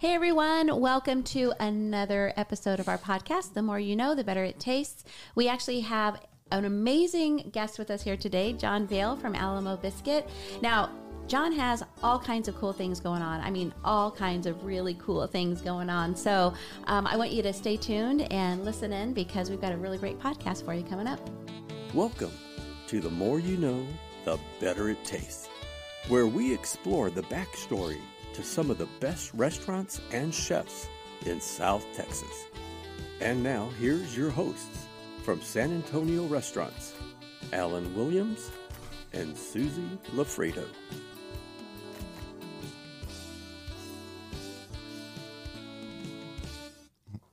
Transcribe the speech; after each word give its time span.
Hey 0.00 0.14
everyone, 0.14 0.80
welcome 0.80 1.22
to 1.24 1.52
another 1.60 2.32
episode 2.38 2.80
of 2.80 2.88
our 2.88 2.96
podcast. 2.96 3.52
The 3.52 3.60
more 3.60 3.78
you 3.78 3.94
know, 3.94 4.14
the 4.14 4.24
better 4.24 4.44
it 4.44 4.58
tastes. 4.58 5.04
We 5.34 5.46
actually 5.46 5.80
have 5.80 6.24
an 6.50 6.64
amazing 6.64 7.50
guest 7.52 7.78
with 7.78 7.90
us 7.90 8.00
here 8.00 8.16
today, 8.16 8.54
John 8.54 8.86
Vale 8.86 9.18
from 9.18 9.34
Alamo 9.34 9.76
Biscuit. 9.76 10.26
Now, 10.62 10.88
John 11.26 11.52
has 11.52 11.84
all 12.02 12.18
kinds 12.18 12.48
of 12.48 12.56
cool 12.56 12.72
things 12.72 12.98
going 12.98 13.20
on. 13.20 13.42
I 13.42 13.50
mean, 13.50 13.74
all 13.84 14.10
kinds 14.10 14.46
of 14.46 14.64
really 14.64 14.94
cool 14.94 15.26
things 15.26 15.60
going 15.60 15.90
on. 15.90 16.16
So 16.16 16.54
um, 16.86 17.06
I 17.06 17.18
want 17.18 17.32
you 17.32 17.42
to 17.42 17.52
stay 17.52 17.76
tuned 17.76 18.22
and 18.32 18.64
listen 18.64 18.94
in 18.94 19.12
because 19.12 19.50
we've 19.50 19.60
got 19.60 19.72
a 19.72 19.76
really 19.76 19.98
great 19.98 20.18
podcast 20.18 20.64
for 20.64 20.72
you 20.72 20.82
coming 20.82 21.08
up. 21.08 21.20
Welcome 21.92 22.32
to 22.86 23.02
The 23.02 23.10
More 23.10 23.38
You 23.38 23.58
Know, 23.58 23.86
The 24.24 24.38
Better 24.60 24.88
It 24.88 25.04
Tastes, 25.04 25.50
where 26.08 26.26
we 26.26 26.54
explore 26.54 27.10
the 27.10 27.24
backstory 27.24 28.00
to 28.34 28.42
some 28.42 28.70
of 28.70 28.78
the 28.78 28.88
best 29.00 29.32
restaurants 29.34 30.00
and 30.12 30.34
chefs 30.34 30.88
in 31.26 31.40
South 31.40 31.84
Texas. 31.94 32.46
And 33.20 33.42
now, 33.42 33.68
here's 33.78 34.16
your 34.16 34.30
hosts 34.30 34.86
from 35.22 35.42
San 35.42 35.72
Antonio 35.72 36.26
Restaurants, 36.26 36.94
Alan 37.52 37.94
Williams 37.94 38.50
and 39.12 39.36
Susie 39.36 39.98
Lafredo. 40.14 40.66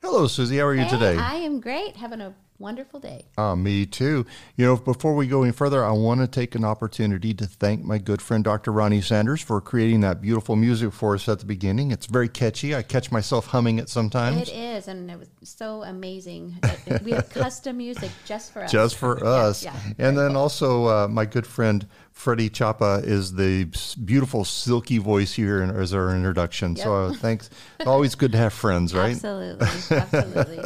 Hello, 0.01 0.27
Susie. 0.27 0.57
How 0.57 0.65
are 0.65 0.73
you 0.73 0.81
Hey, 0.81 0.89
today? 0.89 1.17
I 1.17 1.35
am 1.35 1.59
great, 1.59 1.95
having 1.95 2.21
a 2.21 2.33
wonderful 2.59 2.99
day. 2.99 3.25
Uh, 3.37 3.55
me 3.55 3.85
too. 3.85 4.25
You 4.55 4.65
know, 4.65 4.77
before 4.77 5.15
we 5.15 5.27
go 5.27 5.43
any 5.43 5.51
further, 5.51 5.83
I 5.83 5.91
want 5.91 6.21
to 6.21 6.27
take 6.27 6.55
an 6.55 6.63
opportunity 6.63 7.33
to 7.35 7.45
thank 7.45 7.83
my 7.83 7.97
good 7.97 8.21
friend 8.21 8.43
Dr. 8.43 8.71
Ronnie 8.71 9.01
Sanders 9.01 9.41
for 9.41 9.61
creating 9.61 10.01
that 10.01 10.21
beautiful 10.21 10.55
music 10.55 10.93
for 10.93 11.15
us 11.15 11.27
at 11.29 11.39
the 11.39 11.45
beginning. 11.45 11.91
It's 11.91 12.05
very 12.05 12.29
catchy. 12.29 12.75
I 12.75 12.81
catch 12.81 13.11
myself 13.11 13.47
humming 13.47 13.79
it 13.79 13.89
sometimes. 13.89 14.49
It 14.49 14.53
is, 14.53 14.87
and 14.87 15.09
it 15.09 15.19
was 15.19 15.29
so 15.43 15.83
amazing. 15.83 16.55
We 17.03 17.11
have 17.11 17.29
custom 17.29 17.77
music 17.77 18.11
just 18.25 18.51
for 18.53 18.63
us. 18.63 18.71
Just 18.71 18.97
for 18.97 19.23
us. 19.25 19.63
yeah, 19.63 19.75
and 19.97 20.17
then 20.17 20.35
also, 20.35 20.85
uh, 20.87 21.07
my 21.07 21.25
good 21.25 21.45
friend 21.47 21.87
Freddie 22.17 22.49
Chapa 22.49 23.01
is 23.03 23.35
the 23.35 23.65
beautiful, 24.03 24.43
silky 24.43 24.97
voice 24.97 25.33
here 25.33 25.61
in, 25.61 25.69
as 25.69 25.93
our 25.93 26.13
introduction. 26.15 26.75
So, 26.75 26.95
uh, 26.95 27.13
thanks. 27.13 27.47
Always 27.85 28.15
good 28.15 28.31
to 28.31 28.39
have 28.39 28.53
friends, 28.53 28.93
right? 28.93 29.11
Absolutely, 29.11 29.67
absolutely. 29.91 30.59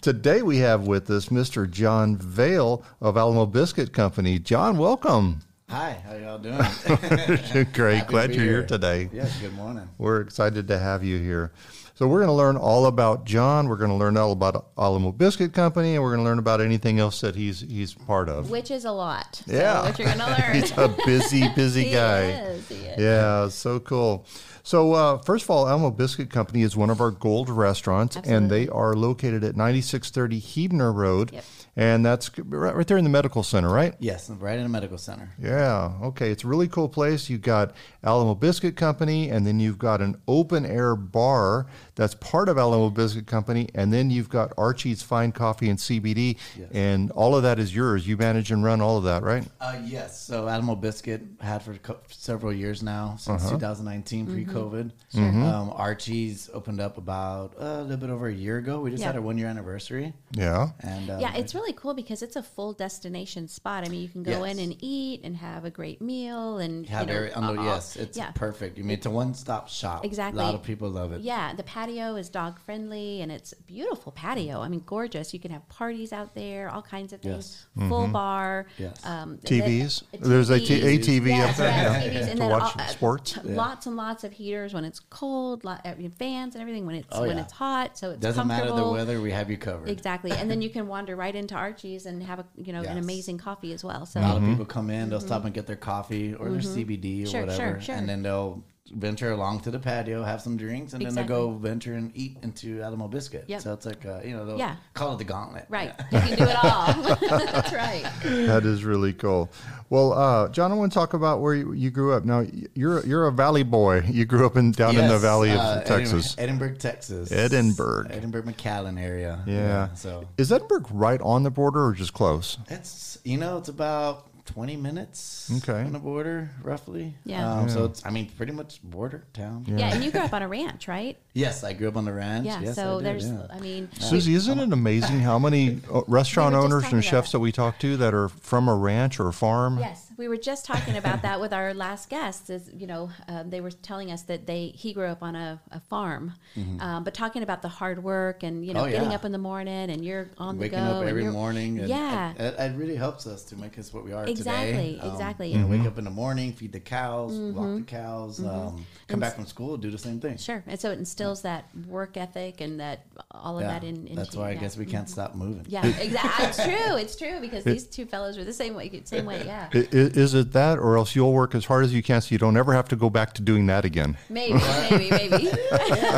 Today, 0.00 0.40
we 0.40 0.56
have 0.58 0.86
with 0.86 1.10
us 1.10 1.28
Mr. 1.28 1.70
John 1.70 2.16
Vale 2.16 2.82
of 3.02 3.18
Alamo 3.18 3.44
Biscuit 3.44 3.92
Company. 3.92 4.38
John, 4.38 4.78
welcome. 4.78 5.42
Hi, 5.68 5.98
how 6.06 6.14
y'all 6.14 6.38
doing? 6.38 6.56
Great. 7.74 7.96
Happy 7.98 8.10
Glad 8.10 8.34
you're 8.34 8.44
be 8.44 8.50
here 8.50 8.66
today. 8.66 9.10
Yes, 9.12 9.38
good 9.38 9.52
morning. 9.52 9.88
We're 9.98 10.22
excited 10.22 10.66
to 10.68 10.78
have 10.78 11.04
you 11.04 11.18
here. 11.18 11.52
So 11.96 12.06
we're 12.06 12.18
going 12.18 12.28
to 12.28 12.34
learn 12.34 12.58
all 12.58 12.84
about 12.86 13.24
John. 13.24 13.68
We're 13.68 13.76
going 13.78 13.90
to 13.90 13.96
learn 13.96 14.18
all 14.18 14.30
about 14.32 14.68
Alamo 14.76 15.12
Biscuit 15.12 15.54
Company, 15.54 15.94
and 15.94 16.02
we're 16.04 16.10
going 16.10 16.20
to 16.22 16.28
learn 16.28 16.38
about 16.38 16.60
anything 16.60 16.98
else 16.98 17.22
that 17.22 17.34
he's 17.34 17.60
he's 17.62 17.94
part 17.94 18.28
of. 18.28 18.50
Which 18.50 18.70
is 18.70 18.84
a 18.84 18.92
lot. 18.92 19.36
So 19.46 19.52
Yeah. 19.54 19.82
what 19.82 19.98
you're 19.98 20.06
gonna 20.08 20.26
learn. 20.38 20.54
he's 20.54 20.76
a 20.76 20.94
busy, 21.06 21.48
busy 21.54 21.84
He 21.88 21.92
guy. 21.92 22.20
is, 22.32 22.68
he 22.68 22.74
is. 22.74 23.00
Yeah, 23.02 23.48
so 23.48 23.80
cool. 23.80 24.26
So 24.62 24.92
uh, 24.92 25.18
first 25.22 25.44
of 25.44 25.50
all, 25.50 25.66
Alamo 25.68 25.90
Biscuit 25.90 26.28
Company 26.28 26.62
is 26.62 26.76
one 26.76 26.90
of 26.90 27.00
our 27.00 27.12
gold 27.12 27.48
restaurants, 27.48 28.16
and 28.16 28.50
they 28.50 28.68
are 28.68 28.92
located 28.94 29.42
at 29.42 29.56
9630 29.56 30.38
Huebner 30.38 30.92
Road, 30.92 31.32
Yep. 31.32 31.44
And 31.76 32.04
that's 32.04 32.30
right, 32.38 32.74
right 32.74 32.86
there 32.86 32.96
in 32.96 33.04
the 33.04 33.10
medical 33.10 33.42
center, 33.42 33.68
right? 33.70 33.94
Yes, 33.98 34.30
right 34.30 34.56
in 34.56 34.62
the 34.62 34.68
medical 34.68 34.98
center. 34.98 35.30
Yeah. 35.40 35.92
Okay. 36.02 36.30
It's 36.30 36.42
a 36.44 36.46
really 36.46 36.68
cool 36.68 36.88
place. 36.88 37.28
You've 37.28 37.42
got 37.42 37.74
Alamo 38.02 38.34
Biscuit 38.34 38.76
Company, 38.76 39.30
and 39.30 39.46
then 39.46 39.60
you've 39.60 39.78
got 39.78 40.00
an 40.00 40.16
open 40.26 40.64
air 40.64 40.96
bar 40.96 41.66
that's 41.94 42.14
part 42.14 42.48
of 42.48 42.56
Alamo 42.58 42.88
Biscuit 42.90 43.26
Company, 43.26 43.68
and 43.74 43.92
then 43.92 44.10
you've 44.10 44.28
got 44.28 44.52
Archie's 44.56 45.02
Fine 45.02 45.32
Coffee 45.32 45.68
and 45.68 45.78
CBD, 45.78 46.36
and 46.72 47.10
all 47.12 47.36
of 47.36 47.42
that 47.42 47.58
is 47.58 47.74
yours. 47.74 48.06
You 48.06 48.16
manage 48.16 48.50
and 48.50 48.64
run 48.64 48.80
all 48.80 48.96
of 48.96 49.04
that, 49.04 49.22
right? 49.22 49.44
Uh, 49.60 49.76
yes, 49.84 50.20
so 50.20 50.48
Alamo 50.48 50.74
Biscuit 50.76 51.22
had 51.40 51.62
for 51.62 51.74
co- 51.74 51.98
several 52.08 52.52
years 52.52 52.82
now, 52.82 53.16
since 53.18 53.42
Uh-huh. 53.42 53.50
2019, 53.52 54.26
pre-COVID. 54.26 54.90
Mm-hmm. 55.14 55.42
Um, 55.42 55.72
Archie's 55.74 56.48
opened 56.54 56.80
up 56.80 56.96
about 56.98 57.54
uh, 57.60 57.64
a 57.64 57.82
little 57.82 57.96
bit 57.98 58.10
over 58.10 58.28
a 58.28 58.32
year 58.34 58.58
ago. 58.58 58.80
We 58.80 58.90
just 58.90 59.00
Yeah. 59.02 59.08
had 59.08 59.16
our 59.16 59.22
one-year 59.22 59.46
anniversary, 59.48 60.12
Yeah. 60.32 60.68
and 60.80 61.10
um, 61.10 61.20
Yeah, 61.20 61.34
it's 61.34 61.54
really 61.54 61.65
cool 61.72 61.94
because 61.94 62.22
it's 62.22 62.36
a 62.36 62.42
full 62.42 62.72
destination 62.72 63.48
spot. 63.48 63.84
I 63.84 63.88
mean, 63.88 64.02
you 64.02 64.08
can 64.08 64.22
go 64.22 64.44
in 64.44 64.58
and 64.58 64.76
eat 64.80 65.20
and 65.24 65.36
have 65.36 65.64
a 65.64 65.70
great 65.70 66.00
meal 66.00 66.58
and 66.58 66.86
have 66.86 67.02
you 67.02 67.06
know, 67.14 67.18
every, 67.20 67.32
under, 67.32 67.60
uh, 67.60 67.64
yes, 67.64 67.96
it's 67.96 68.16
yeah. 68.16 68.30
perfect. 68.32 68.78
You 68.78 68.84
mean 68.84 68.94
it's 68.98 69.06
a 69.06 69.10
one-stop 69.10 69.68
shop. 69.68 70.04
Exactly. 70.04 70.42
a 70.42 70.44
lot 70.46 70.54
of 70.54 70.62
people 70.62 70.88
love 70.90 71.12
it. 71.12 71.20
Yeah, 71.22 71.54
the 71.54 71.62
patio 71.62 72.16
is 72.16 72.28
dog 72.28 72.58
friendly 72.60 73.20
and 73.22 73.30
it's 73.32 73.52
a 73.52 73.62
beautiful 73.62 74.12
patio. 74.12 74.60
I 74.60 74.68
mean, 74.68 74.82
gorgeous. 74.86 75.32
You 75.34 75.40
can 75.40 75.50
have 75.50 75.68
parties 75.68 76.12
out 76.12 76.34
there, 76.34 76.68
all 76.70 76.82
kinds 76.82 77.12
of 77.12 77.20
things. 77.20 77.66
Yes. 77.76 77.88
Full 77.88 78.08
bar. 78.08 78.66
Yes. 78.78 79.04
Um, 79.04 79.38
TVs. 79.38 80.02
the- 80.12 80.28
There's 80.28 80.50
a, 80.50 80.58
t- 80.60 80.82
a 80.82 80.98
TVs. 80.98 81.04
TV 81.06 81.26
Yes, 81.28 81.50
up 81.50 81.56
there 81.56 81.68
yes, 81.68 82.04
yeah, 82.04 82.10
TVs, 82.12 82.22
and 82.22 82.30
to 82.32 82.38
then 82.38 82.50
watch 82.50 82.62
all- 82.76 82.82
uh, 82.82 82.86
sports. 82.86 83.32
t- 83.32 83.40
Lots 83.42 83.86
and 83.86 83.96
lots 83.96 84.24
of 84.24 84.32
heaters 84.32 84.74
when 84.74 84.84
it's 84.84 85.00
cold, 85.00 85.64
lot, 85.64 85.80
I 85.84 85.94
mean, 85.94 86.10
fans 86.10 86.54
and 86.54 86.62
everything 86.62 86.86
when 86.86 86.96
it's 86.96 87.06
Oh, 87.12 87.22
when 87.22 87.36
yeah. 87.36 87.42
it's 87.44 87.52
hot. 87.52 87.96
So 87.96 88.10
it 88.10 88.20
Doesn't 88.20 88.46
matter 88.46 88.70
the 88.72 88.88
weather, 88.88 89.20
we 89.20 89.30
have 89.32 89.50
you 89.50 89.56
covered. 89.56 89.88
Exactly, 89.88 90.32
and 90.32 90.50
then 90.50 90.60
you 90.62 90.70
can 90.70 90.86
wander 90.88 91.16
right 91.16 91.34
into 91.34 91.54
Archie's 91.56 92.06
and 92.06 92.22
have 92.22 92.38
a 92.40 92.46
you 92.56 92.72
know 92.72 92.80
an 92.80 92.84
Yes. 92.96 93.04
amazing 93.04 93.38
coffee 93.38 93.72
as 93.72 93.82
well. 93.82 94.06
So 94.06 94.20
A 94.20 94.22
lot 94.22 94.36
of 94.36 94.42
people 94.44 94.64
come 94.64 94.90
in, 94.90 95.10
they'll 95.10 95.20
stop 95.20 95.44
and 95.44 95.52
get 95.54 95.66
their 95.66 95.76
coffee 95.76 96.34
or 96.34 96.50
their 96.50 96.60
CBD 96.60 97.22
or 97.22 97.26
Mm-hmm. 97.26 97.30
Sure, 97.30 97.40
whatever, 97.42 97.56
sure, 97.74 97.80
sure. 97.80 97.94
and 97.96 98.08
then 98.08 98.22
they'll 98.22 98.62
venture 98.94 99.32
along 99.32 99.60
to 99.60 99.70
the 99.70 99.78
patio, 99.78 100.22
have 100.22 100.40
some 100.40 100.56
drinks, 100.56 100.92
and 100.92 101.04
then 101.04 101.14
they'll 101.14 101.24
go 101.24 101.50
venture 101.52 101.94
and 101.94 102.12
eat 102.14 102.36
into 102.42 102.80
Alamo 102.82 103.08
Biscuit. 103.08 103.44
Yep. 103.48 103.60
So 103.60 103.72
it's 103.72 103.84
like, 103.86 104.04
uh, 104.06 104.20
you 104.24 104.36
know, 104.36 104.44
they'll 104.46 104.58
Yeah. 104.58 104.76
call 104.94 105.14
it 105.14 105.18
the 105.18 105.24
gauntlet. 105.24 105.66
right, 105.68 105.92
you 106.12 106.18
can 106.20 106.38
do 106.38 106.44
it 106.44 106.64
all. 106.64 106.92
That's 107.28 107.72
right. 107.72 108.04
That 108.22 108.64
is 108.64 108.84
really 108.84 109.12
cool. 109.12 109.50
Well, 109.90 110.12
uh, 110.12 110.48
John, 110.48 110.72
I 110.72 110.74
want 110.74 110.92
to 110.92 110.98
talk 110.98 111.14
about 111.14 111.40
where 111.40 111.54
you, 111.54 111.72
you 111.72 111.90
grew 111.90 112.12
up. 112.12 112.24
Now, 112.24 112.44
you're 112.74 113.04
you're 113.06 113.26
a 113.26 113.32
Valley 113.32 113.62
boy. 113.62 114.02
You 114.02 114.24
grew 114.24 114.46
up 114.46 114.56
in 114.56 114.72
down 114.72 114.96
in 114.96 115.08
the 115.08 115.18
Valley 115.18 115.50
of 115.50 115.58
uh, 115.58 115.82
Texas. 115.82 116.34
Edinburg, 116.38 116.70
Edinburg, 116.72 116.78
Texas. 116.78 117.32
Edinburg. 117.32 118.06
Edinburg, 118.10 118.44
McAllen 118.46 119.00
area. 119.00 119.42
Yeah. 119.46 119.94
So 119.94 120.26
Is 120.38 120.50
Edinburg 120.52 120.86
right 120.90 121.20
on 121.20 121.42
the 121.42 121.50
border 121.50 121.86
or 121.86 121.92
just 121.92 122.12
close? 122.12 122.58
it's, 122.68 123.18
you 123.24 123.36
know, 123.38 123.58
it's 123.58 123.68
about 123.68 124.26
20 124.46 124.76
minutes 124.76 125.50
Okay. 125.58 125.82
on 125.82 125.92
the 125.92 125.98
border, 125.98 126.50
roughly. 126.62 127.14
Yeah. 127.24 127.52
Um, 127.52 127.68
So 127.68 127.84
it's, 127.84 128.04
I 128.06 128.10
mean, 128.10 128.30
pretty 128.36 128.52
much 128.52 128.80
border 128.82 129.24
town. 129.32 129.64
Yeah. 129.68 129.94
and 129.94 130.02
you 130.04 130.10
grew 130.10 130.20
up 130.22 130.32
on 130.32 130.42
a 130.42 130.48
ranch, 130.48 130.88
right? 130.88 131.18
Yes, 131.34 131.62
I 131.64 131.74
grew 131.74 131.88
up 131.88 131.96
on 131.98 132.06
the 132.06 132.14
ranch. 132.14 132.46
Yeah. 132.46 132.60
Yes, 132.62 132.76
so 132.76 132.94
I 132.94 132.96
did, 132.96 133.04
there's, 133.04 133.28
yeah. 133.28 133.46
I 133.50 133.60
mean, 133.60 133.90
Susie, 134.00 134.32
isn't 134.34 134.58
it 134.58 134.72
amazing 134.72 135.20
how 135.20 135.38
many 135.38 135.80
uh, 135.92 136.00
restaurant 136.08 136.54
We 136.54 136.60
owners 136.62 136.90
and 136.90 137.04
chefs 137.04 137.32
that. 137.32 137.38
that 137.38 137.40
we 137.40 137.52
talk 137.52 137.78
to 137.80 137.98
that 137.98 138.14
are 138.14 138.28
from 138.30 138.68
a 138.68 138.74
ranch 138.74 139.20
or 139.20 139.28
a 139.28 139.32
farm? 139.34 139.78
Yes, 139.78 140.05
we 140.16 140.28
were 140.28 140.36
just 140.36 140.64
talking 140.64 140.96
about 140.96 141.22
that 141.22 141.40
with 141.40 141.52
our 141.52 141.74
last 141.74 142.08
guest. 142.08 142.50
Is 142.50 142.70
you 142.74 142.86
know 142.86 143.10
um, 143.28 143.50
they 143.50 143.60
were 143.60 143.70
telling 143.70 144.10
us 144.10 144.22
that 144.22 144.46
they 144.46 144.68
he 144.68 144.92
grew 144.92 145.06
up 145.06 145.22
on 145.22 145.36
a, 145.36 145.60
a 145.72 145.80
farm, 145.80 146.32
um, 146.80 147.04
but 147.04 147.14
talking 147.14 147.42
about 147.42 147.62
the 147.62 147.68
hard 147.68 148.02
work 148.02 148.42
and 148.42 148.64
you 148.64 148.72
know 148.74 148.80
Mm-hmm. 148.80 148.88
Oh, 148.88 148.90
getting 148.92 149.10
yeah. 149.10 149.16
up 149.16 149.24
in 149.24 149.32
the 149.32 149.38
morning 149.38 149.90
and 149.90 150.04
you're 150.04 150.28
on 150.38 150.58
waking 150.58 150.78
the 150.78 150.84
go 150.86 151.00
up 151.00 151.06
every 151.06 151.22
you're- 151.22 151.32
morning. 151.34 151.78
And 151.80 151.88
yeah, 151.88 152.32
it, 152.38 152.54
it 152.58 152.76
really 152.76 152.94
helps 152.96 153.26
us 153.26 153.42
to 153.44 153.56
make 153.56 153.78
us 153.78 153.92
what 153.92 154.04
we 154.04 154.12
are 154.12 154.24
Exactly, 154.26 154.94
today. 154.94 154.98
Um, 155.00 155.10
exactly. 155.12 155.48
You 155.52 155.58
know, 155.58 155.64
Mm-hmm. 155.66 155.78
wake 155.82 155.86
up 155.86 155.98
in 155.98 156.04
the 156.04 156.10
morning, 156.10 156.52
feed 156.52 156.72
the 156.72 156.80
cows, 156.80 157.32
walk 157.54 157.76
the 157.76 157.82
cows, 157.82 158.38
um, 158.44 158.84
come 159.08 159.18
back 159.20 159.34
from 159.34 159.46
school, 159.46 159.76
do 159.76 159.90
the 159.90 159.98
same 159.98 160.20
thing. 160.20 160.36
sure. 160.36 160.62
And 160.66 160.78
so 160.78 160.90
it 160.90 160.98
instills 160.98 161.42
that 161.42 161.64
work 161.88 162.16
ethic 162.16 162.60
and 162.60 162.78
that 162.80 163.06
all 163.32 163.56
of 163.58 163.62
Yeah, 163.62 163.68
that 163.78 163.84
in. 163.84 164.04
that's 164.14 164.28
into- 164.28 164.38
why 164.38 164.50
I 164.50 164.54
guess 164.54 164.76
we 164.76 164.86
can't 164.86 165.08
stop 165.08 165.34
moving. 165.34 165.64
Yeah, 165.68 165.84
exactly. 165.86 166.46
It's 166.46 166.62
true. 166.64 166.96
It's 166.96 167.16
true 167.16 167.40
because 167.40 167.64
these 167.64 167.84
two 167.86 168.06
fellows 168.06 168.36
were 168.38 168.44
the 168.44 168.52
same 168.52 168.74
way. 168.74 169.00
Same 169.04 169.26
way. 169.26 169.42
Yeah. 169.44 169.68
I- 169.72 169.88
i- 169.92 170.05
Is 170.14 170.34
it 170.34 170.52
that, 170.52 170.78
or 170.78 170.96
else 170.96 171.16
you'll 171.16 171.32
work 171.32 171.54
as 171.54 171.64
hard 171.64 171.84
as 171.84 171.94
you 171.94 172.02
can 172.02 172.20
so 172.20 172.32
you 172.32 172.38
don't 172.38 172.56
ever 172.56 172.72
have 172.72 172.88
to 172.88 172.96
go 172.96 173.08
back 173.10 173.32
to 173.34 173.42
doing 173.42 173.66
that 173.66 173.84
again? 173.84 174.16
Maybe. 174.28 174.54
Maybe. 174.90 175.10
Maybe. 175.10 175.30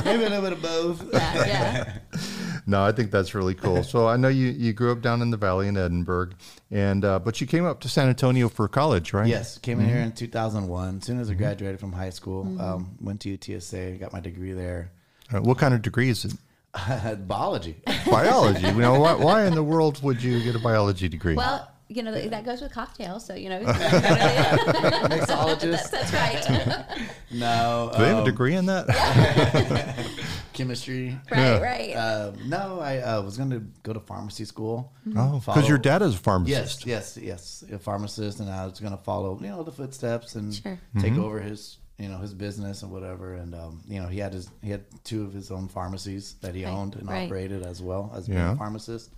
Maybe 0.04 0.24
a 0.24 0.28
little 0.28 0.42
bit 0.42 0.52
of 0.52 0.62
both. 0.62 1.04
yeah. 1.12 1.34
Yeah. 1.46 1.98
No, 2.66 2.84
I 2.84 2.92
think 2.92 3.10
that's 3.10 3.34
really 3.34 3.54
cool. 3.54 3.82
so 3.82 4.06
I 4.06 4.18
know 4.18 4.28
you, 4.28 4.48
you 4.48 4.74
grew 4.74 4.92
up 4.92 5.00
down 5.00 5.22
in 5.22 5.30
the 5.30 5.38
valley 5.38 5.68
in 5.68 5.78
Edinburg, 5.78 6.34
and 6.70 7.02
uh, 7.02 7.18
but 7.18 7.40
you 7.40 7.46
came 7.46 7.64
up 7.64 7.80
to 7.80 7.88
San 7.88 8.10
Antonio 8.10 8.50
for 8.50 8.68
college, 8.68 9.14
right? 9.14 9.26
Yes, 9.26 9.56
came 9.56 9.80
in 9.80 9.88
here 9.88 9.96
in 10.00 10.12
2001. 10.12 10.98
As 10.98 11.04
soon 11.04 11.18
as 11.18 11.30
I 11.30 11.34
graduated 11.34 11.80
from 11.80 11.92
high 11.92 12.10
school, 12.10 12.42
um, 12.60 12.94
went 13.00 13.22
to 13.22 13.38
UTSA, 13.38 13.98
got 13.98 14.12
my 14.12 14.20
degree 14.20 14.52
there. 14.52 14.90
Uh, 15.32 15.40
what 15.40 15.56
kind 15.56 15.72
of 15.72 15.80
degree 15.80 16.10
is 16.10 16.26
it? 16.26 16.34
Biology. 17.26 17.76
Biology. 18.06 18.66
you 18.66 18.72
know, 18.74 19.00
why, 19.00 19.14
why 19.14 19.46
in 19.46 19.54
the 19.54 19.64
world 19.64 20.02
would 20.02 20.22
you 20.22 20.42
get 20.44 20.54
a 20.54 20.58
biology 20.58 21.08
degree? 21.08 21.36
Well, 21.36 21.70
you 21.88 22.02
know 22.02 22.12
that 22.12 22.44
goes 22.44 22.60
with 22.60 22.72
cocktails, 22.72 23.24
so 23.24 23.34
you 23.34 23.48
know. 23.48 23.60
Mixologist. 23.62 25.90
that's 25.90 26.12
right. 26.12 26.84
No. 27.30 27.90
Do 27.92 27.98
they 28.00 28.08
have 28.08 28.16
a 28.16 28.20
um, 28.20 28.24
degree 28.24 28.54
in 28.54 28.64
that? 28.66 28.86
Chemistry. 30.54 31.18
right, 31.30 31.60
right. 31.60 31.92
Um, 31.94 32.48
no, 32.48 32.80
I 32.80 32.98
uh, 32.98 33.20
was 33.22 33.36
going 33.36 33.50
to 33.50 33.60
go 33.82 33.92
to 33.92 34.00
pharmacy 34.00 34.44
school. 34.46 34.92
oh, 35.14 35.40
because 35.44 35.68
your 35.68 35.76
dad 35.78 36.00
is 36.02 36.14
a 36.14 36.18
pharmacist. 36.18 36.86
Yes, 36.86 37.16
yes, 37.16 37.62
yes. 37.62 37.72
A 37.72 37.78
pharmacist, 37.78 38.40
and 38.40 38.48
I 38.50 38.64
was 38.64 38.80
going 38.80 38.96
to 38.96 39.02
follow, 39.02 39.38
you 39.40 39.48
know, 39.48 39.62
the 39.62 39.70
footsteps 39.72 40.36
and 40.36 40.54
Sure. 40.54 40.78
take 41.00 41.12
Mm-hmm. 41.12 41.22
over 41.22 41.38
his, 41.40 41.76
you 41.98 42.08
know, 42.08 42.16
his 42.18 42.32
business 42.32 42.82
and 42.82 42.90
whatever. 42.90 43.34
And 43.34 43.54
um, 43.54 43.82
you 43.86 44.00
know, 44.00 44.08
he 44.08 44.18
had 44.18 44.32
his, 44.32 44.48
he 44.62 44.70
had 44.70 44.84
two 45.04 45.22
of 45.24 45.32
his 45.34 45.50
own 45.50 45.68
pharmacies 45.68 46.36
that 46.40 46.54
he 46.54 46.64
Right, 46.64 46.72
owned 46.72 46.94
and 46.96 47.06
right. 47.08 47.26
operated 47.26 47.62
as 47.62 47.82
well 47.82 48.10
as 48.16 48.26
being 48.26 48.38
Yeah. 48.38 48.54
a 48.54 48.56
pharmacist. 48.56 49.10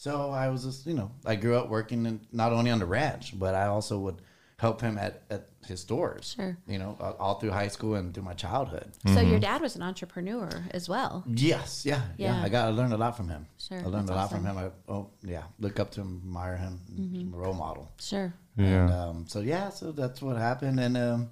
So 0.00 0.30
I 0.30 0.48
was 0.48 0.64
just, 0.64 0.86
you 0.86 0.94
know, 0.94 1.10
I 1.26 1.34
grew 1.36 1.56
up 1.56 1.68
working 1.68 2.06
in, 2.06 2.20
not 2.32 2.52
only 2.54 2.70
on 2.70 2.78
the 2.78 2.86
ranch, 2.86 3.38
but 3.38 3.54
I 3.54 3.66
also 3.66 3.98
would 3.98 4.22
help 4.56 4.80
him 4.80 4.96
at, 4.96 5.24
at 5.28 5.48
his 5.66 5.80
stores. 5.80 6.32
Sure. 6.36 6.56
You 6.66 6.78
know, 6.78 6.96
all- 6.98 7.16
all 7.20 7.34
through 7.38 7.50
high 7.50 7.68
school 7.68 7.96
and 7.96 8.14
through 8.14 8.22
my 8.22 8.32
childhood. 8.32 8.88
So 9.14 9.20
your 9.20 9.38
dad 9.38 9.60
was 9.60 9.76
an 9.76 9.82
entrepreneur 9.82 10.48
as 10.70 10.88
well. 10.88 11.22
Yes, 11.26 11.84
yeah, 11.84 12.00
yeah, 12.16 12.36
Yeah. 12.38 12.42
I 12.46 12.48
got 12.48 12.68
I 12.68 12.70
learned 12.70 12.94
a 12.94 12.96
lot 12.96 13.14
from 13.14 13.28
him. 13.28 13.44
Sure, 13.58 13.76
I 13.78 13.82
learned 13.88 14.08
that's 14.08 14.16
a 14.18 14.20
lot 14.22 14.30
from 14.30 14.46
him. 14.46 14.56
I, 14.56 14.70
oh 14.88 15.10
yeah, 15.22 15.42
look 15.58 15.78
up 15.78 15.90
to 15.92 16.00
him, 16.00 16.22
admire 16.24 16.56
him, 16.56 16.80
he's 17.12 17.22
a 17.34 17.36
role 17.36 17.52
model. 17.52 17.92
Sure. 18.00 18.32
Yeah. 18.56 18.66
And, 18.84 18.92
um, 18.92 19.24
so 19.28 19.40
yeah, 19.40 19.68
so 19.68 19.92
that's 19.92 20.22
what 20.22 20.38
happened, 20.38 20.80
and 20.80 20.96
um, 20.96 21.28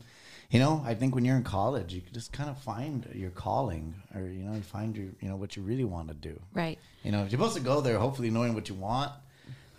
you 0.51 0.59
know, 0.59 0.83
I 0.87 0.95
think 0.95 1.15
when 1.15 1.25
you're 1.25 1.37
in 1.37 1.45
college, 1.45 1.93
you 1.93 2.01
just 2.13 2.33
kind 2.33 2.49
of 2.49 2.57
find 2.59 3.07
your 3.15 3.31
calling, 3.31 3.95
or 4.15 4.23
you 4.23 4.45
know, 4.45 4.55
you 4.55 4.63
find 4.63 4.97
your, 4.97 5.07
you 5.21 5.29
know, 5.29 5.37
what 5.37 5.57
you 5.57 5.63
really 5.63 5.85
want 5.85 6.09
to 6.09 6.15
do. 6.15 6.41
Right. 6.55 6.79
You 7.05 7.13
know, 7.13 7.21
you're 7.21 7.31
supposed 7.31 7.57
to 7.57 7.61
go 7.63 7.81
there, 7.81 7.99
hopefully 7.99 8.31
knowing 8.31 8.55
what 8.55 8.69
you 8.69 8.75
want. 8.75 9.13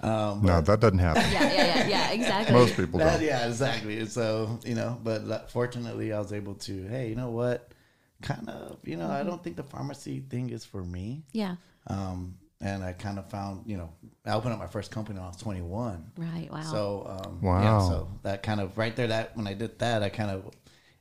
Um, 0.02 0.44
No, 0.44 0.62
that 0.62 0.80
doesn't 0.80 1.00
happen. 1.00 1.24
Yeah, 1.32 1.44
yeah, 1.52 1.66
yeah, 1.66 1.88
yeah. 1.88 2.12
Exactly. 2.12 2.54
Most 2.56 2.76
people 2.78 3.00
that- 3.00 3.18
don't. 3.20 3.24
yeah, 3.28 3.48
exactly. 3.48 4.06
So 4.06 4.60
you 4.64 4.76
know, 4.76 5.00
but 5.04 5.50
fortunately, 5.52 6.14
I 6.14 6.20
was 6.20 6.32
able 6.34 6.54
to. 6.56 6.88
Hey, 6.88 7.10
you 7.10 7.16
know 7.16 7.32
what? 7.32 7.72
Kind 8.22 8.48
of, 8.50 8.78
you 8.84 8.96
know, 8.98 9.06
Mm-hmm. 9.06 9.14
I 9.14 9.24
don't 9.24 9.44
think 9.44 9.56
the 9.56 9.64
pharmacy 9.64 10.20
thing 10.30 10.50
is 10.52 10.64
for 10.66 10.84
me. 10.84 11.24
Yeah. 11.32 11.56
Um, 11.88 12.36
and 12.62 12.84
I 12.84 12.92
kind 12.92 13.18
of 13.18 13.30
found, 13.30 13.64
you 13.66 13.78
know, 13.78 13.90
I 14.26 14.34
opened 14.34 14.52
up 14.54 14.60
my 14.60 14.68
first 14.68 14.92
company 14.92 15.18
when 15.18 15.24
I 15.26 15.30
was 15.30 15.38
21. 15.38 16.12
Right. 16.18 16.50
Wow. 16.52 16.62
So, 16.64 17.22
um, 17.26 17.42
Wow. 17.42 17.62
yeah, 17.64 17.80
so 17.88 18.10
that 18.24 18.44
kind 18.44 18.60
of 18.60 18.78
right 18.78 18.94
there, 18.94 19.08
that 19.08 19.38
when 19.38 19.48
I 19.48 19.54
did 19.54 19.80
that, 19.80 20.04
I 20.04 20.10
kind 20.10 20.30
of 20.32 20.44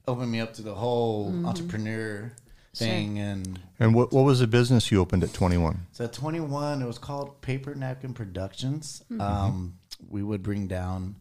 opened 0.09 0.33
me 0.33 0.41
up 0.41 0.55
to 0.55 0.63
the 0.63 0.75
whole 0.75 1.33
entrepreneur 1.47 2.33
thing. 2.75 3.19
And 3.19 3.61
And 3.79 3.95
what, 3.95 4.13
what 4.13 4.25
was 4.25 4.41
the 4.41 4.47
business 4.47 4.91
you 4.91 5.01
opened 5.01 5.23
at 5.23 5.33
21? 5.33 5.87
so 5.93 6.05
at 6.05 6.13
21, 6.13 6.83
it 6.83 6.87
was 6.87 6.99
called 6.99 7.41
Paper 7.41 7.75
Napkin 7.75 8.15
Productions. 8.15 9.05
Mm-hmm. 9.11 9.21
Um, 9.21 9.79
we 10.09 10.23
would 10.23 10.43
bring 10.43 10.67
down 10.67 11.17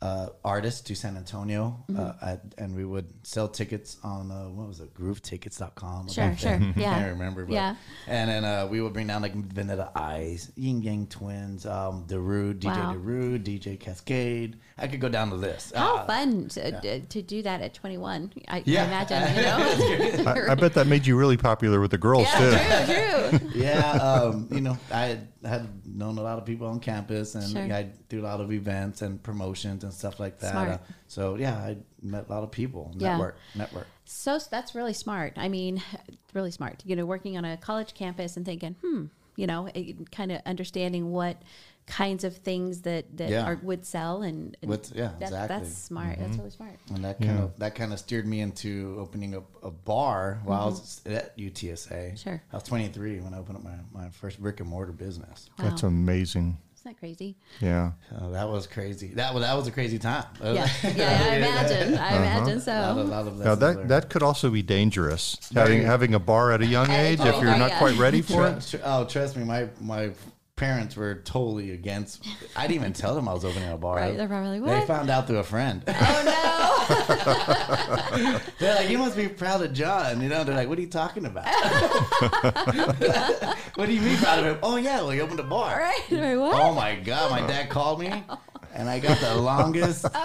uh, 0.00 0.28
artists 0.44 0.80
to 0.82 0.94
San 0.94 1.16
Antonio, 1.16 1.84
Mm-hmm. 1.90 2.00
uh, 2.00 2.12
at, 2.30 2.40
and 2.56 2.74
we 2.76 2.84
would 2.84 3.06
sell 3.26 3.48
tickets 3.48 3.96
on 4.04 4.30
uh, 4.30 4.44
what 4.48 4.68
was 4.68 4.78
it, 4.80 4.94
GrooveTickets.com. 4.94 6.06
or 6.06 6.08
Sure, 6.08 6.36
something. 6.36 6.72
sure, 6.74 6.74
yeah. 6.82 6.90
I 6.92 6.98
can't 7.00 7.12
remember. 7.12 7.44
But, 7.44 7.54
Yeah. 7.54 7.74
And 8.06 8.30
then 8.30 8.44
uh, 8.44 8.66
we 8.68 8.80
would 8.80 8.92
bring 8.92 9.06
down 9.08 9.22
like 9.22 9.34
Vanilla 9.34 9.90
Ice, 9.96 10.52
Ying 10.56 10.82
Yang 10.82 11.06
Twins, 11.08 11.66
um, 11.66 12.04
Darude, 12.06 12.60
DJ 12.60 12.66
Wow. 12.76 12.94
Darude, 12.94 13.42
DJ 13.44 13.78
Cascade. 13.78 14.58
I 14.78 14.86
could 14.86 15.00
go 15.00 15.08
down 15.08 15.30
the 15.30 15.36
list. 15.36 15.74
How 15.74 15.96
Uh, 15.96 16.06
fun 16.06 16.48
to, 16.50 17.00
to 17.00 17.22
do 17.22 17.42
that 17.42 17.60
at 17.60 17.74
21. 17.74 18.32
I, 18.46 18.56
I 18.58 18.62
imagine, 18.64 19.36
you 20.16 20.24
know. 20.24 20.30
I, 20.30 20.52
I 20.52 20.54
bet 20.54 20.74
that 20.74 20.86
made 20.86 21.06
you 21.06 21.16
really 21.16 21.36
popular 21.36 21.80
with 21.80 21.90
the 21.90 21.98
girls, 21.98 22.28
too. 22.36 22.50
yeah, 22.50 22.86
true, 23.30 23.38
true. 23.38 23.50
yeah, 23.54 23.90
um, 23.92 24.46
you 24.52 24.60
know, 24.60 24.78
I 24.92 25.18
had, 25.42 25.50
had 25.50 25.68
known 25.86 26.18
a 26.18 26.22
lot 26.22 26.38
of 26.38 26.44
people 26.44 26.66
on 26.66 26.80
campus, 26.80 27.34
and 27.34 27.48
Sure. 27.48 27.62
I 27.72 27.88
do 28.08 28.20
a 28.20 28.24
lot 28.26 28.40
of 28.40 28.52
events 28.52 29.02
and 29.02 29.22
promotions 29.22 29.84
and 29.84 29.92
stuff 29.92 30.18
like 30.20 30.38
that. 30.40 30.54
Uh, 30.54 30.78
so 31.06 31.36
yeah, 31.36 31.54
I 31.54 31.76
met 32.02 32.28
a 32.28 32.32
lot 32.32 32.42
of 32.42 32.50
people. 32.50 32.92
Yeah. 32.96 33.12
Network, 33.12 33.36
network. 33.54 33.86
So 34.04 34.38
that's 34.50 34.74
really 34.74 34.92
smart. 34.94 35.34
I 35.36 35.48
mean, 35.48 35.82
really 36.34 36.50
smart. 36.50 36.82
You 36.86 36.96
know, 36.96 37.06
working 37.06 37.36
on 37.36 37.44
a 37.44 37.56
college 37.56 37.94
campus 37.94 38.36
and 38.36 38.44
thinking, 38.46 38.76
hmm, 38.82 39.06
you 39.38 39.46
know, 39.46 39.68
kind 40.10 40.32
of 40.32 40.40
understanding 40.44 41.12
what 41.12 41.40
kinds 41.86 42.24
of 42.24 42.36
things 42.36 42.82
that 42.82 43.16
that 43.16 43.30
Yeah. 43.30 43.44
are, 43.46 43.58
would 43.62 43.86
sell 43.86 44.20
and, 44.22 44.54
and 44.60 44.68
What's- 44.68 44.92
yeah, 44.94 45.12
that- 45.20 45.22
exactly. 45.28 45.56
That's 45.56 45.72
smart. 45.78 46.18
That's 46.18 46.36
really 46.36 46.50
smart. 46.50 46.74
And 46.94 47.04
that 47.04 47.18
kind 47.20 47.38
of 47.38 47.58
that 47.58 47.74
kind 47.76 47.92
of 47.92 47.98
steered 48.00 48.26
me 48.26 48.40
into 48.40 48.96
opening 48.98 49.34
up 49.36 49.46
a 49.62 49.70
bar 49.70 50.40
while 50.44 50.62
I 50.62 50.64
was 50.66 51.00
at 51.06 51.38
UTSA. 51.38 51.88
Mm-hmm. 52.08 52.16
Sure. 52.16 52.42
I 52.52 52.56
was 52.56 52.64
23 52.64 53.20
when 53.20 53.32
I 53.32 53.38
opened 53.38 53.58
up 53.58 53.64
my, 53.64 53.78
my 53.92 54.10
first 54.10 54.38
brick 54.42 54.60
and 54.60 54.68
mortar 54.68 54.92
business. 54.92 55.48
That's 55.56 55.82
amazing. 55.84 56.58
Isn't 56.78 56.92
that 56.92 56.98
crazy? 57.00 57.34
Yeah. 57.60 57.90
Uh, 58.16 58.28
that 58.28 58.48
was 58.48 58.68
crazy. 58.68 59.08
That 59.14 59.34
was 59.34 59.42
that 59.42 59.54
was 59.54 59.66
a 59.66 59.72
crazy 59.72 59.98
time. 59.98 60.24
Yeah, 60.44 60.68
yeah. 60.84 61.28
I 61.30 61.36
imagine. 61.36 61.98
I 61.98 62.16
imagine 62.16 62.60
so. 62.60 62.72
A 62.72 62.94
lot, 62.94 62.98
of- 62.98 63.08
lot 63.08 63.26
of 63.26 63.38
Now 63.38 63.54
that 63.56 63.76
learned. 63.76 63.90
that 63.90 64.10
could 64.10 64.22
also 64.22 64.48
be 64.48 64.62
dangerous. 64.62 65.36
Very. 65.52 65.70
Having 65.70 65.86
having 65.86 66.14
a 66.14 66.20
bar 66.20 66.52
at 66.52 66.62
a 66.62 66.66
young 66.66 66.88
age 66.90 67.18
if 67.18 67.34
oh, 67.34 67.42
you're 67.42 67.58
not 67.58 67.70
yeah. 67.70 67.78
quite 67.78 67.96
ready 67.98 68.22
for 68.22 68.34
Tru- 68.34 68.44
it. 68.44 68.66
tru- 68.70 68.80
oh, 68.84 69.04
trust 69.06 69.36
me, 69.36 69.42
my 69.42 69.68
my 69.80 70.10
parents 70.58 70.94
were 70.96 71.14
totally 71.24 71.70
against. 71.70 72.22
I 72.54 72.66
didn't 72.66 72.82
even 72.82 72.92
tell 72.92 73.14
them 73.14 73.26
I 73.28 73.32
was 73.32 73.44
opening 73.44 73.70
a 73.70 73.78
bar. 73.78 73.96
Right, 73.96 74.14
they're 74.16 74.28
probably, 74.28 74.58
They 74.60 74.66
"What?" 74.66 74.86
found 74.86 75.08
out 75.08 75.26
through 75.26 75.38
a 75.38 75.42
friend. 75.44 75.82
oh 75.88 76.22
no! 76.24 76.34
they're 78.58 78.74
like, 78.74 78.90
"You 78.90 78.98
must 78.98 79.16
be 79.16 79.28
proud 79.28 79.62
of 79.62 79.72
John." 79.72 80.20
You 80.20 80.28
know, 80.28 80.42
they're 80.44 80.54
like, 80.56 80.68
"What 80.68 80.78
are 80.78 80.82
you 80.82 80.88
talking 80.88 81.24
about? 81.26 81.46
what 83.76 83.86
do 83.86 83.92
you 83.94 84.00
mean 84.00 84.16
proud 84.18 84.40
of 84.40 84.44
him?" 84.46 84.58
Oh 84.62 84.76
yeah, 84.76 84.96
well, 84.98 85.10
he 85.10 85.20
opened 85.20 85.40
a 85.40 85.44
bar. 85.44 85.90
no! 86.10 86.20
Right? 86.20 86.36
What? 86.36 86.54
Oh 86.60 86.74
my 86.74 86.96
god, 86.96 87.30
my 87.30 87.46
dad 87.46 87.70
called 87.70 88.00
me, 88.00 88.12
oh. 88.28 88.38
And 88.78 88.88
I 88.88 88.98
got 89.00 89.18
the 89.18 89.34
longest. 89.36 90.06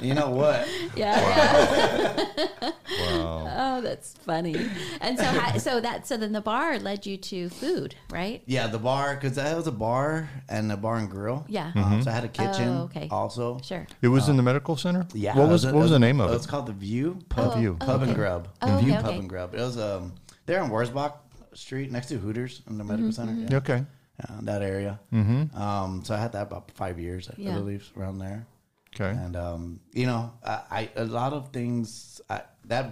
You 0.00 0.12
know 0.14 0.30
what? 0.30 0.66
Yeah. 0.96 1.18
yeah. 1.18 2.70
Wow. 3.00 3.48
Oh, 3.56 3.80
that's 3.80 4.14
funny. 4.18 4.54
And 5.00 5.16
so, 5.18 5.24
how, 5.24 5.56
so 5.58 5.80
that 5.80 6.06
so 6.06 6.16
then 6.16 6.32
the 6.32 6.40
bar 6.40 6.78
led 6.78 7.06
you 7.06 7.16
to 7.16 7.48
food, 7.48 7.94
right? 8.10 8.42
Yeah, 8.46 8.66
the 8.66 8.78
bar 8.78 9.14
because 9.14 9.36
that 9.36 9.56
was 9.56 9.66
a 9.66 9.72
bar 9.72 10.28
and 10.48 10.70
a 10.72 10.76
bar 10.76 10.96
and 10.96 11.08
grill. 11.08 11.44
Yeah. 11.48 11.72
Um, 11.74 12.02
so 12.02 12.10
I 12.10 12.14
had 12.14 12.24
a 12.24 12.28
kitchen. 12.28 12.68
Oh, 12.68 12.82
okay. 12.84 13.08
Also. 13.10 13.58
Sure. 13.62 13.86
It 14.02 14.08
was 14.08 14.28
in 14.28 14.36
the 14.36 14.42
medical 14.42 14.76
center. 14.76 15.06
Yeah. 15.14 15.36
What 15.38 15.48
it 15.48 15.52
was 15.52 15.64
a- 15.64 15.72
what 15.72 15.82
was 15.82 15.90
it 15.90 15.94
the 15.94 15.98
name 16.00 16.20
of 16.20 16.26
It's 16.26 16.34
it? 16.34 16.38
Was 16.38 16.46
called 16.46 16.66
the 16.66 16.72
View 16.72 17.18
Pub, 17.28 17.52
Oh, 17.54 17.58
View. 17.58 17.78
oh, 17.80 17.84
Pub 17.86 18.00
okay. 18.00 18.10
and 18.10 18.14
Grub. 18.18 18.48
Oh, 18.62 18.76
View 18.78 18.92
okay, 18.92 19.02
Pub 19.02 19.14
and 19.14 19.28
Grub. 19.28 19.54
It 19.54 19.60
was 19.60 19.78
um 19.78 20.12
there 20.46 20.60
on 20.62 20.70
Wurzbach 20.70 21.14
Street 21.54 21.90
next 21.92 22.06
to 22.08 22.18
Hooters 22.18 22.62
in 22.68 22.76
the 22.78 22.84
medical 22.84 23.12
center. 23.12 23.32
Yeah. 23.32 23.56
Okay. 23.58 23.84
Yeah, 24.20 24.36
that 24.42 24.62
area. 24.62 25.00
Mm-hmm. 25.12 25.56
Um, 25.60 26.02
so 26.04 26.14
I 26.14 26.18
had 26.18 26.32
that 26.32 26.42
about 26.42 26.70
five 26.72 27.00
years, 27.00 27.28
I 27.28 27.34
Yeah. 27.36 27.54
believe, 27.54 27.90
around 27.96 28.18
there. 28.18 28.46
Okay. 28.94 29.10
And 29.10 29.34
um, 29.36 29.80
you 29.92 30.06
know, 30.06 30.32
I, 30.46 30.60
I 30.70 30.90
a 30.96 31.04
lot 31.04 31.32
of 31.32 31.48
things 31.52 32.20
I, 32.30 32.42
that 32.66 32.86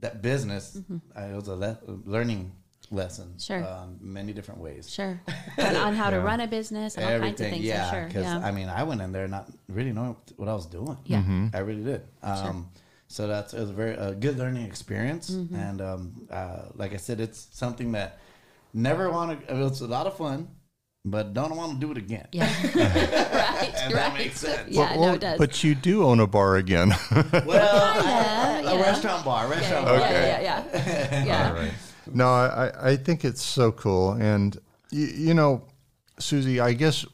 that 0.00 0.22
business 0.22 0.78
I, 1.16 1.24
it 1.24 1.34
was 1.34 1.48
a 1.48 1.56
le- 1.56 1.78
learning 2.06 2.52
lesson. 2.92 3.28
Mm-hmm. 3.34 3.38
Sure. 3.38 3.64
Um, 3.66 3.98
many 4.00 4.32
different 4.32 4.60
ways. 4.60 4.88
Sure. 4.88 5.20
on, 5.58 5.76
on 5.76 5.94
how 5.96 6.10
to 6.10 6.20
run 6.20 6.40
a 6.40 6.46
business 6.46 6.94
and 6.96 7.04
all 7.04 7.10
kinds 7.18 7.40
of 7.40 7.46
Everything, 7.46 7.52
things. 7.52 7.64
yeah. 7.64 7.86
I'm 7.86 7.92
sure. 7.94 8.06
Because 8.06 8.24
Yeah. 8.24 8.38
I 8.48 8.50
mean, 8.52 8.68
I 8.68 8.82
went 8.84 9.00
in 9.00 9.10
there 9.12 9.26
not 9.28 9.48
really 9.68 9.92
knowing 9.92 10.14
what 10.36 10.48
I 10.48 10.54
was 10.54 10.66
doing. 10.66 10.96
Yeah. 11.04 11.22
I 11.52 11.58
really 11.60 11.82
did. 11.84 12.02
Um, 12.22 12.70
So 13.08 13.26
that's 13.26 13.54
it 13.54 13.60
was 13.60 13.70
a 13.70 13.74
very 13.74 13.94
a 13.98 14.14
good 14.14 14.38
learning 14.38 14.66
experience, 14.70 15.30
Mm-hmm. 15.34 15.56
and 15.66 15.80
um, 15.82 16.00
uh, 16.30 16.62
like 16.76 16.92
I 16.94 16.96
said, 17.06 17.18
it's 17.18 17.48
something 17.50 17.90
that 17.98 18.20
never 18.72 19.10
want 19.10 19.28
to. 19.48 19.66
It's 19.66 19.80
a 19.82 19.86
lot 19.90 20.06
of 20.06 20.14
fun, 20.16 20.46
but 21.04 21.32
don't 21.32 21.56
want 21.56 21.80
to 21.80 21.86
do 21.86 21.92
it 21.92 21.98
again. 21.98 22.26
yeah. 22.32 22.44
right. 22.44 22.74
Right. 23.40 23.92
that 23.92 24.14
makes 24.14 24.40
sense. 24.40 24.68
Yeah. 24.68 24.94
no, 24.96 25.14
it 25.14 25.20
does. 25.20 25.38
But 25.38 25.64
you 25.64 25.74
do 25.74 26.04
own 26.04 26.20
a 26.20 26.26
bar 26.26 26.56
again. 26.56 26.94
Well, 27.10 27.68
oh, 27.72 28.02
Kinda, 28.02 28.70
a 28.70 28.74
yeah. 28.74 28.82
restaurant 28.82 29.24
bar, 29.24 29.48
restaurant 29.48 29.86
yeah, 29.86 29.98
bar. 29.98 30.00
yeah, 30.00 30.40
yeah, 30.40 30.64
yeah. 30.72 31.24
yeah. 31.24 31.48
All 31.48 31.54
right. 31.54 31.72
No, 32.12 32.26
I, 32.26 32.90
I 32.90 32.96
think 32.96 33.24
it's 33.24 33.42
so 33.42 33.72
cool. 33.72 34.12
And, 34.12 34.56
you, 34.90 35.06
you 35.06 35.34
know, 35.34 35.64
Susie, 36.18 36.60
I 36.60 36.72
guess 36.74 37.06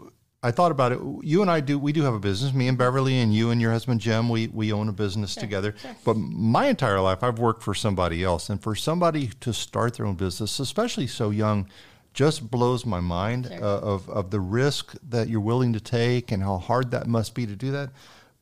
I 0.42 0.50
thought 0.50 0.70
about 0.72 0.92
it. 0.92 1.00
You 1.22 1.42
and 1.42 1.50
I 1.50 1.60
do, 1.60 1.78
we 1.78 1.92
do 1.92 2.02
have 2.02 2.14
a 2.14 2.20
business. 2.20 2.52
Me 2.52 2.68
and 2.68 2.76
Beverly 2.78 3.18
and 3.18 3.34
you 3.34 3.50
and 3.50 3.60
your 3.60 3.72
husband, 3.72 4.00
Jim, 4.00 4.28
we, 4.28 4.48
we 4.48 4.72
own 4.72 4.88
a 4.88 4.92
business 4.92 5.34
together. 5.34 5.74
But 6.04 6.16
my 6.16 6.66
entire 6.66 7.00
life, 7.00 7.22
I've 7.22 7.38
worked 7.38 7.62
for 7.62 7.74
somebody 7.74 8.22
else. 8.24 8.48
And 8.48 8.62
for 8.62 8.74
somebody 8.74 9.28
to 9.40 9.52
start 9.52 9.94
their 9.94 10.06
own 10.06 10.16
business, 10.16 10.58
especially 10.58 11.06
so 11.06 11.30
young, 11.30 11.68
just 12.16 12.50
blows 12.50 12.86
my 12.86 12.98
mind 12.98 13.46
Sure. 13.46 13.62
uh, 13.62 13.78
of, 13.94 14.08
of 14.08 14.30
the 14.30 14.40
risk 14.40 14.94
that 15.10 15.28
you're 15.28 15.38
willing 15.52 15.74
to 15.74 15.80
take 15.80 16.32
and 16.32 16.42
how 16.42 16.56
hard 16.56 16.90
that 16.92 17.06
must 17.06 17.34
be 17.34 17.46
to 17.46 17.54
do 17.54 17.70
that. 17.72 17.90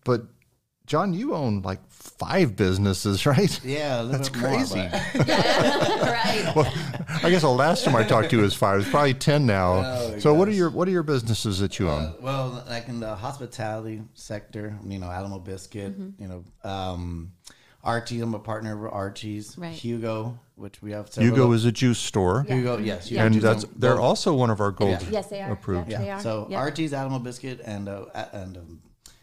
But 0.04 0.22
John, 0.86 1.12
you 1.14 1.34
own 1.34 1.60
like 1.62 1.80
five 1.90 2.54
businesses, 2.56 3.26
right? 3.34 3.60
Yeah, 3.64 4.00
a 4.00 4.02
little 4.02 4.12
That's 4.12 4.28
bit 4.28 4.42
more, 4.42 4.50
crazy. 4.50 4.88
but- 4.92 5.28
right. 5.28 7.22
I 7.24 7.30
guess 7.30 7.40
the 7.42 7.48
last 7.48 7.84
time 7.84 7.96
I 7.96 8.04
talked 8.04 8.30
to 8.30 8.36
you 8.36 8.42
was 8.42 8.54
five. 8.54 8.80
It's 8.82 8.90
probably 8.90 9.14
ten 9.14 9.44
now. 9.46 9.82
Oh, 9.84 10.18
so, 10.18 10.34
what 10.34 10.46
are 10.46 10.52
your 10.52 10.70
what 10.70 10.86
are 10.86 10.90
your 10.92 11.02
businesses 11.02 11.58
that 11.60 11.78
you 11.78 11.88
own? 11.90 12.02
Uh, 12.02 12.12
well, 12.20 12.64
like 12.68 12.88
in 12.88 13.00
the 13.00 13.14
hospitality 13.16 14.02
sector, 14.14 14.78
you 14.86 14.98
know, 14.98 15.10
Alamo 15.10 15.38
Biscuit, 15.38 15.98
Mm-hmm. 15.98 16.22
you 16.22 16.28
know, 16.28 16.44
um, 16.70 17.32
Archie, 17.84 18.20
I'm 18.20 18.34
a 18.34 18.38
partner 18.38 18.76
with 18.76 18.92
Archie's. 18.92 19.56
Right. 19.58 19.74
Jugo, 19.76 20.38
which 20.56 20.80
we 20.82 20.92
have 20.92 21.12
several. 21.12 21.36
Jugo 21.36 21.52
is 21.52 21.64
a 21.64 21.72
juice 21.72 21.98
store, 21.98 22.44
Jugo, 22.48 22.78
yes. 22.78 23.10
Yeah. 23.10 23.24
and 23.26 23.34
that's 23.34 23.64
they're 23.76 23.94
Gold. 23.94 24.04
also 24.04 24.34
one 24.34 24.50
of 24.50 24.60
our 24.60 24.70
gold 24.70 25.02
Yeah. 25.02 25.08
Yes, 25.10 25.26
they 25.28 25.42
are. 25.42 25.52
approved. 25.52 25.90
Yeah, 25.90 25.98
they 26.00 26.10
are. 26.10 26.20
So 26.20 26.46
Yep. 26.50 26.58
Archie's 26.58 26.92
Alamo 26.94 27.18
Biscuit 27.18 27.60
and 27.64 27.88
uh, 27.88 28.06
and 28.32 28.56
um, 28.56 28.80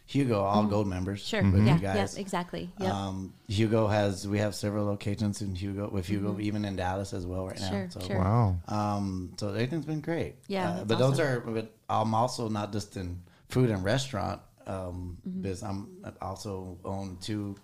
Jugo, 0.08 0.42
all 0.42 0.64
gold 0.66 0.88
members. 0.88 1.22
Sure. 1.26 1.42
with 1.42 1.66
Yeah. 1.66 1.76
you 1.76 1.82
guys. 1.82 2.16
Yeah. 2.16 2.22
Exactly. 2.22 2.70
Yep. 2.80 2.94
Um, 2.94 3.34
Jugo 3.50 3.88
has 3.90 4.28
we 4.28 4.38
have 4.40 4.54
several 4.54 4.86
locations 4.86 5.42
in 5.42 5.56
Jugo 5.56 5.90
with 5.90 6.08
Jugo, 6.08 6.38
even 6.40 6.66
in 6.66 6.76
Dallas 6.76 7.14
as 7.14 7.26
well 7.26 7.48
right 7.48 7.60
now. 7.60 7.68
Mm-hmm. 7.72 7.76
Sure, 7.92 8.02
So, 8.02 8.08
sure. 8.08 8.20
Wow. 8.20 8.58
Um, 8.68 9.34
so 9.38 9.50
everything's 9.50 9.86
been 9.86 10.02
great. 10.02 10.36
Yeah, 10.48 10.70
Uh, 10.70 10.74
that's 10.76 10.86
but 10.88 11.00
those 11.00 11.20
are. 11.20 11.40
But 11.40 11.74
I'm 11.90 12.14
also 12.14 12.50
not 12.50 12.72
just 12.74 12.98
in 12.98 13.22
food 13.50 13.70
and 13.70 13.84
restaurant 13.84 14.42
um, 14.68 15.18
Mm-hmm. 15.28 15.42
business. 15.42 15.64
I'm 15.70 15.88
I 16.04 16.12
also 16.26 16.78
own 16.86 17.18
two, 17.22 17.56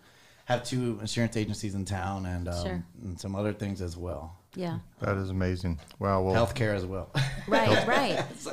have 0.47 0.63
two 0.63 0.97
insurance 1.01 1.35
agencies 1.37 1.75
in 1.75 1.83
town 1.85 2.25
and 2.25 2.47
um, 2.47 2.63
Sure. 2.65 2.83
and 3.03 3.19
some 3.19 3.35
other 3.35 3.53
things 3.53 3.81
as 3.81 3.95
well. 3.97 4.33
yeah. 4.55 4.79
That 5.01 5.17
is 5.17 5.29
amazing. 5.29 5.77
Wow. 5.99 6.23
Well, 6.23 6.35
Healthcare 6.47 6.73
as 6.75 6.85
well. 6.85 7.11
Right. 7.47 7.87
Right. 7.87 8.25
so, 8.37 8.51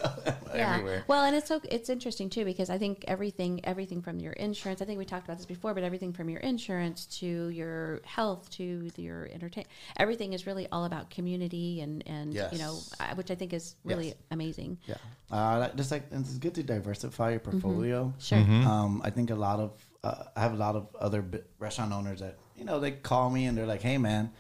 yeah. 0.55 0.75
everywhere. 0.75 1.03
Well, 1.09 1.25
and 1.25 1.35
it's 1.35 1.49
so 1.49 1.61
it's 1.65 1.89
interesting 1.89 2.29
too 2.31 2.45
because 2.45 2.69
I 2.71 2.79
think 2.79 3.05
everything 3.09 3.61
everything 3.65 4.03
from 4.03 4.21
your 4.21 4.33
insurance. 4.35 4.81
I 4.83 4.85
think 4.85 4.99
we 4.99 5.05
talked 5.05 5.25
about 5.27 5.39
this 5.39 5.47
before, 5.47 5.73
but 5.75 5.83
everything 5.83 6.13
from 6.13 6.29
your 6.29 6.39
insurance 6.41 7.07
to 7.21 7.49
your 7.49 8.01
health 8.05 8.51
to 8.59 8.91
your 8.97 9.29
entertain, 9.33 9.65
everything 9.97 10.33
is 10.33 10.47
really 10.47 10.69
all 10.71 10.85
about 10.85 11.11
community 11.11 11.81
and 11.81 12.05
and 12.07 12.35
you 12.35 12.59
know, 12.65 12.75
Yes. 12.75 12.95
uh, 13.01 13.15
which 13.17 13.31
I 13.33 13.35
think 13.35 13.53
is 13.53 13.75
really 13.85 14.09
Yes. 14.09 14.17
amazing. 14.31 14.79
Yeah, 14.87 14.95
uh, 15.33 15.69
just 15.75 15.91
like 15.91 16.05
it's 16.13 16.39
good 16.39 16.55
to 16.55 16.63
diversify 16.63 17.31
your 17.31 17.41
portfolio. 17.41 18.13
Sure. 18.19 18.39
Um, 18.39 19.01
I 19.05 19.11
think 19.11 19.31
a 19.31 19.35
lot 19.49 19.59
of 19.59 19.71
uh, 20.04 20.25
I 20.37 20.40
have 20.40 20.52
a 20.52 20.56
lot 20.56 20.76
of 20.76 20.84
other 21.06 21.23
bi- 21.23 21.40
restaurant 21.58 21.92
owners 21.92 22.20
that 22.20 22.37
you 22.56 22.64
know 22.64 22.78
they 22.80 22.92
call 22.92 23.30
me 23.30 23.46
and 23.46 23.56
they're 23.56 23.66
like, 23.75 23.82
"Hey, 23.82 23.99
man." 23.99 24.30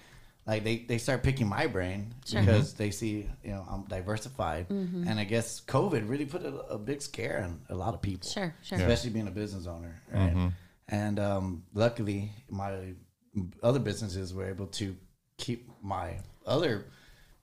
Like 0.46 0.62
they, 0.62 0.76
they 0.86 0.98
start 0.98 1.22
picking 1.22 1.48
my 1.48 1.66
brain 1.66 2.12
Sure. 2.26 2.40
because 2.42 2.74
they 2.74 2.90
see 2.90 3.26
you 3.42 3.52
know 3.52 3.64
I'm 3.66 3.84
diversified, 3.84 4.66
and 4.68 5.18
I 5.18 5.24
guess 5.24 5.62
COVID 5.62 6.06
really 6.06 6.26
put 6.26 6.42
a, 6.44 6.54
a 6.68 6.76
big 6.76 7.00
scare 7.00 7.42
on 7.44 7.62
a 7.70 7.74
lot 7.74 7.94
of 7.94 8.02
people. 8.02 8.28
Sure, 8.28 8.54
sure. 8.62 8.76
especially 8.76 9.08
being 9.16 9.26
a 9.26 9.30
business 9.30 9.66
owner, 9.66 10.02
right? 10.12 10.52
And 10.88 11.18
um, 11.18 11.64
luckily, 11.72 12.30
my 12.50 12.92
other 13.62 13.78
businesses 13.80 14.34
were 14.34 14.44
able 14.46 14.66
to 14.66 14.94
keep 15.38 15.70
my 15.82 16.18
other 16.44 16.88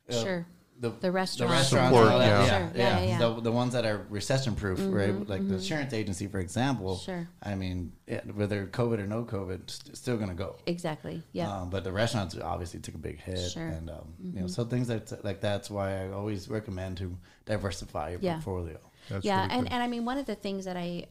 uh, 0.07 0.23
Sure. 0.23 0.45
The, 0.81 0.89
The 0.99 1.11
restaurant. 1.11 1.51
the 1.51 1.55
restaurants, 1.57 1.89
Support, 1.95 2.05
and 2.05 2.13
all 2.13 2.19
that, 2.19 2.27
yeah. 2.27 2.43
yeah, 2.43 2.47
Sure. 2.49 2.71
Yeah, 2.75 2.83
yeah, 2.99 2.99
yeah, 3.03 3.09
yeah. 3.09 3.17
The, 3.35 3.41
the 3.41 3.51
ones 3.51 3.73
that 3.73 3.85
are 3.85 4.05
recession 4.09 4.55
proof, 4.55 4.79
right? 4.81 5.15
Like 5.27 5.47
the 5.47 5.53
insurance 5.55 5.93
agency, 5.93 6.27
for 6.27 6.39
example. 6.39 6.97
Sure. 6.97 7.27
I 7.43 7.55
mean, 7.55 7.93
it, 8.07 8.23
whether 8.35 8.65
COVID 8.65 8.99
or 8.99 9.07
no 9.07 9.23
COVID, 9.23 9.61
it's 9.61 9.79
still 9.93 10.17
going 10.17 10.29
to 10.29 10.35
go. 10.35 10.57
Exactly. 10.65 11.21
Yeah. 11.33 11.49
Um, 11.55 11.69
but 11.69 11.83
the 11.83 11.91
restaurants 11.91 12.35
obviously 12.37 12.79
took 12.79 12.95
a 12.95 12.97
big 12.97 13.19
hit, 13.21 13.51
Sure. 13.51 13.63
Mm-hmm. 13.63 13.77
and 13.77 13.89
um, 13.91 14.13
you 14.33 14.41
know, 14.41 14.47
so 14.47 14.65
things 14.65 14.87
that 14.87 15.23
like 15.23 15.39
that's 15.39 15.69
why 15.69 16.03
I 16.03 16.11
always 16.11 16.49
recommend 16.49 16.97
to 16.97 17.15
diversify 17.45 18.09
your 18.11 18.19
Yeah. 18.21 18.33
portfolio. 18.33 18.79
That's 19.09 19.23
yeah, 19.25 19.41
really 19.43 19.53
and, 19.53 19.63
good. 19.67 19.73
and 19.73 19.83
I 19.83 19.87
mean 19.87 20.03
one 20.05 20.17
of 20.17 20.25
the 20.25 20.35
things 20.35 20.65
that 20.65 20.77
I 20.77 21.05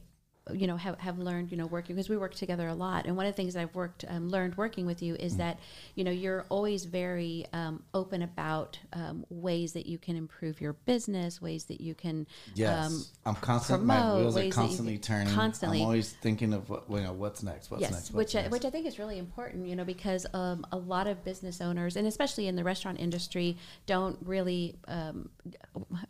you 0.53 0.67
know 0.67 0.77
have, 0.77 0.99
have 0.99 1.19
learned 1.19 1.51
you 1.51 1.57
know 1.57 1.67
working 1.67 1.97
because 1.97 2.09
we 2.09 2.17
work 2.17 2.35
together 2.35 2.69
a 2.69 2.75
lot 2.75 3.07
and 3.07 3.17
one 3.17 3.27
of 3.27 3.33
the 3.33 3.37
things 3.37 3.57
I've 3.57 3.75
worked 3.75 4.05
um, 4.09 4.29
learned 4.29 4.57
working 4.57 4.87
with 4.87 5.03
you 5.03 5.15
Mm. 5.15 5.21
is 5.21 5.37
that 5.37 5.59
you 5.95 6.05
know 6.05 6.11
you're 6.11 6.47
always 6.49 6.85
very 6.85 7.47
um, 7.53 7.83
open 7.95 8.23
about 8.23 8.79
um, 8.93 9.25
ways 9.29 9.73
that 9.73 9.87
you 9.87 9.99
can 9.99 10.17
improve 10.17 10.61
your 10.61 10.73
business 10.73 11.41
ways 11.43 11.65
that 11.65 11.81
you 11.81 11.95
can 11.95 12.27
Yes, 12.55 12.87
um, 12.87 13.05
I'm 13.27 13.35
constantly. 13.37 13.87
My 13.87 14.17
wheels 14.17 14.37
are 14.37 14.43
that 14.43 14.53
constantly 14.53 14.99
turning. 14.99 15.33
constantly. 15.33 15.79
I'm 15.79 15.85
always 15.85 16.13
thinking 16.13 16.53
of 16.53 16.69
what 16.69 16.85
you 16.91 17.01
know. 17.01 17.13
What's 17.13 17.43
next? 17.43 17.71
What's 17.71 17.81
yes, 17.81 17.91
next? 17.93 18.13
What's 18.13 18.35
which 18.35 18.45
I, 18.45 18.49
which 18.49 18.65
I 18.65 18.71
think 18.71 18.87
is 18.87 18.99
really 18.99 19.19
important, 19.19 19.67
you 19.67 19.77
know, 19.77 19.85
because 19.85 20.27
um, 20.35 20.67
a 20.73 20.77
lot 20.77 21.07
of 21.07 21.25
business 21.25 21.61
owners, 21.61 21.97
and 21.97 22.07
especially 22.07 22.47
in 22.49 22.57
the 22.57 22.65
restaurant 22.65 22.99
industry, 23.01 23.57
don't 23.87 24.19
really 24.25 24.77
um, 24.89 25.29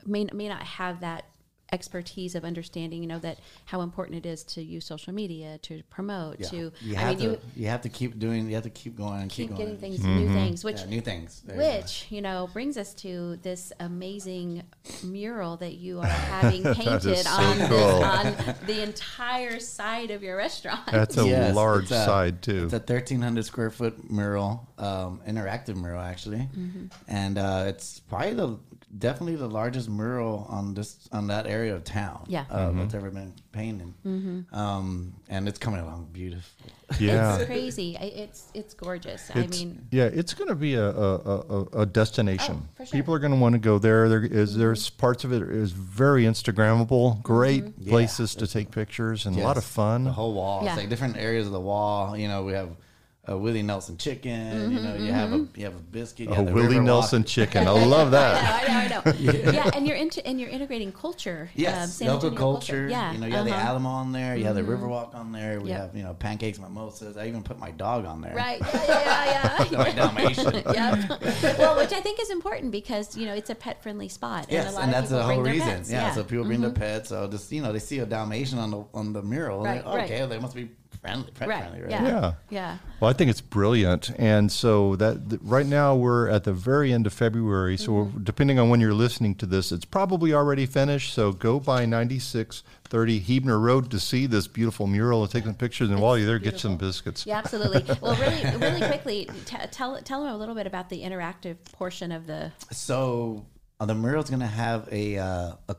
may 0.07 0.25
may 0.33 0.49
not 0.49 0.63
have 0.63 1.01
that 1.01 1.25
expertise 1.73 2.35
of 2.35 2.45
understanding, 2.45 3.01
you 3.03 3.09
know, 3.09 3.19
that 3.21 3.39
how 3.67 3.81
important 3.81 4.25
it 4.25 4.29
is 4.29 4.43
to 4.45 4.63
use 4.63 4.85
social 4.85 5.13
media 5.13 5.59
to 5.63 5.83
promote. 5.91 6.41
Yeah. 6.41 6.49
To 6.49 6.73
you 6.81 6.97
I 6.97 7.01
have 7.01 7.09
mean, 7.11 7.19
to. 7.19 7.25
you 7.35 7.41
You, 7.57 7.67
have 7.69 7.81
to 7.83 7.89
keep 7.89 8.19
doing. 8.19 8.49
You 8.49 8.55
have 8.55 8.65
to 8.65 8.71
keep 8.71 8.97
going 8.97 9.23
and 9.23 9.31
keep, 9.31 9.49
keep 9.49 9.57
going. 9.57 9.77
getting 9.77 9.81
things, 9.81 10.01
Mm-hmm. 10.01 10.17
new 10.19 10.33
things, 10.33 10.65
which 10.65 10.81
Yeah, 10.81 10.87
new 10.87 11.01
things. 11.01 11.43
There 11.47 11.57
you 11.57 11.63
which 11.81 12.07
you 12.11 12.23
know 12.23 12.49
brings 12.53 12.77
us 12.77 12.95
to 12.95 13.37
this 13.43 13.73
amazing 13.81 14.63
mural 15.05 15.57
that 15.59 15.75
you 15.75 16.01
are 16.01 16.07
having 16.07 16.63
painted 16.75 17.17
so 17.19 17.31
on, 17.31 17.59
this, 17.59 17.71
on 17.73 18.55
the 18.67 18.83
entire 18.83 19.61
side 19.61 20.11
of 20.11 20.23
your 20.23 20.37
restaurant. 20.37 20.81
That's 20.91 21.17
a 21.19 21.27
Yes, 21.27 21.55
large 21.55 21.87
a- 21.91 22.05
side 22.05 22.43
too. 22.43 22.65
It's 22.65 22.73
a 22.73 22.79
1,300 22.79 23.45
square 23.45 23.71
foot 23.71 24.11
mural, 24.11 24.69
um, 24.79 25.21
interactive 25.27 25.77
mural 25.77 26.01
actually, 26.03 26.49
Mm-hmm. 26.57 26.87
and 27.09 27.39
uh, 27.39 27.65
it's 27.69 28.01
probably 28.01 28.35
the 28.35 28.59
definitely 28.99 29.37
the 29.37 29.49
largest 29.49 29.89
mural 29.89 30.47
on 30.49 30.75
this 30.75 31.09
on 31.13 31.29
that 31.29 31.47
area 31.47 31.75
of 31.75 31.85
town. 31.85 32.25
Yeah. 32.29 32.45
uh, 32.51 32.71
that's 32.73 32.95
ever 32.95 33.11
been 33.11 33.33
painted. 33.53 33.93
Mm-hmm. 34.05 34.55
Um, 34.55 35.15
and 35.29 35.49
it's 35.49 35.59
coming 35.59 35.81
along 35.81 36.09
beautiful. 36.13 36.71
yeah. 36.99 37.37
It's 37.37 37.45
crazy. 37.47 37.97
I- 37.97 38.05
It's 38.25 38.49
it's 38.55 38.75
gorgeous. 38.75 39.31
I 39.35 39.47
mean, 39.47 39.87
yeah, 39.93 40.05
it's 40.07 40.35
going 40.35 40.49
to 40.49 40.55
be 40.57 40.75
a, 40.75 40.89
a, 40.91 41.15
a, 41.17 41.63
a 41.83 41.87
destination. 41.87 42.63
Oh, 42.65 42.69
for 42.77 42.87
sure. 42.87 42.99
People 42.99 43.15
are 43.15 43.19
going 43.21 43.33
to 43.33 43.39
want 43.39 43.53
to 43.55 43.59
go 43.61 43.79
there. 43.79 44.09
There 44.09 44.25
is 44.25 44.57
there's 44.57 44.91
parts 44.91 45.25
of 45.25 45.33
it 45.33 45.43
is 45.43 45.73
very 45.73 46.25
Instagrammable. 46.25 47.23
Great 47.23 47.65
Mm-hmm. 47.65 47.91
places 47.91 48.35
to 48.37 48.47
take 48.47 48.71
pictures 48.71 49.27
and 49.27 49.37
a 49.37 49.41
lot 49.43 49.57
of 49.57 49.65
fun. 49.65 50.05
The 50.05 50.13
whole 50.13 50.35
wall. 50.35 50.63
Yeah. 50.65 50.71
It's 50.73 50.81
like 50.81 50.89
different 50.89 51.17
areas 51.17 51.47
of 51.47 51.53
the 51.53 51.61
wall. 51.61 52.17
You 52.17 52.29
know, 52.29 52.43
we 52.43 52.53
have 52.53 52.71
a 53.27 53.37
Willie 53.37 53.63
Nelson 53.63 53.97
chicken. 53.99 54.73
You 54.73 54.81
know, 54.81 54.95
you 54.97 55.13
have 55.13 55.33
a 55.33 55.47
you 55.55 55.65
have 55.65 55.75
a 55.77 55.79
biscuit. 55.79 56.29
You 56.29 56.35
have 56.35 56.47
the 56.47 56.53
Willie 56.53 56.81
Nelson 56.81 57.23
chicken. 57.23 57.69
I 57.69 57.71
love 57.71 58.11
that. 58.13 58.65
I 58.69 58.69
know, 58.69 58.75
I 58.75 58.89
know, 58.89 59.03
I 59.05 59.43
know. 59.45 59.53
yeah. 59.53 59.71
and 59.75 59.87
you're 59.87 59.97
into 59.97 60.27
and 60.27 60.41
you're 60.41 60.49
integrating 60.49 60.91
culture. 60.91 61.43
um, 61.43 61.49
Yes, 61.55 61.95
San 61.97 62.09
local 62.09 62.31
Antonio 62.31 62.39
culture. 62.39 62.89
Yeah, 62.89 63.13
You 63.13 63.19
know, 63.19 63.27
you 63.27 63.35
have 63.35 63.45
the 63.45 63.53
uh-huh. 63.55 63.69
Alamo 63.69 63.89
on 63.91 64.13
there. 64.13 64.37
You 64.37 64.45
have 64.45 64.55
the 64.57 64.63
Riverwalk 64.63 65.15
on 65.15 65.33
there. 65.33 65.61
We 65.61 65.69
Yep. 65.69 65.81
have 65.81 65.97
you 65.97 66.03
know 66.03 66.15
pancakes, 66.15 66.59
mimosas. 66.59 67.17
I 67.19 67.27
even 67.29 67.43
put 67.43 67.59
my 67.59 67.71
dog 67.73 68.07
on 68.07 68.21
there. 68.23 68.35
Right. 68.35 68.61
Yeah, 68.61 68.85
yeah, 68.89 69.67
yeah. 69.71 69.79
My 69.79 69.91
Dalmatian. 69.93 70.55
yeah. 70.73 71.19
Yep. 71.43 71.59
Well, 71.59 71.77
which 71.77 71.93
I 71.93 72.01
think 72.01 72.21
is 72.21 72.31
important 72.31 72.73
because 72.73 73.17
you 73.17 73.27
know 73.27 73.35
it's 73.35 73.51
a 73.51 73.55
pet 73.55 73.83
friendly 73.83 74.09
spot. 74.09 74.47
Yes, 74.49 74.67
and, 74.67 74.73
a 74.73 74.79
lot 74.79 74.85
and 74.85 74.93
that's 74.95 75.09
people 75.09 75.19
the 75.19 75.25
whole 75.35 75.43
bring 75.43 75.53
reason. 75.55 75.69
pets. 75.69 75.91
Yeah, 75.91 76.11
so 76.13 76.25
people 76.25 76.45
bring 76.47 76.63
their 76.63 76.71
pets. 76.71 77.11
So 77.11 77.29
just 77.29 77.53
you 77.53 77.61
know, 77.63 77.71
they 77.73 77.79
see 77.81 77.99
a 77.99 78.07
Dalmatian 78.07 78.59
on 78.59 78.71
the 78.71 78.85
on 78.95 79.13
the 79.13 79.23
mural. 79.23 79.63
Right, 79.63 79.77
and 79.77 79.87
they're, 79.87 79.95
right. 79.95 80.11
okay, 80.11 80.27
they 80.27 80.39
must 80.39 80.55
be 80.55 80.71
friendly, 81.01 81.31
pet 81.33 81.49
Right. 81.49 81.61
friendly, 81.63 81.81
right? 81.83 81.91
Yeah. 81.91 82.05
Yeah. 82.05 82.33
Yeah. 82.51 82.79
Well, 83.01 83.11
I 83.11 83.15
think 83.15 83.31
it's 83.31 83.41
brilliant, 83.41 84.11
and 84.19 84.51
so 84.53 84.97
that 84.97 85.31
th- 85.31 85.41
right 85.45 85.67
now 85.67 85.95
we're 85.97 86.29
at 86.29 86.45
the 86.45 86.53
very 86.53 86.93
end 86.93 87.07
of 87.07 87.13
February. 87.13 87.77
So 87.77 87.91
Mm-hmm. 87.91 88.23
depending 88.25 88.59
on 88.59 88.69
when 88.69 88.81
you're 88.81 88.95
listening 88.95 89.35
to 89.37 89.47
this, 89.47 89.73
it's 89.73 89.85
probably 89.85 90.33
already 90.35 90.67
finished. 90.67 91.15
So 91.15 91.33
go 91.33 91.59
by 91.61 91.87
9630 91.87 93.19
Huebner 93.21 93.59
Road 93.59 93.91
to 93.91 93.99
see 94.01 94.27
this 94.27 94.47
beautiful 94.47 94.87
mural 94.87 95.23
and 95.23 95.31
take 95.31 95.45
some 95.45 95.55
pictures. 95.55 95.91
And 95.91 96.01
while 96.01 96.17
you're 96.19 96.27
there, 96.27 96.39
get 96.39 96.59
some 96.61 96.77
biscuits. 96.77 97.25
Yeah, 97.27 97.39
absolutely. 97.39 97.85
Well, 98.01 98.17
really, 98.17 98.57
really 98.59 98.81
quickly, 98.87 99.29
t- 99.47 99.57
tell 99.71 99.99
tell 100.03 100.23
them 100.25 100.33
a 100.33 100.37
little 100.37 100.55
bit 100.55 100.67
about 100.67 100.89
the 100.91 101.03
interactive 101.03 101.57
portion 101.73 102.13
of 102.13 102.27
the. 102.27 102.53
So 102.73 103.47
uh, 103.79 103.87
the 103.87 103.95
mural's 103.95 104.29
gonna 104.31 104.47
have 104.47 104.89
a 104.93 105.19
uh, 105.19 105.53
a 105.69 105.77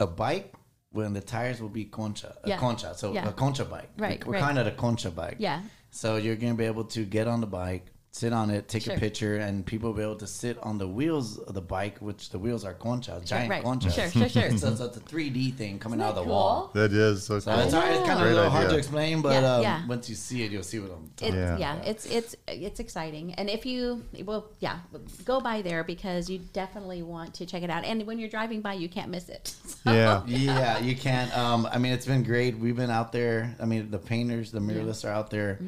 a 0.00 0.06
bike 0.06 0.52
when 0.94 1.12
the 1.12 1.20
tires 1.20 1.60
will 1.60 1.68
be 1.68 1.84
concha, 1.84 2.36
a 2.44 2.48
Yeah. 2.50 2.58
concha. 2.58 2.94
So 2.96 3.12
Yeah. 3.12 3.28
a 3.28 3.32
concha 3.32 3.64
bike. 3.64 3.90
Right, 3.98 4.24
We're 4.24 4.34
right. 4.34 4.42
kind 4.42 4.58
of 4.58 4.66
a 4.66 4.70
concha 4.70 5.10
bike. 5.10 5.36
Yeah. 5.38 5.60
So 5.90 6.16
you're 6.16 6.36
gonna 6.36 6.54
be 6.54 6.64
able 6.66 6.84
to 6.84 7.04
get 7.04 7.26
on 7.26 7.40
the 7.40 7.46
bike, 7.48 7.86
sit 8.14 8.32
on 8.32 8.48
it, 8.48 8.68
take 8.68 8.84
Sure. 8.84 8.94
a 8.94 8.98
picture, 8.98 9.36
and 9.38 9.66
people 9.66 9.90
will 9.90 9.96
be 9.96 10.02
able 10.02 10.14
to 10.14 10.26
sit 10.28 10.56
on 10.62 10.78
the 10.78 10.86
wheels 10.86 11.36
of 11.38 11.52
the 11.52 11.60
bike, 11.60 11.98
which 11.98 12.30
the 12.30 12.38
wheels 12.38 12.64
are 12.64 12.72
concha, 12.72 13.20
giant 13.24 13.50
right. 13.50 13.64
conchas. 13.64 13.92
Sure, 13.92 14.08
sure, 14.08 14.28
sure. 14.28 14.56
so, 14.56 14.72
so 14.76 14.84
it's 14.84 14.96
a 14.96 15.00
3D 15.00 15.52
thing 15.56 15.80
coming 15.80 15.98
Isn't 15.98 16.06
out 16.06 16.10
of 16.10 16.14
that 16.18 16.24
the 16.24 16.28
wall. 16.30 16.70
That 16.74 16.92
is 16.92 17.24
so 17.26 17.40
So 17.40 17.50
cool. 17.52 17.60
it's, 17.64 17.74
hard, 17.74 17.88
it's 17.92 18.06
kind 18.06 18.12
of 18.12 18.18
Great 18.20 18.30
a 18.30 18.34
little 18.36 18.50
hard 18.50 18.70
to 18.70 18.76
explain, 18.78 19.20
but 19.20 19.42
Yeah, 19.42 19.54
um, 19.56 19.62
yeah. 19.62 19.86
once 19.88 20.08
you 20.08 20.14
see 20.14 20.44
it, 20.44 20.52
you'll 20.52 20.62
see 20.62 20.78
what 20.78 20.92
I'm 20.92 21.06
It, 21.06 21.16
talking 21.16 21.34
yeah. 21.34 21.58
Yeah. 21.58 21.76
it's 21.82 22.06
it's 22.06 22.36
it's 22.46 22.78
exciting, 22.78 23.34
and 23.34 23.50
if 23.50 23.66
you 23.66 24.04
well, 24.24 24.46
yeah, 24.60 24.78
go 25.24 25.40
by 25.40 25.60
there 25.62 25.82
because 25.82 26.30
you 26.30 26.38
definitely 26.52 27.02
want 27.02 27.34
to 27.34 27.46
check 27.46 27.64
it 27.64 27.70
out. 27.70 27.84
And 27.84 28.06
when 28.06 28.20
you're 28.20 28.28
driving 28.30 28.60
by, 28.60 28.74
you 28.74 28.88
can't 28.88 29.10
miss 29.10 29.28
it. 29.28 29.54
So- 29.84 29.92
Yeah. 29.92 30.22
yeah, 30.26 30.78
you 30.78 30.94
can't. 30.96 31.36
Um, 31.36 31.66
I 31.70 31.78
mean, 31.78 31.92
it's 31.92 32.06
been 32.06 32.22
great. 32.22 32.56
We've 32.56 32.76
been 32.76 32.90
out 32.90 33.10
there. 33.12 33.54
I 33.60 33.66
mean, 33.66 33.90
the 33.90 33.98
painters, 33.98 34.50
the 34.52 34.60
muralists 34.60 35.04
are 35.04 35.12
out 35.12 35.30
there 35.30 35.58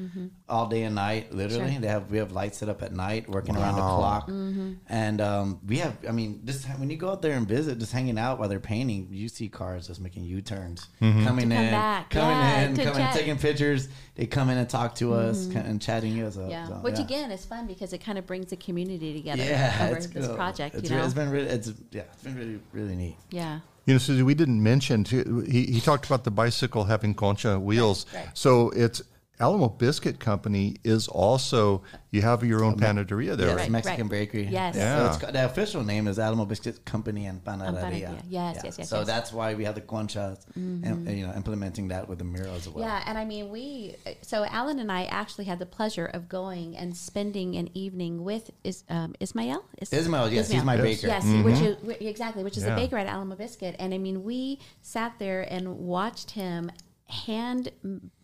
all 0.49 0.67
day 0.69 0.85
and 0.85 0.95
night. 0.95 1.33
Literally, 1.33 1.65
Mm-hmm. 1.65 1.73
Sure. 1.73 1.81
they 1.81 1.88
have 1.88 2.11
we 2.11 2.19
have 2.19 2.31
lights 2.33 2.59
set 2.59 2.69
up 2.69 2.83
at 2.83 2.93
night, 2.93 3.29
working 3.29 3.57
around 3.57 3.75
the 3.75 3.81
clock. 3.81 4.29
Mm-hmm. 4.29 4.73
And 4.88 5.21
um, 5.21 5.61
we 5.67 5.79
have, 5.79 5.97
I 6.09 6.12
mean, 6.12 6.43
just 6.45 6.67
when 6.79 6.88
you 6.88 6.97
go 6.97 7.11
out 7.11 7.21
there 7.23 7.33
and 7.37 7.49
visit, 7.49 7.79
just 7.79 7.93
hanging 7.93 8.17
out 8.19 8.38
while 8.38 8.49
they're 8.49 8.61
painting, 8.61 9.09
you 9.11 9.29
see 9.29 9.49
cars 9.49 9.88
just 9.88 10.00
making 10.00 10.25
U 10.25 10.41
turns, 10.41 10.87
Mm-hmm. 11.03 11.25
coming 11.25 11.45
in, 11.53 11.71
back. 11.71 12.11
coming 12.11 12.31
Yeah, 12.31 12.61
in, 12.62 12.75
to 12.76 12.85
coming, 12.85 12.99
chat. 12.99 13.15
taking 13.15 13.38
pictures. 13.38 13.88
They 14.15 14.26
come 14.26 14.49
in 14.50 14.57
and 14.59 14.69
talk 14.69 14.95
to 14.97 15.15
us 15.15 15.47
and 15.47 15.83
chatting 15.83 16.23
us 16.23 16.37
up. 16.38 16.49
Yeah, 16.50 16.69
So, 16.69 16.75
which 16.76 16.97
yeah. 16.99 17.05
again 17.05 17.31
is 17.33 17.45
fun 17.45 17.67
because 17.67 17.93
it 17.93 17.99
kind 17.99 18.17
of 18.17 18.26
brings 18.26 18.47
the 18.50 18.57
community 18.57 19.15
together 19.15 19.43
yeah, 19.43 19.76
over 19.88 19.97
it's 19.97 20.07
this 20.07 20.26
cool. 20.26 20.37
project. 20.37 20.75
It's, 20.76 20.88
you 20.88 20.95
re- 20.97 21.00
know, 21.00 21.05
it's 21.07 21.15
been 21.15 21.31
really, 21.31 21.49
it's 21.49 21.73
yeah, 21.91 22.03
it's 22.12 22.23
been 22.23 22.37
really, 22.37 22.61
really 22.73 22.95
neat. 22.97 23.17
yeah. 23.31 23.61
You 23.85 23.95
know, 23.95 23.99
Susie, 23.99 24.25
we 24.25 24.35
didn't 24.35 24.61
mention, 24.61 25.05
too, 25.05 25.45
he, 25.49 25.65
he 25.67 25.81
talked 25.81 26.07
about 26.07 26.25
the 26.25 26.31
bicycle 26.33 26.83
having 26.85 27.15
concha 27.15 27.57
wheels. 27.61 28.05
right. 28.12 28.26
So 28.35 28.71
it's 28.71 29.00
Alamo 29.38 29.69
Biscuit 29.69 30.19
Company 30.19 30.76
is 30.83 31.09
also, 31.09 31.83
you 32.11 32.23
have 32.23 32.43
your 32.43 32.64
own 32.64 32.76
panaderia 32.78 33.37
there. 33.37 33.49
Yes, 33.49 33.57
Right, 33.59 33.71
Mexican 33.71 34.02
right. 34.05 34.11
bakery. 34.11 34.47
Yes. 34.50 34.75
So 34.75 34.81
Yeah. 34.81 35.07
it's, 35.09 35.16
ca- 35.19 35.31
the 35.31 35.45
official 35.45 35.85
name 35.85 36.09
is 36.09 36.19
Alamo 36.19 36.47
Biscuit 36.47 36.85
Company 36.87 37.26
and 37.26 37.45
Panaderia. 37.45 37.83
Panaderia. 37.83 38.23
Yes, 38.31 38.61
yes, 38.64 38.64
yes, 38.64 38.75
So 38.76 38.81
yes. 38.81 38.93
Mm-hmm. 38.93 39.07
that's 39.07 39.33
why 39.33 39.55
we 39.55 39.64
have 39.64 39.75
the 39.75 39.83
conchas, 39.83 40.38
and 40.55 41.07
you 41.11 41.26
know, 41.26 41.35
implementing 41.35 41.88
that 41.88 42.09
with 42.09 42.19
the 42.19 42.25
mural 42.25 42.55
as 42.55 42.66
well. 42.69 42.83
Yeah, 42.85 43.02
and 43.07 43.19
I 43.19 43.25
mean, 43.26 43.50
we 43.50 43.97
so 44.23 44.45
Alan 44.47 44.78
and 44.78 44.90
I 44.90 45.05
actually 45.05 45.45
had 45.45 45.59
the 45.59 45.66
pleasure 45.66 46.07
of 46.07 46.28
going 46.31 46.76
and 46.76 46.97
spending 46.97 47.57
an 47.57 47.69
evening 47.75 48.25
with 48.25 48.50
is 48.64 48.85
um, 48.88 49.14
Ismael. 49.21 49.64
Is, 49.78 49.93
Ismael, 49.93 50.33
yes, 50.33 50.50
he's 50.50 50.64
my 50.64 50.78
baker. 50.78 51.09
Yes, 51.09 51.25
which 51.45 51.61
is 51.61 51.76
exactly, 52.00 52.43
which 52.43 52.57
is 52.57 52.64
Yeah. 52.64 52.73
a 52.73 52.76
baker 52.76 52.97
at 52.97 53.07
Alamo 53.07 53.35
Biscuit, 53.37 53.76
and 53.78 53.93
I 53.93 53.99
mean, 53.99 54.25
we 54.25 54.61
sat 54.81 55.19
there 55.19 55.43
and 55.43 55.78
watched 55.78 56.31
him 56.31 56.71
hand 57.08 57.70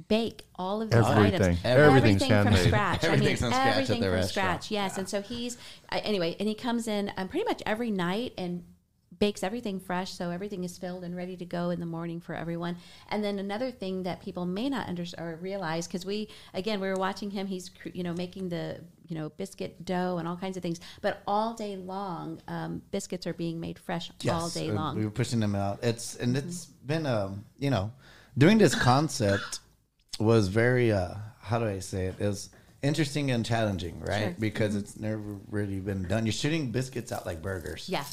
bake 0.08 0.44
all 0.56 0.82
of 0.82 0.90
these 0.90 0.98
Everything. 1.06 1.34
items, 1.34 1.58
Everything's 1.64 2.22
everything 2.22 2.28
from 2.28 2.28
handmade. 2.36 2.66
scratch. 2.66 3.04
Everything's 3.04 3.26
I 3.26 3.28
mean, 3.30 3.36
from 3.36 3.50
scratch 3.52 3.66
at 3.66 3.72
everything 3.74 4.02
from 4.02 4.12
restaurant. 4.12 4.62
scratch. 4.64 4.70
Yes, 4.70 4.98
and 4.98 5.08
so 5.08 5.22
he's 5.22 5.56
uh, 5.90 6.00
anyway, 6.02 6.36
and 6.40 6.48
he 6.48 6.54
comes 6.54 6.88
in 6.88 7.12
um, 7.16 7.28
pretty 7.28 7.44
much 7.44 7.62
every 7.64 7.90
night 7.90 8.32
and 8.36 8.64
bakes 9.18 9.44
everything 9.44 9.78
fresh 9.78 10.10
so 10.10 10.30
everything 10.30 10.64
is 10.64 10.76
filled 10.76 11.04
and 11.04 11.14
ready 11.14 11.36
to 11.36 11.44
go 11.44 11.70
in 11.70 11.78
the 11.78 11.86
morning 11.86 12.18
for 12.20 12.34
everyone 12.34 12.74
and 13.08 13.22
then 13.22 13.38
another 13.38 13.70
thing 13.70 14.02
that 14.02 14.20
people 14.20 14.44
may 14.44 14.68
not 14.68 14.88
understand 14.88 15.24
or 15.24 15.36
realize 15.36 15.86
because 15.86 16.04
we 16.04 16.28
again 16.54 16.80
we 16.80 16.88
were 16.88 16.96
watching 16.96 17.30
him 17.30 17.46
he's 17.46 17.68
cr- 17.68 17.90
you 17.94 18.02
know 18.02 18.12
making 18.14 18.48
the 18.48 18.80
you 19.06 19.14
know 19.16 19.28
biscuit 19.36 19.84
dough 19.84 20.16
and 20.18 20.26
all 20.26 20.36
kinds 20.36 20.56
of 20.56 20.62
things 20.62 20.80
but 21.02 21.22
all 21.24 21.54
day 21.54 21.76
long 21.76 22.40
um, 22.48 22.82
biscuits 22.90 23.24
are 23.24 23.34
being 23.34 23.60
made 23.60 23.78
fresh 23.78 24.10
all 24.28 24.48
day 24.48 24.72
long 24.72 24.94
Mm-hmm. 24.94 24.98
We 25.00 25.04
were 25.04 25.12
pushing 25.12 25.38
them 25.38 25.54
out. 25.54 25.78
It's 25.84 26.16
and 26.16 26.36
it's 26.36 26.64
been 26.66 27.06
um, 27.06 27.44
you 27.60 27.70
know, 27.70 27.92
doing 28.36 28.58
this 28.58 28.74
concept 28.74 29.60
was 30.18 30.48
very 30.48 30.92
uh 30.92 31.14
how 31.40 31.58
do 31.58 31.66
I 31.66 31.80
say 31.80 32.06
it? 32.06 32.14
It 32.18 32.26
was 32.26 32.50
interesting 32.82 33.30
and 33.30 33.44
challenging, 33.44 34.00
right? 34.00 34.18
Sure. 34.18 34.28
Mm-hmm. 34.30 34.40
Because 34.40 34.76
it's 34.76 34.98
never 34.98 35.20
really 35.50 35.80
been 35.80 36.04
done. 36.04 36.24
You're 36.24 36.32
shooting 36.32 36.70
biscuits 36.70 37.12
out 37.12 37.26
like 37.26 37.42
burgers. 37.42 37.88
yeah 37.88 38.04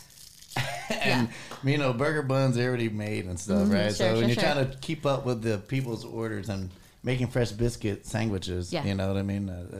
and 0.89 1.29
you 1.63 1.77
know 1.77 1.93
burger 1.93 2.23
buns 2.23 2.57
are 2.57 2.67
already 2.67 2.89
made 2.89 3.25
and 3.25 3.39
stuff, 3.39 3.69
right? 3.69 3.87
Mm-hmm. 3.87 3.87
Sure, 3.87 3.91
so 3.91 4.13
when 4.15 4.27
you're 4.27 4.33
sure. 4.33 4.43
trying 4.43 4.69
to 4.69 4.77
keep 4.77 5.05
up 5.05 5.25
with 5.25 5.41
the 5.41 5.59
people's 5.59 6.03
orders 6.03 6.49
and 6.49 6.71
making 7.03 7.27
fresh 7.27 7.51
biscuit 7.51 8.05
sandwiches, 8.05 8.73
Yeah. 8.73 8.83
you 8.85 8.93
know 8.93 9.07
what 9.07 9.17
I 9.17 9.21
mean? 9.23 9.49
Uh, 9.49 9.65
uh, 9.73 9.77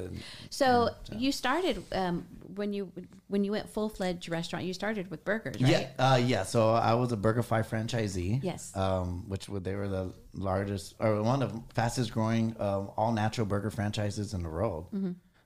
so 0.49 0.89
you 1.11 1.31
started 1.31 1.83
um, 1.91 2.25
when 2.55 2.73
you 2.73 2.91
when 3.27 3.43
you 3.43 3.51
went 3.51 3.69
full-fledged 3.69 4.27
restaurant 4.29 4.65
you 4.65 4.73
started 4.73 5.11
with 5.11 5.23
burgers 5.23 5.61
right 5.61 5.89
Yeah, 5.97 6.13
uh, 6.13 6.15
yeah. 6.17 6.43
So 6.43 6.71
I 6.71 6.93
was 6.95 7.11
a 7.11 7.17
BurgerFi 7.17 7.65
franchisee. 7.65 8.43
Yes. 8.43 8.75
Um, 8.75 9.25
which 9.27 9.47
they 9.47 9.75
were 9.75 9.87
the 9.87 10.13
largest 10.33 10.95
or 10.99 11.21
one 11.21 11.41
of 11.43 11.53
the 11.53 11.61
fastest 11.73 12.11
growing 12.13 12.55
um, 12.59 12.91
all 12.97 13.11
natural 13.11 13.45
burger 13.45 13.69
franchises 13.69 14.33
in 14.33 14.43
the 14.43 14.49
world. 14.49 14.87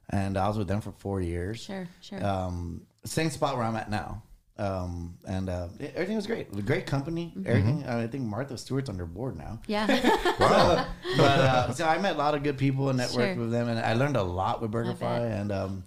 And 0.09 0.37
I 0.37 0.47
was 0.47 0.57
with 0.57 0.67
them 0.67 0.81
for 0.81 0.91
four 0.91 1.21
years. 1.21 1.63
Mm-hmm. 1.67 1.73
Sure, 1.73 2.19
sure. 2.19 2.25
Um, 2.25 2.85
same 3.05 3.29
spot 3.29 3.55
where 3.55 3.65
I'm 3.65 3.75
at 3.75 3.89
now. 3.89 4.21
Um, 4.57 5.17
and 5.27 5.49
uh, 5.49 5.67
it- 5.79 5.93
everything 5.95 6.15
was 6.15 6.27
great. 6.27 6.51
Great 6.65 6.85
company. 6.85 7.33
Mm-hmm. 7.35 7.47
Everything. 7.49 7.85
I 7.87 8.05
think 8.07 8.23
Martha 8.25 8.55
Stewart's 8.57 8.87
on 8.89 8.97
their 8.97 9.07
board 9.07 9.35
now. 9.37 9.59
yeah 9.67 9.87
but 10.37 11.39
uh, 11.39 11.73
so 11.73 11.85
I 11.87 11.97
met 11.97 12.15
a 12.15 12.17
lot 12.19 12.35
of 12.35 12.43
good 12.43 12.57
people 12.57 12.89
and 12.89 12.99
networked 12.99 13.33
Sure. 13.33 13.35
with 13.35 13.51
them, 13.51 13.67
and 13.67 13.79
I 13.79 13.93
learned 13.93 14.15
a 14.15 14.23
lot 14.23 14.61
with 14.61 14.71
bet. 14.71 14.85
BurgerFi. 14.85 15.39
And 15.41 15.51
um, 15.51 15.83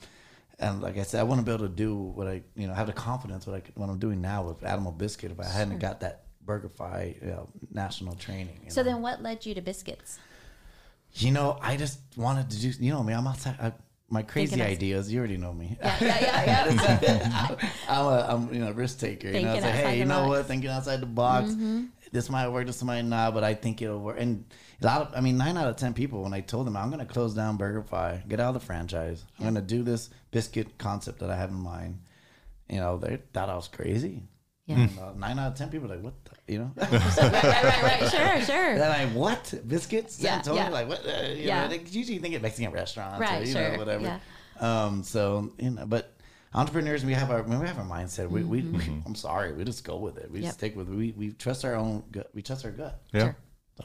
and 0.58 0.82
like 0.82 0.98
I 0.98 1.02
said, 1.02 1.20
I 1.20 1.22
want 1.24 1.40
to 1.40 1.44
be 1.44 1.52
able 1.52 1.68
to 1.68 1.72
do 1.72 1.94
what 1.94 2.26
I 2.26 2.42
you 2.56 2.66
know 2.66 2.74
have 2.74 2.86
the 2.88 2.92
confidence 2.92 3.46
what 3.46 3.56
I 3.56 3.62
what 3.74 3.88
I'm 3.88 3.98
doing 3.98 4.20
now 4.20 4.42
with 4.42 4.64
Alamo 4.64 4.90
Biscuit. 4.90 5.30
If 5.30 5.38
I 5.40 5.46
hadn't 5.46 5.78
got 5.78 6.00
that 6.00 6.24
BurgerFi 6.44 7.20
you 7.22 7.28
know, 7.28 7.48
national 7.72 8.14
training, 8.14 8.60
you 8.64 8.70
so 8.70 8.82
know. 8.82 8.90
then 8.90 9.02
what 9.02 9.22
led 9.22 9.46
you 9.46 9.54
to 9.54 9.60
biscuits 9.60 10.18
you 11.14 11.30
know 11.30 11.58
I 11.62 11.76
just 11.76 11.98
wanted 12.16 12.50
to 12.50 12.58
do 12.60 12.72
you 12.84 12.92
know 12.92 13.02
me. 13.02 13.12
I'm 13.14 13.26
outside. 13.26 13.56
I, 13.60 13.72
my 14.08 14.22
crazy 14.22 14.62
ideas, 14.62 15.12
you 15.12 15.18
already 15.18 15.36
know 15.36 15.52
me. 15.52 15.76
yeah 15.80 15.96
yeah 16.00 16.44
yeah, 16.44 16.98
yeah. 17.02 17.70
I'm 17.88 18.06
a 18.06 18.26
I'm 18.28 18.54
you 18.54 18.60
know 18.60 18.68
a 18.68 18.72
risk 18.72 19.00
taker. 19.00 19.28
You 19.28 19.32
know, 19.34 19.38
Thinking 19.40 19.56
it's 19.56 19.64
like 19.64 19.74
outside 19.74 19.90
hey, 19.90 19.98
you 19.98 20.04
know 20.04 20.20
box. 20.20 20.28
what? 20.28 20.46
Thinking 20.46 20.70
outside 20.70 21.00
the 21.00 21.06
box. 21.06 21.50
Mm-hmm. 21.50 21.84
This 22.12 22.30
might 22.30 22.48
work. 22.48 22.66
This 22.66 22.82
might 22.84 23.02
not. 23.02 23.34
But 23.34 23.42
I 23.44 23.54
think 23.54 23.82
it'll 23.82 24.00
work. 24.00 24.16
And 24.18 24.44
a 24.80 24.86
lot 24.86 25.02
of 25.02 25.14
I 25.16 25.20
mean, 25.20 25.36
nine 25.36 25.56
out 25.56 25.66
of 25.66 25.76
ten 25.76 25.92
people 25.92 26.22
when 26.22 26.32
I 26.32 26.40
told 26.40 26.66
them 26.66 26.76
I'm 26.76 26.90
going 26.90 27.04
to 27.04 27.12
close 27.12 27.34
down 27.34 27.58
BurgerFi, 27.58 28.28
get 28.28 28.38
out 28.38 28.54
of 28.54 28.54
the 28.54 28.66
franchise. 28.66 29.24
I'm 29.38 29.44
going 29.44 29.54
to 29.56 29.60
do 29.60 29.82
this 29.82 30.10
biscuit 30.30 30.78
concept 30.78 31.18
that 31.18 31.30
I 31.30 31.36
have 31.36 31.50
in 31.50 31.56
mind. 31.56 32.00
You 32.68 32.78
know, 32.78 32.98
they 32.98 33.18
thought 33.32 33.48
I 33.48 33.56
was 33.56 33.68
crazy. 33.68 34.22
Yeah. 34.66 34.76
And, 34.80 34.98
uh, 34.98 35.12
nine 35.16 35.38
out 35.38 35.52
of 35.52 35.58
ten 35.58 35.68
people 35.70 35.86
are 35.92 35.94
like, 35.96 36.04
what? 36.04 36.14
The, 36.24 36.52
you 36.52 36.58
know. 36.58 36.70
right 36.76 36.90
right 36.90 37.32
right 37.32 37.82
right 37.82 38.10
sure 38.10 38.40
sure 38.44 38.78
Then 38.78 38.90
I 38.90 39.06
what 39.14 39.54
biscuits? 39.66 40.18
Yeah, 40.20 40.36
Yeah, 40.36 40.42
totally 40.42 40.58
yeah. 40.60 40.68
like 40.70 40.88
what? 40.88 41.06
Uh, 41.06 41.26
you 41.28 41.44
Yeah. 41.44 41.62
know, 41.62 41.68
they 41.68 41.78
usually 41.88 42.18
think 42.18 42.34
of 42.34 42.42
Mexican 42.42 42.72
restaurants, 42.72 43.20
Right, 43.20 43.42
or, 43.42 43.44
you 43.46 43.52
sure, 43.52 43.72
know, 43.72 43.78
whatever. 43.78 44.02
yeah. 44.04 44.18
Um, 44.86 45.02
so 45.04 45.52
you 45.58 45.70
know, 45.70 45.86
but 45.86 46.12
entrepreneurs, 46.54 47.04
we 47.04 47.12
have 47.12 47.30
our 47.30 47.42
when 47.42 47.60
we 47.60 47.66
have 47.66 47.78
our 47.78 47.84
mindset. 47.84 48.28
We, 48.28 48.42
we, 48.42 48.62
Mm-hmm. 48.62 48.76
we 48.96 49.02
I'm 49.06 49.14
sorry, 49.14 49.52
we 49.52 49.62
just 49.64 49.84
go 49.84 49.98
with 49.98 50.16
it. 50.18 50.30
We 50.30 50.40
Yep. 50.40 50.46
just 50.48 50.58
stick 50.58 50.76
with 50.76 50.88
it. 50.90 50.94
We 50.96 51.12
we 51.16 51.30
trust 51.32 51.64
our 51.64 51.74
own 51.76 52.02
gut. 52.10 52.28
We 52.34 52.42
trust 52.42 52.64
our 52.64 52.70
gut. 52.72 53.00
Yeah. 53.12 53.20
Sure. 53.20 53.36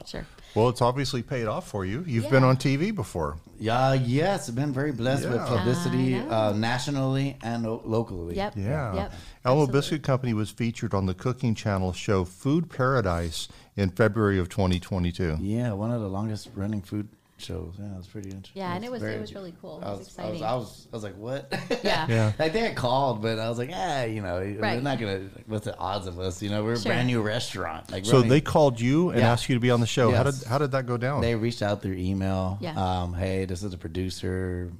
Sure 0.06 0.26
Well, 0.54 0.68
it's 0.68 0.82
obviously 0.82 1.22
paid 1.22 1.46
off 1.46 1.68
for 1.68 1.84
you. 1.86 2.04
You've 2.06 2.28
been 2.30 2.44
on 2.44 2.56
TV 2.56 2.94
before. 2.94 3.38
Yeah, 3.58 3.94
yes, 3.94 4.48
I've 4.48 4.54
been 4.54 4.72
very 4.72 4.92
blessed 4.92 5.28
with 5.28 5.40
publicity 5.46 6.16
uh, 6.16 6.52
nationally 6.52 7.36
and 7.42 7.62
lo- 7.64 7.80
locally. 7.84 8.36
yep 8.36 8.54
Yeah. 8.56 8.94
yep 8.94 9.12
Alamo 9.44 9.62
Absolutely. 9.62 9.72
Biscuit 9.72 10.02
Company 10.02 10.34
was 10.34 10.50
featured 10.50 10.92
on 10.94 11.06
the 11.06 11.14
Cooking 11.14 11.54
Channel 11.54 11.92
show 11.92 12.24
Food 12.24 12.68
Paradise 12.70 13.48
in 13.76 13.90
February 13.90 14.38
of 14.38 14.48
2022. 14.48 15.38
Yeah, 15.40 15.72
one 15.72 15.90
of 15.90 16.00
the 16.00 16.08
longest 16.08 16.50
running 16.54 16.82
food 16.82 17.08
shows. 17.42 17.74
Yeah, 17.78 17.92
it 17.92 17.96
was 17.96 18.06
pretty 18.06 18.30
interesting. 18.30 18.60
Yeah, 18.62 18.74
and 18.74 18.84
it 18.84 18.90
was 18.90 19.02
very 19.02 19.14
it 19.14 19.20
was 19.20 19.34
really 19.34 19.54
cool. 19.60 19.80
It 19.80 19.84
I 19.84 19.90
was, 19.90 19.98
was, 20.00 20.08
I 20.08 20.10
exciting. 20.10 20.32
was, 20.32 20.42
I 20.42 20.54
was, 20.54 20.88
I 20.92 20.96
was 20.96 21.02
like, 21.04 21.16
what? 21.16 21.80
Yeah. 21.84 22.06
Yeah. 22.08 22.32
like 22.38 22.52
they 22.52 22.60
had 22.60 22.76
called, 22.76 23.22
but 23.22 23.38
I 23.38 23.48
was 23.48 23.58
like, 23.58 23.70
ah, 23.72 24.04
you 24.04 24.22
know, 24.22 24.38
right. 24.38 24.76
we're 24.76 24.80
not 24.80 24.98
gonna. 24.98 25.28
What's 25.46 25.64
the 25.64 25.76
odds 25.76 26.06
of 26.06 26.18
us? 26.18 26.42
You 26.42 26.50
know, 26.50 26.62
we're 26.64 26.74
a 26.74 26.80
brand 26.80 27.06
new 27.06 27.22
restaurant. 27.22 27.90
Like, 27.90 28.04
So 28.04 28.14
running- 28.14 28.28
they 28.30 28.40
called 28.40 28.80
you 28.80 29.10
and 29.10 29.20
Yeah. 29.20 29.32
asked 29.32 29.48
you 29.48 29.54
to 29.54 29.60
be 29.60 29.70
on 29.70 29.80
the 29.80 29.86
show. 29.86 30.10
How 30.12 30.22
did 30.22 30.42
how 30.44 30.58
did 30.58 30.72
that 30.72 30.86
go 30.86 30.96
down? 30.96 31.20
they 31.20 31.34
reached 31.34 31.62
out 31.62 31.82
through 31.82 31.94
email. 31.94 32.58
Yeah. 32.60 32.74
Um, 32.76 33.14
hey, 33.14 33.44
this 33.44 33.62
is 33.62 33.72
a 33.74 33.78
producer. 33.78 34.72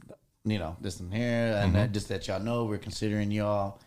You 0.44 0.58
know, 0.58 0.76
this 0.80 0.98
and 0.98 1.14
here, 1.14 1.56
and 1.62 1.76
uh, 1.76 1.86
just 1.86 2.08
that 2.08 2.26
y'all 2.26 2.40
know 2.40 2.64
we're 2.64 2.78
considering 2.78 3.30
y'all. 3.30 3.78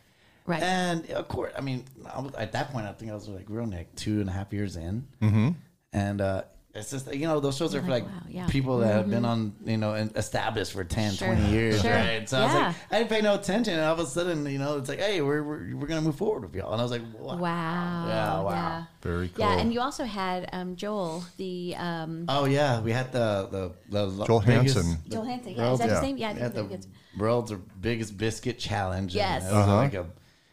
Right. 0.46 0.62
And 0.62 1.10
of 1.12 1.28
course, 1.28 1.52
I 1.58 1.62
mean, 1.62 1.86
I 2.14 2.22
was, 2.22 2.34
at 2.36 2.52
that 2.54 2.72
point, 2.72 2.86
I 2.86 2.94
think 2.94 3.12
I 3.12 3.14
was 3.16 3.28
like, 3.28 3.50
we're 3.50 3.62
only 3.62 3.78
like 3.78 3.94
two 3.96 4.22
and 4.22 4.30
a 4.30 4.32
half 4.32 4.54
years 4.54 4.76
in. 4.78 5.08
Mm-hmm. 5.22 5.50
And 5.92 6.22
uh, 6.22 6.44
it's 6.76 6.92
just, 6.92 7.14
you 7.14 7.26
know, 7.26 7.40
those 7.40 7.56
shows 7.56 7.74
are 7.74 7.82
for 7.82 7.90
like, 7.90 8.04
like 8.04 8.12
wow, 8.12 8.22
yeah. 8.28 8.48
people 8.48 8.80
that 8.80 8.94
have 8.94 9.10
been 9.10 9.24
on, 9.26 9.54
you 9.66 9.78
know, 9.78 9.94
and 9.94 10.16
established 10.18 10.74
for 10.74 10.84
10, 10.84 11.14
Sure. 11.14 11.28
20 11.34 11.50
years, 11.50 11.82
Sure. 11.82 11.92
right? 11.92 12.28
So 12.28 12.38
I 12.38 12.44
was 12.46 12.54
like, 12.54 12.76
I 12.92 12.98
didn't 13.00 13.10
pay 13.10 13.22
no 13.22 13.36
attention. 13.36 13.74
And 13.76 13.84
all 13.84 13.94
of 13.94 14.00
a 14.00 14.06
sudden, 14.06 14.46
you 14.46 14.58
know, 14.60 14.78
it's 14.78 14.90
like, 14.90 15.00
hey, 15.00 15.22
we're, 15.22 15.42
we're, 15.42 15.76
we're 15.76 15.88
going 15.88 16.02
to 16.02 16.06
move 16.06 16.16
forward 16.18 16.44
with 16.44 16.54
y'all. 16.54 16.74
And 16.74 16.82
I 16.82 16.84
was 16.84 16.92
like, 16.92 17.02
wow. 17.18 17.38
wow 17.38 18.06
Yeah, 18.08 18.42
wow. 18.42 18.50
yeah. 18.52 18.84
Very 19.02 19.30
cool. 19.30 19.46
Yeah, 19.46 19.58
and 19.60 19.74
you 19.74 19.80
also 19.80 20.04
had 20.04 20.50
um, 20.52 20.76
Joel, 20.76 21.24
the 21.38 21.76
um, 21.78 22.26
Oh, 22.28 22.46
yeah. 22.46 22.82
We 22.82 22.92
had 22.92 23.12
the, 23.12 23.48
the, 23.90 24.08
the 24.08 24.26
Joel 24.26 24.42
biggest- 24.42 24.76
Hansen. 24.76 24.98
Joel 25.10 25.24
Hansen. 25.24 25.54
Yeah, 25.54 25.58
is 25.74 25.80
World's- 25.80 25.80
that 25.80 25.88
yeah. 25.88 25.94
his 25.96 26.02
name? 26.04 26.18
Yeah, 26.18 26.28
I 26.30 26.34
We 26.34 26.40
think 26.40 26.72
had 26.72 26.82
the 26.82 26.88
world's 27.18 27.54
biggest 27.80 28.18
biscuit 28.18 28.60
challenge. 28.60 29.14
and 29.14 29.16
Yes. 29.16 29.44
it 29.44 29.48
was 29.48 29.54
Uh-huh. 29.54 29.76
like 29.78 29.94
a 29.94 30.08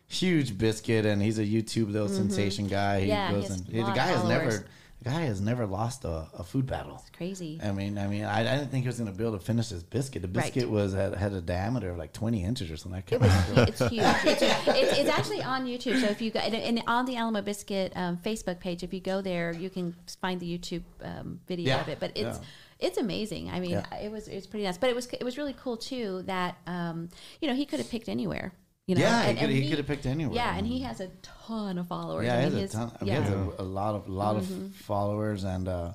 huge 0.06 0.56
biscuit, 0.58 1.06
and 1.06 1.20
he's 1.22 1.38
a 1.38 1.44
YouTube 1.44 1.90
little 1.90 2.08
sensation 2.08 2.68
guy. 2.68 3.00
He 3.00 3.06
Mm-hmm. 3.06 3.10
Yeah, 3.10 3.28
he 3.28 3.34
goes 3.34 3.48
has 3.48 3.58
and 3.60 3.68
a 3.68 3.72
he- 3.72 3.76
the 3.78 3.82
lot 3.82 3.90
of 3.90 3.96
guy 3.96 4.06
has 4.06 4.20
followers. 4.20 4.44
never, 4.44 4.66
the 5.02 5.10
guy 5.10 5.22
has 5.22 5.40
never 5.40 5.66
lost 5.66 6.04
a, 6.04 6.26
a 6.38 6.44
food 6.44 6.66
battle. 6.66 6.96
it's 7.00 7.10
crazy. 7.16 7.58
I 7.62 7.72
mean, 7.72 7.98
I 7.98 8.06
mean, 8.06 8.24
I, 8.24 8.40
I 8.40 8.56
didn't 8.56 8.70
think 8.70 8.82
he 8.84 8.88
was 8.88 8.98
going 8.98 9.10
to 9.10 9.16
be 9.16 9.24
able 9.24 9.38
to 9.38 9.44
finish 9.44 9.68
his 9.70 9.82
biscuit. 9.82 10.22
The 10.22 10.28
Right. 10.28 10.44
biscuit 10.52 10.70
was 10.70 10.92
had, 10.92 11.14
had 11.14 11.32
a 11.32 11.40
diameter 11.40 11.90
of 11.90 11.98
like 11.98 12.12
twenty 12.12 12.44
inches 12.44 12.70
or 12.70 12.76
something. 12.76 13.02
It 13.10 13.20
was 13.20 13.30
it's 13.68 13.78
huge. 13.80 14.02
It's, 14.24 14.42
it's, 14.42 14.98
it's 14.98 15.10
actually 15.10 15.42
on 15.42 15.66
YouTube. 15.66 16.00
So 16.00 16.06
if 16.06 16.22
you 16.22 16.30
go 16.30 16.40
and, 16.40 16.54
and 16.54 16.82
on 16.86 17.04
the 17.06 17.16
Alamo 17.16 17.42
Biscuit 17.42 17.92
um, 17.96 18.16
Facebook 18.18 18.60
page, 18.60 18.82
if 18.82 18.92
you 18.94 19.00
go 19.00 19.20
there, 19.22 19.52
you 19.52 19.70
can 19.70 19.94
find 20.20 20.38
the 20.40 20.58
YouTube 20.58 20.82
um, 21.02 21.40
video 21.48 21.66
Yeah, 21.68 21.80
of 21.80 21.88
it. 21.88 21.98
But 22.00 22.12
it's 22.14 22.38
yeah. 22.38 22.44
it's 22.88 22.98
amazing. 22.98 23.50
I 23.50 23.60
mean, 23.60 23.70
Yeah. 23.72 23.94
it 23.96 24.10
was 24.10 24.28
it 24.28 24.34
was 24.36 24.46
pretty 24.46 24.64
nice. 24.66 24.78
But 24.78 24.90
it 24.90 24.96
was 24.96 25.06
it 25.08 25.24
was 25.24 25.36
really 25.38 25.54
cool 25.58 25.76
too 25.76 26.22
that 26.26 26.56
um, 26.66 27.08
you 27.40 27.48
know 27.48 27.54
he 27.54 27.66
could 27.66 27.78
have 27.80 27.90
picked 27.90 28.08
anywhere. 28.08 28.52
You 28.98 29.04
know, 29.04 29.10
Yeah, 29.10 29.22
he 29.26 29.34
could- 29.34 29.42
and 29.44 29.52
he 29.52 29.68
could 29.68 29.78
have 29.78 29.86
picked 29.86 30.06
anywhere. 30.06 30.34
Yeah, 30.36 30.56
and 30.56 30.66
he 30.66 30.80
has 30.80 31.00
a 31.00 31.08
ton 31.22 31.78
of 31.78 31.86
followers. 31.88 32.26
yeah, 32.26 32.38
I 32.38 32.42
he 32.44 32.50
mean, 32.50 32.58
has 32.60 32.74
a 32.74 32.76
ton. 32.76 32.92
Yeah. 33.02 33.16
Mm-hmm. 33.16 33.32
He 33.32 33.48
has 33.50 33.58
a, 33.58 33.62
a 33.62 33.64
lot 33.64 33.94
of 33.94 34.08
lot 34.08 34.36
of 34.36 34.46
followers, 34.74 35.44
and 35.44 35.68
uh, 35.68 35.92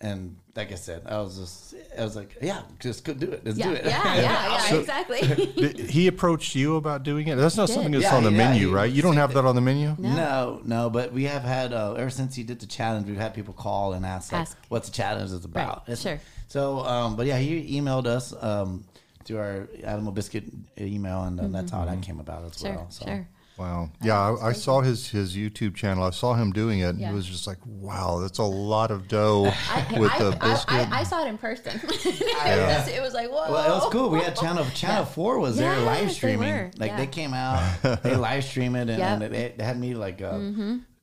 and 0.00 0.36
like 0.54 0.70
I 0.70 0.76
said, 0.76 1.02
I 1.06 1.18
was 1.18 1.38
just, 1.38 1.74
I 1.98 2.02
was 2.04 2.14
like, 2.16 2.36
yeah, 2.42 2.62
just 2.80 3.04
go 3.04 3.14
do 3.14 3.30
it. 3.32 3.44
Let's 3.44 3.58
Yeah, 3.58 3.66
do 3.66 3.72
yeah, 3.72 3.78
it. 3.78 3.86
yeah, 3.86 4.68
yeah, 4.70 4.74
exactly. 4.78 5.20
He 5.88 6.06
approached 6.06 6.54
you 6.54 6.76
about 6.76 7.02
doing 7.04 7.26
it. 7.28 7.36
That's 7.36 7.56
not 7.56 7.66
did. 7.68 7.74
something 7.74 7.92
that's 7.92 8.04
Yeah, 8.04 8.16
on 8.16 8.22
the 8.24 8.30
yeah, 8.30 8.36
menu, 8.36 8.68
he- 8.68 8.74
right? 8.74 8.90
You 8.92 9.02
don't 9.02 9.16
have 9.16 9.32
that 9.34 9.44
on 9.44 9.54
the 9.56 9.60
menu. 9.60 9.94
No, 9.98 10.60
no, 10.64 10.90
but 10.90 11.12
we 11.12 11.24
have 11.24 11.42
had 11.42 11.72
uh, 11.72 11.94
ever 11.94 12.10
since 12.10 12.34
he 12.36 12.42
did 12.44 12.60
the 12.60 12.66
challenge, 12.66 13.06
we've 13.08 13.16
had 13.16 13.34
people 13.34 13.54
call 13.54 13.92
and 13.94 14.04
ask, 14.06 14.30
like, 14.32 14.42
Ask. 14.42 14.56
what 14.68 14.84
the 14.84 14.90
challenge 14.92 15.30
is 15.32 15.44
about. 15.44 15.84
Right, 15.88 15.98
sure. 15.98 16.20
So, 16.48 16.80
um, 16.80 17.16
but 17.16 17.26
yeah, 17.26 17.38
he 17.38 17.78
emailed 17.80 18.06
us 18.06 18.32
um, 18.42 18.84
to 19.28 19.38
our 19.38 19.68
Alamo 19.84 20.10
Biscuit 20.10 20.44
email, 20.80 21.22
and 21.24 21.40
uh, 21.40 21.46
that's 21.48 21.70
how 21.72 21.84
that 21.84 22.02
came 22.02 22.20
about 22.20 22.44
as 22.44 22.52
Mm-hmm. 22.52 22.66
Sure, 22.66 22.74
well. 22.76 22.90
So. 22.90 23.04
sure. 23.06 23.28
Wow. 23.58 23.90
Yeah, 24.00 24.16
I, 24.16 24.50
I 24.50 24.52
saw 24.52 24.82
his 24.82 25.08
his 25.08 25.36
YouTube 25.36 25.74
channel. 25.74 26.04
I 26.04 26.10
saw 26.10 26.34
him 26.34 26.52
doing 26.52 26.78
it, 26.78 26.90
and 26.90 27.00
Yeah. 27.00 27.10
it 27.10 27.14
was 27.14 27.26
just 27.26 27.44
like, 27.48 27.58
wow, 27.66 28.20
that's 28.20 28.38
a 28.38 28.44
lot 28.44 28.92
of 28.92 29.08
dough 29.08 29.52
I, 29.70 29.98
with 29.98 30.12
I, 30.12 30.18
the 30.22 30.30
biscuit. 30.36 30.92
I, 30.92 31.00
I 31.00 31.02
saw 31.02 31.24
it 31.24 31.28
in 31.28 31.38
person. 31.38 31.72
it, 31.84 32.68
was, 32.68 32.88
it 32.88 33.02
was 33.02 33.14
like, 33.14 33.28
whoa. 33.30 33.50
Well, 33.50 33.66
it 33.66 33.74
was 33.84 33.92
cool. 33.92 34.10
We 34.10 34.20
had 34.20 34.36
Channel 34.36 34.64
Channel 34.74 35.06
Four 35.06 35.40
was 35.40 35.56
there 35.56 35.72
Yes, 35.74 35.84
live 35.86 36.06
they 36.06 36.12
streaming. 36.14 36.54
were. 36.54 36.70
Like 36.76 36.92
Yeah. 36.92 36.96
they 36.98 37.06
came 37.08 37.34
out, 37.34 37.82
they 38.04 38.14
live 38.28 38.44
streamed 38.44 38.76
it, 38.76 38.90
and, 38.90 38.98
Yep. 38.98 39.00
Mm-hmm. 39.08 39.22
and 39.24 39.34
they, 39.34 39.54
they 39.56 39.64
had 39.64 39.78
me 39.80 39.94
like 39.94 40.22
uh, 40.22 40.38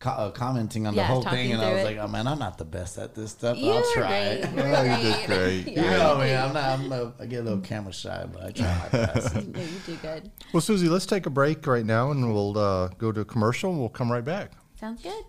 co- 0.05 0.11
uh, 0.11 0.31
commenting 0.31 0.85
on 0.87 0.93
Yeah, 0.93 1.01
the 1.03 1.07
whole 1.07 1.23
thing, 1.23 1.51
and 1.53 1.61
I 1.61 1.73
was 1.73 1.81
it. 1.81 1.85
like, 1.85 1.97
oh 1.97 2.07
man, 2.07 2.27
I'm 2.27 2.39
not 2.39 2.57
the 2.57 2.65
best 2.65 2.97
at 2.97 3.15
this 3.15 3.31
stuff. 3.31 3.57
You 3.57 3.71
I'll 3.71 3.93
try. 3.93 4.37
great. 4.41 4.49
You 4.51 4.55
were 4.63 4.75
Oh, 4.75 4.83
you 4.83 4.97
did 5.03 5.25
great. 5.27 5.63
great. 5.63 5.67
You 5.77 5.81
know 5.81 6.13
you 6.13 6.19
me. 6.23 6.35
I'm 6.35 6.53
not. 6.53 6.79
I'm 6.79 6.91
a, 6.91 7.13
I 7.19 7.25
get 7.25 7.39
a 7.39 7.43
little 7.43 7.59
camera 7.61 7.91
shy, 7.93 8.25
but 8.31 8.43
I 8.43 8.51
try 8.51 8.79
my 8.83 8.89
best. 8.91 9.35
No, 9.35 9.41
you 9.61 9.67
do 9.85 9.95
good. 9.97 10.31
well, 10.53 10.61
Susie, 10.61 10.87
let's 10.89 11.05
take 11.05 11.25
a 11.25 11.29
break 11.29 11.65
right 11.67 11.85
now, 11.85 12.11
and 12.11 12.33
we'll 12.33 12.57
uh, 12.57 12.87
go 12.97 13.11
to 13.11 13.21
a 13.21 13.25
commercial, 13.25 13.71
and 13.71 13.79
we'll 13.79 13.89
come 13.89 14.11
right 14.11 14.23
back. 14.25 14.51
Sounds 14.79 15.01
good. 15.01 15.23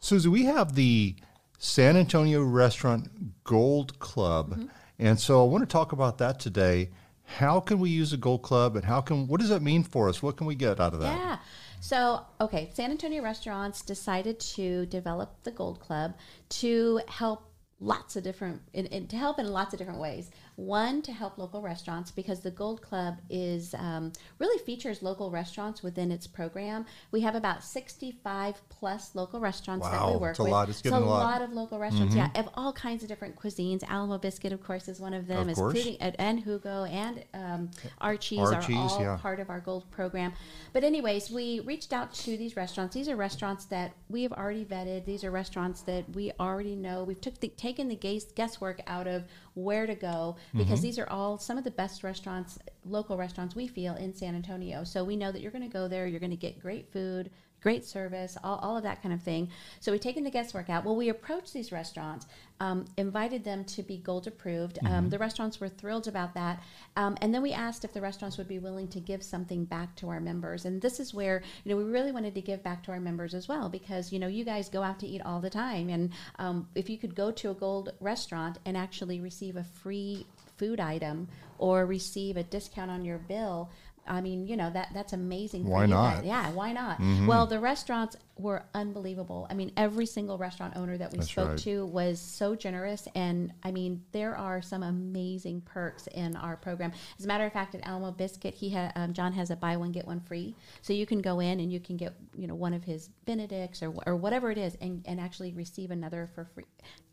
Susie, 0.00 0.28
we 0.28 0.44
have 0.44 0.74
the 0.74 1.14
San 1.58 1.96
Antonio 1.96 2.42
Restaurant 2.42 3.42
Gold 3.44 3.98
Club, 3.98 4.50
Mm-hmm. 4.50 4.66
and 4.98 5.18
so 5.20 5.44
I 5.44 5.48
want 5.48 5.62
to 5.62 5.72
talk 5.72 5.92
about 5.92 6.18
that 6.18 6.38
today. 6.40 6.90
How 7.24 7.60
can 7.60 7.78
we 7.78 7.88
use 7.88 8.12
a 8.12 8.16
Gold 8.16 8.42
Club, 8.42 8.74
and 8.76 8.84
how 8.84 9.00
can 9.00 9.26
what 9.28 9.40
does 9.40 9.48
that 9.48 9.62
mean 9.62 9.84
for 9.84 10.08
us? 10.08 10.22
What 10.22 10.36
can 10.36 10.46
we 10.46 10.54
get 10.54 10.80
out 10.80 10.92
of 10.92 11.00
that? 11.00 11.16
Yeah. 11.18 11.36
So, 11.82 12.20
okay, 12.40 12.70
San 12.74 12.92
Antonio 12.92 13.24
restaurants 13.24 13.82
decided 13.82 14.38
to 14.54 14.86
develop 14.86 15.42
the 15.42 15.50
Gold 15.50 15.80
Club 15.80 16.14
to 16.50 17.00
help 17.08 17.50
lots 17.80 18.14
of 18.14 18.22
different, 18.22 18.62
to 18.72 19.16
help 19.16 19.40
in 19.40 19.48
lots 19.48 19.74
of 19.74 19.80
different 19.80 19.98
ways. 19.98 20.30
One, 20.56 21.00
to 21.02 21.12
help 21.12 21.38
local 21.38 21.62
restaurants 21.62 22.10
because 22.10 22.40
the 22.40 22.50
Gold 22.50 22.82
Club 22.82 23.18
is 23.30 23.74
um, 23.74 24.12
really 24.38 24.62
features 24.64 25.02
local 25.02 25.30
restaurants 25.30 25.82
within 25.82 26.12
its 26.12 26.26
program. 26.26 26.84
We 27.10 27.22
have 27.22 27.34
about 27.34 27.64
65 27.64 28.60
plus 28.68 29.14
local 29.14 29.40
restaurants 29.40 29.88
that 29.88 30.06
we 30.06 30.12
Wow, 30.12 30.18
work 30.18 30.30
it's 30.32 30.38
a 30.40 30.42
with. 30.42 30.52
lot. 30.52 30.68
It's 30.68 30.78
So 30.78 30.90
getting 30.90 31.06
a 31.06 31.08
lot. 31.08 31.40
of 31.42 31.52
local 31.52 31.78
restaurants, 31.78 32.14
yeah, 32.14 32.30
of 32.34 32.48
all 32.54 32.72
kinds 32.72 33.02
of 33.02 33.08
different 33.08 33.36
cuisines. 33.36 33.82
Alamo 33.88 34.18
Biscuit, 34.18 34.52
of 34.52 34.62
course, 34.62 34.88
is 34.88 35.00
one 35.00 35.14
of 35.14 35.26
them, 35.26 35.42
Of 35.42 35.48
including 35.50 35.96
and, 36.00 36.14
and 36.18 36.44
Jugo 36.44 36.84
and 36.90 37.24
um, 37.32 37.70
Archie's, 38.00 38.38
Archie's, 38.40 38.76
are 38.76 38.80
all 38.80 39.00
yeah. 39.00 39.16
part 39.16 39.40
of 39.40 39.48
our 39.48 39.60
gold 39.60 39.90
program. 39.90 40.32
But 40.72 40.84
anyways, 40.84 41.30
we 41.30 41.60
reached 41.60 41.92
out 41.92 42.12
to 42.14 42.36
these 42.36 42.56
restaurants. 42.56 42.94
These 42.94 43.08
are 43.08 43.16
restaurants 43.16 43.64
that 43.66 43.92
we 44.08 44.22
have 44.22 44.32
already 44.32 44.64
vetted. 44.64 45.06
These 45.06 45.24
are 45.24 45.30
restaurants 45.30 45.80
that 45.82 46.04
we 46.14 46.32
already 46.38 46.76
know. 46.76 47.04
We've 47.04 47.20
took 47.20 47.40
the, 47.40 47.48
taken 47.48 47.88
the 47.88 47.96
guess- 47.96 48.24
guesswork 48.32 48.80
out 48.86 49.06
of 49.06 49.24
where 49.54 49.86
to 49.86 49.94
go 49.94 50.36
because 50.56 50.78
Mm-hmm. 50.78 50.82
these 50.82 50.98
are 50.98 51.08
all 51.08 51.38
some 51.38 51.58
of 51.58 51.64
the 51.64 51.70
best 51.70 52.02
restaurants, 52.02 52.58
local 52.84 53.16
restaurants 53.16 53.54
we 53.54 53.66
feel 53.66 53.94
in 53.96 54.14
San 54.14 54.34
Antonio. 54.34 54.84
So 54.84 55.04
we 55.04 55.16
know 55.16 55.30
that 55.32 55.40
you're 55.42 55.50
going 55.50 55.68
to 55.68 55.72
go 55.72 55.88
there. 55.88 56.06
You're 56.06 56.20
going 56.20 56.30
to 56.30 56.36
get 56.36 56.60
great 56.60 56.92
food. 56.92 57.30
Great 57.62 57.84
service, 57.84 58.36
all, 58.42 58.58
all 58.58 58.76
of 58.76 58.82
that 58.82 59.02
kind 59.02 59.14
of 59.14 59.22
thing. 59.22 59.48
So 59.78 59.92
we've 59.92 60.00
taken 60.00 60.24
the 60.24 60.30
guesswork 60.30 60.68
out. 60.68 60.84
Well, 60.84 60.96
we 60.96 61.10
approached 61.10 61.52
these 61.52 61.70
restaurants, 61.70 62.26
um, 62.58 62.86
invited 62.96 63.44
them 63.44 63.64
to 63.66 63.82
be 63.84 63.98
gold 63.98 64.26
approved. 64.26 64.80
Um, 64.84 65.08
the 65.08 65.18
restaurants 65.18 65.60
were 65.60 65.68
thrilled 65.68 66.08
about 66.08 66.34
that. 66.34 66.60
Um, 66.96 67.16
and 67.20 67.32
then 67.32 67.40
we 67.40 67.52
asked 67.52 67.84
if 67.84 67.92
the 67.92 68.00
restaurants 68.00 68.36
would 68.36 68.48
be 68.48 68.58
willing 68.58 68.88
to 68.88 69.00
give 69.00 69.22
something 69.22 69.64
back 69.64 69.94
to 69.96 70.08
our 70.08 70.20
members. 70.20 70.64
And 70.64 70.82
this 70.82 70.98
is 70.98 71.14
where, 71.14 71.42
you 71.64 71.70
know, 71.70 71.76
we 71.76 71.84
really 71.90 72.10
wanted 72.10 72.34
to 72.34 72.40
give 72.40 72.62
back 72.64 72.82
to 72.84 72.92
our 72.92 73.00
members 73.00 73.32
as 73.32 73.46
well 73.46 73.68
because, 73.68 74.12
you 74.12 74.18
know, 74.18 74.26
you 74.26 74.44
guys 74.44 74.68
go 74.68 74.82
out 74.82 74.98
to 74.98 75.06
eat 75.06 75.22
all 75.24 75.40
the 75.40 75.50
time. 75.50 75.88
And 75.88 76.10
um, 76.40 76.68
if 76.74 76.90
you 76.90 76.98
could 76.98 77.14
go 77.14 77.30
to 77.30 77.50
a 77.50 77.54
gold 77.54 77.92
restaurant 78.00 78.58
and 78.66 78.76
actually 78.76 79.20
receive 79.20 79.54
a 79.56 79.64
free 79.64 80.26
food 80.56 80.80
item 80.80 81.28
or 81.58 81.86
receive 81.86 82.36
a 82.36 82.42
discount 82.42 82.90
on 82.90 83.04
your 83.04 83.18
bill, 83.18 83.70
I 84.06 84.20
mean, 84.20 84.46
you 84.46 84.56
know 84.56 84.70
that 84.70 84.90
that's 84.92 85.12
amazing. 85.12 85.66
Why 85.66 85.86
not? 85.86 86.16
guys. 86.16 86.24
Yeah, 86.24 86.50
why 86.50 86.72
not? 86.72 86.98
Mm-hmm. 86.98 87.26
Well, 87.26 87.46
the 87.46 87.60
restaurants 87.60 88.16
were 88.36 88.64
unbelievable. 88.74 89.46
I 89.48 89.54
mean, 89.54 89.70
every 89.76 90.06
single 90.06 90.38
restaurant 90.38 90.76
owner 90.76 90.98
that 90.98 91.12
we 91.12 91.18
That's 91.18 91.30
spoke 91.30 91.50
right. 91.50 91.58
to 91.58 91.86
was 91.86 92.18
so 92.18 92.56
generous, 92.56 93.06
and 93.14 93.52
I 93.62 93.70
mean, 93.70 94.02
there 94.12 94.36
are 94.36 94.60
some 94.60 94.82
amazing 94.82 95.60
perks 95.62 96.08
in 96.08 96.36
our 96.36 96.56
program. 96.56 96.92
As 97.18 97.24
a 97.24 97.28
matter 97.28 97.44
of 97.44 97.52
fact, 97.52 97.74
at 97.74 97.86
Alamo 97.86 98.10
Biscuit, 98.10 98.54
he 98.54 98.70
ha- 98.70 98.92
um, 98.96 99.12
John 99.12 99.32
has 99.34 99.50
a 99.50 99.56
buy 99.56 99.76
one 99.76 99.92
get 99.92 100.06
one 100.06 100.20
free, 100.20 100.56
so 100.80 100.92
you 100.92 101.06
can 101.06 101.20
go 101.20 101.40
in 101.40 101.60
and 101.60 101.72
you 101.72 101.78
can 101.78 101.96
get 101.96 102.14
you 102.36 102.46
know 102.46 102.54
one 102.54 102.74
of 102.74 102.84
his 102.84 103.08
Benedicts 103.24 103.82
or 103.82 103.94
or 104.06 104.16
whatever 104.16 104.50
it 104.50 104.58
is, 104.58 104.76
and 104.80 105.02
and 105.06 105.20
actually 105.20 105.52
receive 105.52 105.90
another 105.90 106.28
for 106.34 106.44
free. 106.44 106.64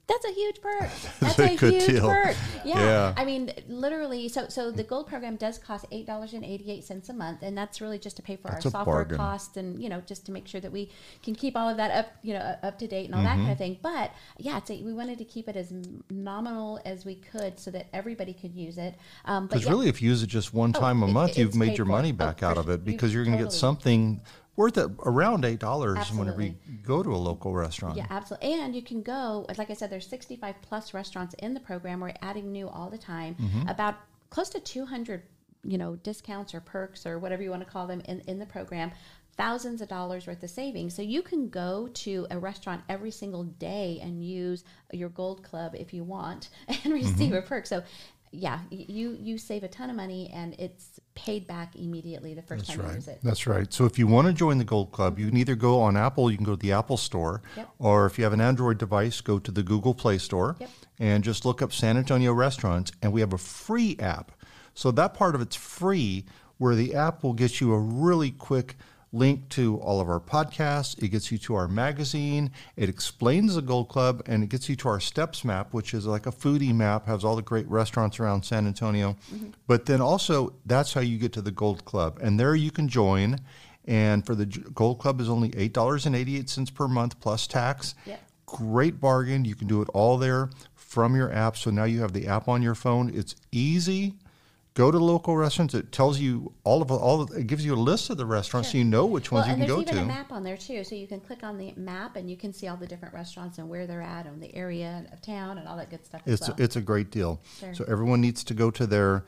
That's 0.09 0.25
a 0.25 0.31
huge 0.33 0.59
perk. 0.61 0.89
That's 1.21 1.39
a 1.39 1.43
a, 1.43 1.47
huge 1.47 1.85
deal. 1.85 2.07
perk. 2.09 2.35
Yeah. 2.65 2.79
Yeah. 2.83 3.13
I 3.15 3.23
mean, 3.23 3.53
literally. 3.69 4.27
So, 4.27 4.49
so 4.49 4.69
the 4.69 4.83
gold 4.83 5.07
program 5.07 5.37
does 5.37 5.57
cost 5.57 5.85
eight 5.91 6.05
dollars 6.05 6.33
and 6.33 6.43
eighty 6.43 6.69
eight 6.71 6.83
cents 6.83 7.07
a 7.07 7.13
month, 7.13 7.39
and 7.41 7.57
that's 7.57 7.79
really 7.79 7.97
just 7.97 8.17
to 8.17 8.21
pay 8.21 8.35
for 8.35 8.49
That's 8.49 8.65
our 8.65 8.71
software 8.71 8.95
bargain. 8.97 9.17
costs 9.17 9.55
and 9.55 9.81
you 9.81 9.87
know 9.87 10.01
just 10.01 10.25
to 10.25 10.31
make 10.33 10.45
sure 10.47 10.59
that 10.59 10.71
we 10.71 10.89
can 11.23 11.35
keep 11.35 11.55
all 11.55 11.69
of 11.69 11.77
that 11.77 11.91
up, 11.91 12.07
you 12.21 12.33
know, 12.33 12.55
up 12.63 12.77
to 12.79 12.87
date 12.87 13.05
and 13.05 13.15
all 13.15 13.21
Mm-hmm. 13.21 13.29
that 13.29 13.35
kind 13.43 13.51
of 13.51 13.57
thing. 13.57 13.77
But 13.81 14.11
yeah, 14.37 14.57
it's 14.57 14.69
a, 14.71 14.81
we 14.83 14.91
wanted 14.93 15.19
to 15.19 15.25
keep 15.25 15.47
it 15.47 15.55
as 15.55 15.71
nominal 16.09 16.79
as 16.85 17.05
we 17.05 17.15
could 17.15 17.59
so 17.59 17.71
that 17.71 17.87
everybody 17.93 18.33
could 18.33 18.53
use 18.53 18.77
it. 18.77 18.95
Um, 19.25 19.47
Because 19.47 19.63
yeah, 19.63 19.69
really, 19.69 19.87
if 19.89 20.01
you 20.01 20.09
use 20.09 20.23
it 20.23 20.27
just 20.27 20.53
one 20.53 20.73
time 20.73 21.01
a 21.03 21.07
it- 21.07 21.11
month, 21.13 21.37
you've 21.37 21.55
made 21.55 21.77
your 21.77 21.85
money 21.87 22.09
Oh, 22.09 22.13
back 22.13 22.39
for 22.39 22.45
out 22.47 22.57
of 22.57 22.69
it 22.69 22.83
because 22.83 23.13
you're 23.13 23.23
going 23.25 23.37
to 23.37 23.43
get 23.43 23.53
something 23.53 24.21
worth 24.59 24.77
around 25.05 25.45
eight 25.45 25.57
dollars 25.59 26.11
whenever 26.11 26.41
you 26.41 26.53
go 26.83 27.01
to 27.01 27.09
a 27.15 27.21
local 27.29 27.53
restaurant. 27.53 27.95
Yeah, 27.95 28.07
absolutely. 28.09 28.53
And 28.59 28.75
you 28.75 28.81
can 28.81 29.01
go, 29.01 29.45
like 29.57 29.69
I 29.69 29.73
said, 29.73 29.89
there's 29.89 30.05
65 30.05 30.55
plus 30.61 30.93
restaurants 30.93 31.33
in 31.35 31.53
the 31.53 31.61
program. 31.61 32.01
We're 32.01 32.13
adding 32.21 32.51
new 32.51 32.67
all 32.67 32.89
the 32.89 32.97
time. 32.97 33.35
Mm-hmm. 33.39 33.69
About 33.69 33.95
close 34.29 34.49
to 34.49 34.59
200, 34.59 35.23
you 35.63 35.77
know, 35.77 35.95
discounts 35.95 36.53
or 36.53 36.59
perks 36.59 37.05
or 37.05 37.19
whatever 37.19 37.41
you 37.41 37.51
want 37.51 37.63
to 37.63 37.69
call 37.71 37.87
them 37.87 38.01
in, 38.05 38.19
in 38.27 38.37
the 38.37 38.45
program. 38.45 38.91
Thousands 39.37 39.81
of 39.81 39.87
dollars 39.87 40.27
worth 40.27 40.43
of 40.43 40.49
savings. 40.49 40.93
So 40.93 41.01
you 41.01 41.21
can 41.21 41.47
go 41.47 41.87
to 41.93 42.27
a 42.29 42.37
restaurant 42.37 42.81
every 42.89 43.11
single 43.11 43.43
day 43.45 43.99
and 44.03 44.21
use 44.21 44.65
your 44.91 45.07
Gold 45.07 45.41
Club 45.41 45.73
if 45.73 45.93
you 45.93 46.03
want 46.03 46.49
and 46.83 46.91
receive 46.91 47.31
Mm-hmm. 47.31 47.35
a 47.35 47.41
perk. 47.43 47.65
So, 47.65 47.81
yeah, 48.31 48.59
you 48.69 49.17
you 49.19 49.37
save 49.37 49.63
a 49.63 49.69
ton 49.69 49.89
of 49.89 49.95
money 49.95 50.29
and 50.33 50.53
it's 50.59 50.99
paid 51.25 51.45
back 51.47 51.75
immediately 51.75 52.33
the 52.33 52.41
first 52.41 52.65
That's 52.65 52.77
time 52.79 52.87
you 52.87 52.95
use 52.95 53.07
it. 53.07 53.19
That's 53.21 53.45
right. 53.45 53.71
So 53.73 53.85
if 53.85 53.99
you 53.99 54.07
want 54.07 54.27
to 54.27 54.33
join 54.33 54.57
the 54.57 54.63
Gold 54.63 54.91
Club, 54.91 55.19
you 55.19 55.27
can 55.27 55.37
either 55.37 55.55
go 55.55 55.81
on 55.81 55.97
Apple, 55.97 56.31
you 56.31 56.37
can 56.37 56.45
go 56.45 56.55
to 56.55 56.61
the 56.61 56.71
Apple 56.71 56.95
Store, 56.97 57.41
Yep. 57.57 57.69
or 57.77 58.05
if 58.05 58.17
you 58.17 58.23
have 58.23 58.31
an 58.33 58.39
Android 58.41 58.77
device, 58.77 59.19
go 59.19 59.37
to 59.37 59.51
the 59.51 59.61
Google 59.63 59.93
Play 59.93 60.17
Store 60.17 60.55
Yep. 60.59 60.69
and 60.99 61.23
just 61.23 61.43
look 61.45 61.61
up 61.61 61.73
San 61.73 61.97
Antonio 61.97 62.31
restaurants, 62.31 62.91
and 63.01 63.11
we 63.11 63.19
have 63.19 63.33
a 63.33 63.37
free 63.37 63.97
app. 63.99 64.31
So 64.73 64.91
that 64.91 65.13
part 65.13 65.35
of 65.35 65.41
it's 65.41 65.57
free, 65.57 66.25
where 66.57 66.75
the 66.75 66.95
app 66.95 67.21
will 67.23 67.33
get 67.33 67.59
you 67.59 67.73
a 67.73 67.79
really 67.79 68.31
quick 68.31 68.77
link 69.11 69.49
to 69.49 69.77
all 69.77 69.99
of 69.99 70.09
our 70.09 70.19
podcasts. 70.19 71.01
It 71.01 71.07
gets 71.09 71.31
you 71.31 71.37
to 71.39 71.55
our 71.55 71.67
magazine. 71.67 72.51
It 72.75 72.89
explains 72.89 73.55
the 73.55 73.61
Gold 73.61 73.89
Club, 73.89 74.21
and 74.25 74.43
it 74.43 74.49
gets 74.49 74.69
you 74.69 74.75
to 74.77 74.89
our 74.89 74.99
Steps 74.99 75.43
map, 75.43 75.73
which 75.73 75.93
is 75.93 76.05
like 76.05 76.27
a 76.27 76.31
foodie 76.31 76.75
map, 76.75 77.07
has 77.07 77.23
all 77.23 77.35
the 77.35 77.41
great 77.41 77.67
restaurants 77.67 78.19
around 78.19 78.43
San 78.43 78.67
Antonio. 78.67 79.15
Mm-hmm. 79.33 79.49
But 79.67 79.85
then 79.85 80.01
also, 80.01 80.53
that's 80.65 80.93
how 80.93 81.01
you 81.01 81.17
get 81.17 81.33
to 81.33 81.41
the 81.41 81.51
Gold 81.51 81.85
Club, 81.85 82.19
and 82.21 82.39
there 82.39 82.55
you 82.55 82.71
can 82.71 82.87
join. 82.87 83.39
And 83.85 84.23
for 84.23 84.35
the 84.35 84.45
Gold 84.45 84.99
Club 84.99 85.19
is 85.19 85.29
only 85.29 85.51
eight 85.57 85.73
dollars 85.73 86.05
and 86.05 86.15
eighty 86.15 86.37
eight 86.37 86.49
cents 86.49 86.69
per 86.69 86.87
month 86.87 87.19
plus 87.19 87.47
tax. 87.47 87.95
Yep. 88.05 88.21
Great 88.45 88.99
bargain. 88.99 89.45
You 89.45 89.55
can 89.55 89.67
do 89.67 89.81
it 89.81 89.89
all 89.93 90.17
there 90.17 90.51
from 90.75 91.15
your 91.15 91.31
app. 91.33 91.57
So 91.57 91.71
now 91.71 91.85
you 91.85 92.01
have 92.01 92.13
the 92.13 92.27
app 92.27 92.47
on 92.47 92.61
your 92.61 92.75
phone. 92.75 93.11
It's 93.13 93.35
easy. 93.51 94.13
Go 94.75 94.91
to 94.91 94.97
local 94.97 95.35
restaurants. 95.35 95.73
It 95.73 95.91
tells 95.91 96.19
you 96.19 96.53
all 96.63 96.81
of 96.81 96.91
all. 96.91 97.21
Of, 97.21 97.31
it 97.31 97.47
gives 97.47 97.65
you 97.65 97.73
a 97.73 97.75
list 97.75 98.09
of 98.09 98.17
the 98.17 98.25
restaurants, 98.25 98.71
so 98.71 98.77
you 98.77 98.85
know 98.85 99.05
which 99.05 99.31
ones 99.31 99.47
well, 99.47 99.57
you 99.57 99.63
and 99.63 99.67
can 99.67 99.75
there's 99.75 99.85
go 99.85 99.91
even 99.91 100.07
to. 100.07 100.13
a 100.13 100.15
map 100.15 100.31
on 100.31 100.43
there 100.43 100.55
too, 100.55 100.83
so 100.83 100.95
you 100.95 101.07
can 101.07 101.19
click 101.19 101.43
on 101.43 101.57
the 101.57 101.73
map 101.75 102.15
and 102.15 102.29
you 102.29 102.37
can 102.37 102.53
see 102.53 102.67
all 102.67 102.77
the 102.77 102.87
different 102.87 103.13
restaurants 103.13 103.57
and 103.57 103.67
where 103.67 103.87
they're 103.87 104.01
at 104.01 104.25
and 104.25 104.41
the 104.41 104.55
area 104.55 105.05
of 105.11 105.21
town 105.21 105.57
and 105.57 105.67
all 105.67 105.75
that 105.75 105.89
good 105.89 106.05
stuff. 106.05 106.21
It's 106.25 106.43
as 106.43 106.49
well. 106.49 106.57
it's 106.59 106.75
a 106.75 106.81
great 106.81 107.09
deal. 107.11 107.41
Sure. 107.59 107.73
So 107.73 107.83
everyone 107.87 108.21
needs 108.21 108.43
to 108.45 108.53
go 108.53 108.71
to 108.71 108.85
their 108.87 109.25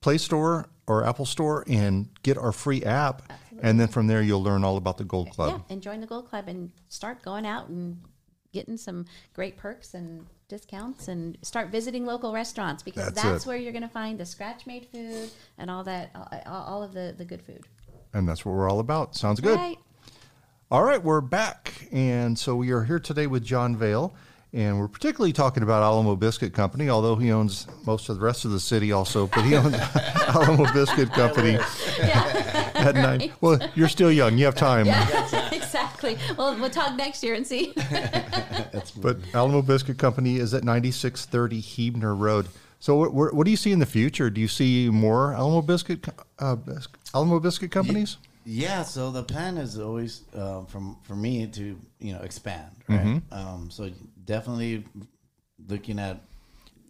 Play 0.00 0.16
Store 0.18 0.68
or 0.86 1.04
Apple 1.06 1.26
Store 1.26 1.64
and 1.66 2.08
get 2.22 2.38
our 2.38 2.52
free 2.52 2.82
app, 2.84 3.30
and 3.60 3.80
then 3.80 3.88
from 3.88 4.06
there 4.06 4.22
you'll 4.22 4.42
learn 4.42 4.62
all 4.64 4.76
about 4.76 4.96
the 4.96 5.04
Gold 5.04 5.30
Club. 5.30 5.50
yeah, 5.68 5.74
and 5.74 5.82
join 5.82 6.00
the 6.00 6.06
Gold 6.06 6.28
Club 6.28 6.46
and 6.46 6.70
start 6.88 7.22
going 7.22 7.44
out 7.44 7.68
and 7.68 8.00
getting 8.52 8.76
some 8.76 9.04
great 9.34 9.56
perks 9.56 9.94
and 9.94 10.26
discounts 10.48 11.08
and 11.08 11.38
start 11.42 11.68
visiting 11.68 12.04
local 12.04 12.32
restaurants 12.32 12.82
because 12.82 13.06
That's 13.12 13.22
that's, 13.22 13.46
where 13.46 13.56
you're 13.56 13.72
going 13.72 13.82
to 13.82 13.88
find 13.88 14.18
the 14.18 14.26
scratch 14.26 14.66
made 14.66 14.86
food 14.86 15.30
and 15.58 15.70
all 15.70 15.84
that, 15.84 16.10
all, 16.46 16.62
all 16.62 16.82
of 16.82 16.92
the, 16.92 17.14
the 17.16 17.24
good 17.24 17.42
food. 17.42 17.64
And 18.12 18.28
that's 18.28 18.44
what 18.44 18.54
we're 18.54 18.70
all 18.70 18.80
about. 18.80 19.16
Sounds 19.16 19.40
good. 19.40 19.56
Right. 19.56 19.78
All 20.70 20.82
right, 20.82 21.02
we're 21.02 21.20
back. 21.20 21.88
And 21.92 22.38
so 22.38 22.56
we 22.56 22.70
are 22.70 22.84
here 22.84 22.98
today 22.98 23.26
with 23.26 23.44
John 23.44 23.76
Vale. 23.76 24.14
And 24.52 24.78
we're 24.78 24.86
particularly 24.86 25.32
talking 25.32 25.64
about 25.64 25.82
Alamo 25.82 26.14
Biscuit 26.14 26.54
Company, 26.54 26.88
although 26.88 27.16
he 27.16 27.32
owns 27.32 27.66
most 27.84 28.08
of 28.08 28.18
the 28.18 28.24
rest 28.24 28.44
of 28.44 28.52
the 28.52 28.60
city 28.60 28.92
also, 28.92 29.26
but 29.26 29.44
he 29.44 29.56
owns 29.56 29.74
Alamo 30.28 30.72
Biscuit 30.72 31.12
Company 31.12 31.58
at 31.98 32.94
nine. 32.94 33.32
Well, 33.40 33.58
you're 33.74 33.88
still 33.88 34.12
young. 34.12 34.38
You 34.38 34.44
have 34.44 34.54
time. 34.54 34.86
Exactly. 36.04 36.36
Well, 36.36 36.58
we'll 36.58 36.70
talk 36.70 36.96
next 36.96 37.22
year 37.22 37.34
and 37.34 37.46
see. 37.46 37.74
But 38.96 39.18
Alamo 39.32 39.62
Biscuit 39.62 39.98
Company 39.98 40.36
is 40.36 40.52
at 40.54 40.64
9630 40.64 41.60
Huebner 41.60 42.14
Road. 42.14 42.48
So 42.80 42.96
what, 42.96 43.14
what, 43.14 43.34
what 43.34 43.44
do 43.44 43.50
you 43.50 43.56
see 43.56 43.72
in 43.72 43.78
the 43.78 43.86
future? 43.86 44.30
Do 44.30 44.40
you 44.40 44.48
see 44.48 44.90
more 44.90 45.32
Alamo 45.32 45.62
Biscuit 45.62 46.06
uh, 46.38 46.56
bis- 46.56 46.88
Alamo 47.14 47.38
Biscuit 47.40 47.70
companies? 47.70 48.16
Yeah, 48.44 48.82
so 48.82 49.10
the 49.10 49.22
plan 49.22 49.56
is 49.56 49.78
always 49.78 50.22
uh, 50.36 50.64
from 50.64 50.98
for 51.02 51.14
me 51.16 51.46
to 51.46 51.78
you 51.98 52.12
know 52.12 52.20
expand, 52.20 52.70
right? 52.88 53.22
Um, 53.32 53.70
so 53.70 53.90
definitely 54.24 54.84
looking 55.66 55.98
at 55.98 56.20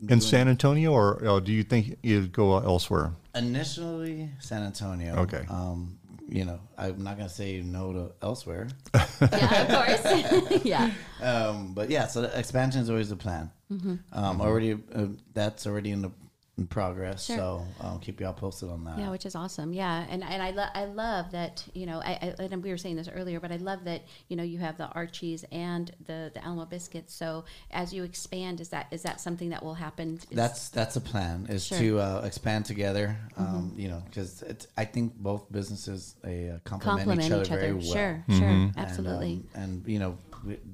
In 0.08 0.20
San 0.20 0.48
Antonio, 0.48 0.92
or 0.92 1.24
uh, 1.24 1.38
do 1.38 1.52
you 1.52 1.62
think 1.62 1.96
you'd 2.02 2.32
go 2.32 2.58
elsewhere? 2.58 3.12
initially 3.36 4.30
San 4.40 4.62
Antonio. 4.62 5.14
Okay. 5.16 5.44
Um, 5.48 5.98
you 6.28 6.44
know, 6.44 6.60
I'm 6.78 7.02
not 7.02 7.16
gonna 7.16 7.28
say 7.28 7.60
no 7.60 7.92
to 7.92 8.12
elsewhere, 8.22 8.68
yeah, 8.94 9.62
of 9.62 10.02
course. 10.02 10.64
yeah. 10.64 10.90
um, 11.22 11.74
but 11.74 11.90
yeah. 11.90 12.06
So 12.06 12.22
the 12.22 12.38
expansion 12.38 12.80
is 12.80 12.90
always 12.90 13.10
the 13.10 13.16
plan. 13.16 13.50
Mm-hmm. 13.70 13.94
Um, 14.12 14.40
already, 14.40 14.72
uh, 14.94 15.06
that's 15.32 15.66
already 15.66 15.90
in 15.90 16.02
the 16.02 16.10
in 16.56 16.66
progress. 16.68 17.24
Sure. 17.24 17.36
So 17.36 17.66
I'll 17.80 17.98
keep 17.98 18.20
y'all 18.20 18.32
posted 18.32 18.68
on 18.70 18.84
that. 18.84 18.96
Yeah, 18.98 19.10
which 19.10 19.26
is 19.26 19.34
awesome. 19.34 19.72
Yeah, 19.72 20.06
and 20.08 20.22
and 20.22 20.40
I 20.42 20.50
lo- 20.50 20.68
I 20.74 20.84
love 20.84 21.32
that 21.32 21.64
you 21.74 21.84
know 21.86 21.98
I, 22.00 22.34
I 22.38 22.42
and 22.44 22.62
we 22.62 22.70
were 22.70 22.76
saying 22.78 22.94
this 22.96 23.08
earlier, 23.08 23.40
but 23.40 23.50
I 23.50 23.56
love 23.56 23.84
that 23.84 24.02
you 24.28 24.36
know 24.36 24.44
you 24.44 24.58
have 24.58 24.76
the 24.78 24.86
Archies 24.88 25.44
and 25.50 25.90
the 26.06 26.30
the 26.32 26.44
Alamo 26.44 26.64
biscuits. 26.66 27.12
So 27.14 27.44
as 27.72 27.92
you 27.92 28.04
expand, 28.04 28.60
is 28.60 28.68
that 28.68 28.86
is 28.92 29.02
that 29.02 29.20
something 29.20 29.50
that 29.50 29.64
will 29.64 29.74
happen? 29.74 30.16
Is- 30.16 30.26
That's 30.36 30.68
that's 30.68 30.94
a 30.96 31.00
plan 31.00 31.46
is 31.50 31.64
Sure. 31.66 31.78
Mm-hmm. 31.78 31.86
to 31.96 31.98
uh, 32.00 32.22
expand 32.24 32.64
together. 32.66 33.16
Um, 33.36 33.72
You 33.76 33.88
know, 33.88 34.02
because 34.06 34.44
I 34.76 34.84
think 34.84 35.16
both 35.16 35.50
businesses 35.50 36.14
uh, 36.24 36.58
complement, 36.64 36.82
complement 37.08 37.22
each 37.26 37.32
other, 37.50 37.60
very 37.60 37.72
well. 37.74 37.82
Sure, 37.82 38.24
Mm-hmm. 38.28 38.38
sure, 38.38 38.48
And, 38.48 38.78
absolutely. 38.78 39.32
um, 39.56 39.62
and 39.62 39.88
you 39.88 39.98
know, 39.98 40.18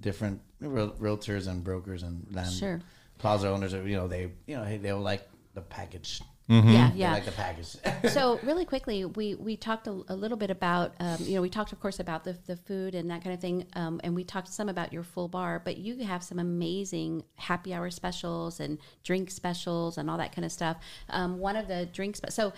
different 0.01 0.41
real, 0.61 0.91
realtors 1.01 1.47
and 1.49 1.65
brokers 1.65 2.03
and 2.03 2.27
land 2.33 2.53
Sure. 2.53 2.81
plaza 3.19 3.49
owners 3.49 3.73
are 3.75 3.87
you 3.87 3.97
know 3.97 4.09
they 4.09 4.31
you 4.47 4.57
know 4.57 4.65
they 4.79 4.93
will 4.93 5.01
like 5.01 5.27
the 5.55 5.61
package. 5.61 6.23
Yeah, 6.49 6.91
They 6.91 6.99
yeah. 6.99 7.13
like 7.13 7.25
the 7.25 7.31
package. 7.31 7.77
so 8.13 8.41
really 8.43 8.65
quickly, 8.65 9.05
we 9.05 9.37
we 9.37 9.57
talked 9.57 9.87
a, 9.87 10.03
a 10.09 10.17
little 10.17 10.37
bit 10.37 10.51
about 10.51 10.95
um, 10.99 11.19
you 11.21 11.37
know 11.37 11.43
we 11.43 11.49
talked 11.49 11.73
of 11.73 11.79
course 11.79 12.01
about 12.01 12.25
the, 12.25 12.37
the 12.47 12.57
food 12.57 12.97
and 12.97 13.09
that 13.11 13.23
kind 13.23 13.33
of 13.33 13.41
thing, 13.41 13.67
um, 13.75 14.01
and 14.03 14.17
we 14.17 14.25
talked 14.25 14.49
some 14.49 14.69
about 14.69 14.93
your 14.93 15.05
full 15.05 15.29
bar, 15.29 15.63
but 15.65 15.77
you 15.79 15.99
have 15.99 16.25
some 16.25 16.41
amazing 16.41 17.23
happy 17.37 17.73
hour 17.73 17.89
specials 17.89 18.59
and 18.59 18.79
drink 19.05 19.31
specials 19.31 19.97
and 19.97 20.11
all 20.11 20.19
that 20.19 20.35
kind 20.35 20.45
of 20.45 20.51
stuff. 20.51 20.77
Um, 21.09 21.39
one 21.39 21.57
of 21.57 21.69
the 21.69 21.87
drinks, 21.87 22.21
so. 22.31 22.53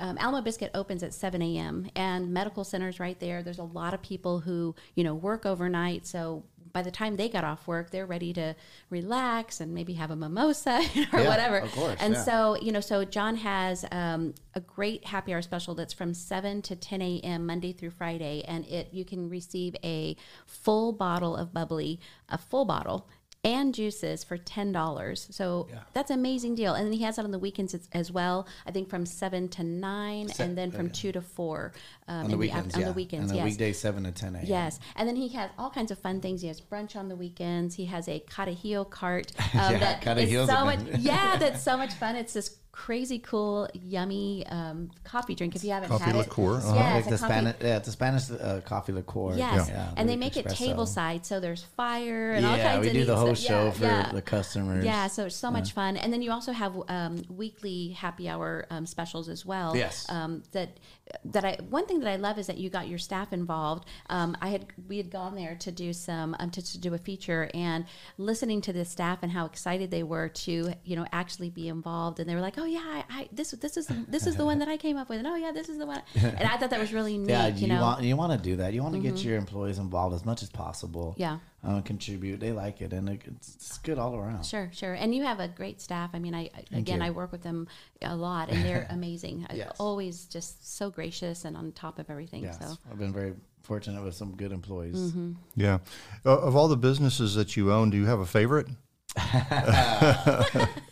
Um, 0.00 0.16
Alamo 0.20 0.42
Biscuit 0.42 0.70
opens 0.74 1.02
at 1.02 1.12
7 1.12 1.42
a.m. 1.42 1.90
and 1.96 2.32
medical 2.32 2.62
centers 2.62 3.00
right 3.00 3.18
there. 3.18 3.42
There's 3.42 3.58
a 3.58 3.64
lot 3.64 3.94
of 3.94 4.00
people 4.00 4.38
who 4.38 4.76
you 4.94 5.02
know 5.02 5.12
work 5.12 5.44
overnight, 5.44 6.06
so 6.06 6.44
by 6.72 6.82
the 6.82 6.90
time 6.90 7.16
they 7.16 7.28
got 7.28 7.44
off 7.44 7.66
work, 7.66 7.90
they're 7.90 8.06
ready 8.06 8.32
to 8.34 8.54
relax 8.90 9.60
and 9.60 9.74
maybe 9.74 9.94
have 9.94 10.10
a 10.10 10.16
mimosa 10.16 10.80
or 11.12 11.20
Yeah, 11.20 11.28
whatever. 11.28 11.58
of 11.58 11.72
course, 11.72 11.96
and 12.00 12.14
yeah. 12.14 12.22
so 12.24 12.56
you 12.60 12.72
know 12.72 12.80
so 12.80 13.04
john 13.04 13.36
has 13.36 13.84
um, 13.92 14.34
a 14.54 14.60
great 14.60 15.04
happy 15.06 15.32
hour 15.32 15.42
special 15.42 15.74
that's 15.74 15.92
from 15.92 16.14
7 16.14 16.62
to 16.62 16.74
10 16.76 17.02
a.m 17.02 17.46
monday 17.46 17.72
through 17.72 17.90
friday 17.90 18.42
and 18.46 18.64
it 18.66 18.88
you 18.92 19.04
can 19.04 19.28
receive 19.28 19.76
a 19.84 20.16
full 20.46 20.92
bottle 20.92 21.36
of 21.36 21.52
bubbly 21.52 22.00
a 22.28 22.38
full 22.38 22.64
bottle 22.64 23.08
and 23.44 23.72
juices 23.72 24.24
for 24.24 24.36
ten 24.36 24.72
dollars, 24.72 25.28
so 25.30 25.68
that's 25.92 26.10
an 26.10 26.18
amazing 26.18 26.54
deal. 26.54 26.74
And 26.74 26.86
then 26.86 26.92
he 26.92 27.02
has 27.04 27.16
that 27.16 27.24
on 27.24 27.30
the 27.30 27.38
weekends 27.38 27.72
as, 27.74 27.88
as 27.92 28.10
well. 28.10 28.48
I 28.66 28.72
think 28.72 28.88
from 28.88 29.06
seven 29.06 29.48
to 29.50 29.62
nine, 29.62 30.28
and 30.38 30.58
then 30.58 30.70
from 30.70 30.90
two 30.90 31.12
to 31.12 31.20
four 31.20 31.72
um, 32.08 32.24
on 32.24 32.30
the 32.30 32.36
weekends, 32.36 32.74
on 32.74 32.80
yeah. 32.80 32.88
the 32.88 32.92
weekends. 32.92 33.30
and 33.30 33.38
the 33.38 33.42
yes. 33.42 33.44
weekdays 33.44 33.78
seven 33.78 34.04
to 34.04 34.12
ten 34.12 34.34
a.m. 34.34 34.44
Yes, 34.46 34.80
and 34.96 35.08
then 35.08 35.16
he 35.16 35.28
has 35.28 35.50
all 35.56 35.70
kinds 35.70 35.90
of 35.90 35.98
fun 35.98 36.20
things. 36.20 36.42
He 36.42 36.48
has 36.48 36.60
brunch 36.60 36.96
on 36.96 37.08
the 37.08 37.16
weekends. 37.16 37.74
He 37.74 37.84
has 37.86 38.08
a 38.08 38.20
Carajillo 38.20 38.88
cart. 38.88 39.32
Um, 39.58 39.72
Yeah, 39.72 39.98
that 40.04 40.18
is 40.18 40.46
so 40.46 40.64
much. 40.64 40.78
Yeah, 40.98 41.36
that's 41.36 41.62
so 41.62 41.76
much 41.82 41.92
fun. 41.94 42.14
It's 42.16 42.34
this 42.34 42.58
crazy 42.86 43.18
cool, 43.18 43.68
yummy 43.74 44.46
um, 44.46 44.88
coffee 45.02 45.34
drink. 45.34 45.56
If 45.56 45.64
you 45.64 45.70
haven't 45.72 45.88
Coffee 45.88 46.04
had 46.04 46.14
liqueur, 46.16 46.58
it, 46.58 46.64
uh-huh. 46.64 46.74
yeah, 46.76 46.94
like 46.94 46.98
it's 47.00 47.08
the 47.08 47.14
a 47.14 47.18
coffee- 47.18 47.32
Spanish, 47.32 47.56
yeah, 47.60 47.76
it's 47.76 47.88
a 47.88 47.92
Spanish 47.92 48.30
uh, 48.30 48.60
coffee 48.64 48.92
liqueur. 48.92 49.34
Yes, 49.36 49.68
Yeah, 49.68 49.90
and 49.96 50.08
they 50.08 50.14
Greek 50.14 50.20
make 50.20 50.36
it 50.36 50.46
espresso. 50.46 50.56
table 50.56 50.86
side, 50.86 51.26
so 51.26 51.40
there's 51.40 51.62
fire 51.62 52.32
and 52.32 52.46
all 52.46 52.56
Yeah, 52.56 52.70
kinds 52.70 52.80
we 52.82 52.86
of 52.88 52.92
do 52.92 52.98
neat 53.00 53.04
the 53.06 53.16
whole 53.16 53.34
stuff. 53.34 53.48
show 53.48 53.64
Yeah, 53.64 53.70
for 53.72 53.84
yeah. 53.84 54.12
the 54.12 54.22
customers. 54.22 54.84
Yeah, 54.84 55.06
so 55.08 55.26
it's 55.26 55.34
so 55.36 55.50
much 55.50 55.72
fun, 55.72 55.96
and 55.96 56.12
then 56.12 56.22
you 56.22 56.30
also 56.30 56.52
have 56.52 56.72
um, 56.88 57.22
weekly 57.28 57.88
happy 57.90 58.28
hour 58.28 58.64
um, 58.70 58.86
specials 58.86 59.28
as 59.28 59.44
well. 59.44 59.76
Yes. 59.76 60.06
Um, 60.08 60.44
that 60.52 60.78
that 61.24 61.42
I 61.44 61.56
one 61.70 61.86
thing 61.86 62.00
that 62.00 62.08
I 62.08 62.16
love 62.16 62.38
is 62.38 62.46
that 62.48 62.58
you 62.58 62.68
got 62.70 62.86
your 62.86 62.98
staff 62.98 63.32
involved. 63.32 63.88
Um, 64.08 64.36
I 64.40 64.48
had 64.48 64.66
we 64.88 64.98
had 64.98 65.10
gone 65.10 65.34
there 65.34 65.56
to 65.56 65.72
do 65.72 65.92
some 65.92 66.36
um, 66.38 66.50
to, 66.50 66.62
to 66.62 66.78
do 66.78 66.94
a 66.94 66.98
feature 66.98 67.50
and 67.54 67.86
listening 68.18 68.60
to 68.62 68.72
the 68.74 68.84
staff 68.84 69.20
and 69.22 69.32
how 69.32 69.46
excited 69.46 69.90
they 69.90 70.02
were 70.02 70.28
to 70.28 70.74
you 70.84 70.96
know 70.96 71.06
actually 71.12 71.50
be 71.50 71.66
involved, 71.68 72.20
and 72.20 72.28
they 72.28 72.34
were 72.34 72.42
like, 72.42 72.58
oh 72.58 72.67
yeah, 72.68 72.80
I, 72.84 73.04
I 73.10 73.28
this 73.32 73.50
this 73.52 73.76
is 73.76 73.86
this 74.08 74.26
is 74.26 74.36
the 74.36 74.44
one 74.50 74.58
that 74.60 74.68
I 74.68 74.76
came 74.76 74.96
up 74.96 75.08
with, 75.08 75.18
and 75.18 75.26
oh 75.26 75.34
yeah, 75.36 75.50
this 75.52 75.68
is 75.68 75.78
the 75.78 75.86
one, 75.86 76.02
and 76.14 76.40
I 76.42 76.56
thought 76.56 76.70
that 76.70 76.78
was 76.80 76.92
really 76.92 77.18
neat. 77.26 77.30
Yeah, 77.30 77.46
you, 77.48 77.62
you, 77.62 77.66
know. 77.68 77.74
Mm-hmm. 77.74 77.82
want 77.82 78.02
you 78.02 78.16
want 78.16 78.32
to 78.32 78.38
do 78.50 78.56
that. 78.56 78.72
You 78.74 78.82
want 78.82 78.94
to 78.94 79.00
get 79.00 79.18
your 79.24 79.36
employees 79.36 79.78
involved 79.78 80.14
as 80.14 80.24
much 80.24 80.42
as 80.42 80.50
possible. 80.50 81.14
Yeah. 81.18 81.38
uh, 81.66 81.80
contribute. 81.82 82.38
They 82.40 82.52
like 82.52 82.80
it, 82.80 82.92
and 82.92 83.08
it, 83.08 83.22
it's, 83.26 83.54
it's 83.56 83.78
good 83.78 83.98
all 83.98 84.14
around. 84.16 84.44
Sure, 84.46 84.70
sure. 84.72 84.94
And 84.94 85.14
you 85.14 85.24
have 85.24 85.40
a 85.40 85.48
great 85.48 85.80
staff. 85.80 86.10
I 86.14 86.18
mean, 86.18 86.34
I 86.34 86.50
I- 86.54 86.76
again, 86.78 87.00
you. 87.00 87.06
I 87.06 87.10
work 87.10 87.32
with 87.32 87.42
them 87.42 87.66
a 88.02 88.14
lot, 88.14 88.50
and 88.50 88.64
they're 88.64 88.86
amazing. 88.90 89.46
I- 89.50 89.54
Yes. 89.54 89.72
Always 89.80 90.26
just 90.26 90.76
so 90.78 90.88
gracious 90.90 91.44
and 91.44 91.56
on 91.56 91.72
top 91.72 91.98
of 91.98 92.08
everything. 92.10 92.42
Yes, 92.44 92.58
So 92.60 92.76
I've 92.90 92.98
been 92.98 93.12
very 93.12 93.34
fortunate 93.62 94.02
with 94.04 94.14
some 94.14 94.36
good 94.36 94.52
employees. 94.52 94.96
Mm-hmm. 94.96 95.32
Yeah. 95.56 95.78
Uh, 96.24 96.38
of 96.38 96.54
all 96.56 96.68
the 96.68 96.76
businesses 96.76 97.34
that 97.34 97.56
you 97.56 97.72
own, 97.72 97.90
do 97.90 97.96
you 97.96 98.06
have 98.06 98.20
a 98.20 98.26
favorite? 98.26 98.68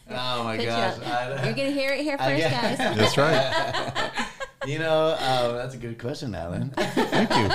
Oh 0.11 0.45
my 0.45 0.57
Good 0.57 0.67
gosh! 0.67 0.99
I- 1.01 1.45
you're 1.45 1.55
gonna 1.55 1.71
hear 1.71 1.91
it 1.93 2.01
here 2.01 2.17
first, 2.19 2.39
yeah. 2.39 2.77
guys. 2.77 2.97
That's 2.97 3.17
right. 3.19 4.27
you 4.67 4.79
know, 4.79 5.17
uh, 5.19 5.53
that's 5.57 5.75
a 5.75 5.79
good 5.79 5.99
question, 5.99 6.33
Alan. 6.35 6.71
Thank 6.71 7.31
you. 7.31 7.49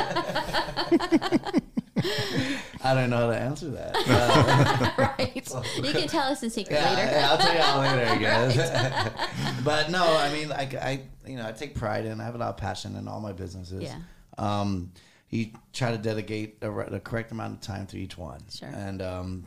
I 2.84 2.94
don't 2.94 3.10
know 3.10 3.18
how 3.18 3.30
to 3.30 3.38
answer 3.38 3.70
that. 3.70 3.96
Uh, 3.96 4.92
right. 5.18 5.36
You 5.78 5.94
can 5.94 6.08
tell 6.08 6.32
us 6.32 6.42
in 6.44 6.50
secret 6.50 6.76
yeah, 6.76 6.90
later. 6.90 7.12
yeah, 7.12 7.28
I'll 7.32 7.38
tell 7.38 7.54
you 7.54 7.62
all 7.62 7.80
later, 7.80 8.12
I 8.12 8.18
guess. 8.18 9.64
but 9.64 9.90
no, 9.92 10.18
I 10.18 10.34
mean, 10.34 10.50
like 10.50 10.74
I, 10.74 11.04
you 11.26 11.38
know, 11.38 11.48
I 11.48 11.52
take 11.52 11.76
pride 11.76 12.06
in. 12.06 12.20
I 12.20 12.26
have 12.26 12.36
a 12.36 12.40
lot 12.40 12.50
of 12.50 12.58
passion 12.58 12.96
in 12.96 13.08
all 13.08 13.20
my 13.22 13.32
businesses. 13.34 13.84
Yeah. 13.84 14.00
Um, 14.38 14.92
you 15.30 15.52
try 15.74 15.92
to 15.92 15.98
dedicate 15.98 16.60
the, 16.60 16.70
the 16.90 17.00
correct 17.00 17.32
amount 17.32 17.54
of 17.56 17.62
time 17.62 17.86
to 17.88 17.98
each 17.98 18.18
one. 18.18 18.42
Sure. 18.50 18.70
And 18.70 19.02
um, 19.02 19.46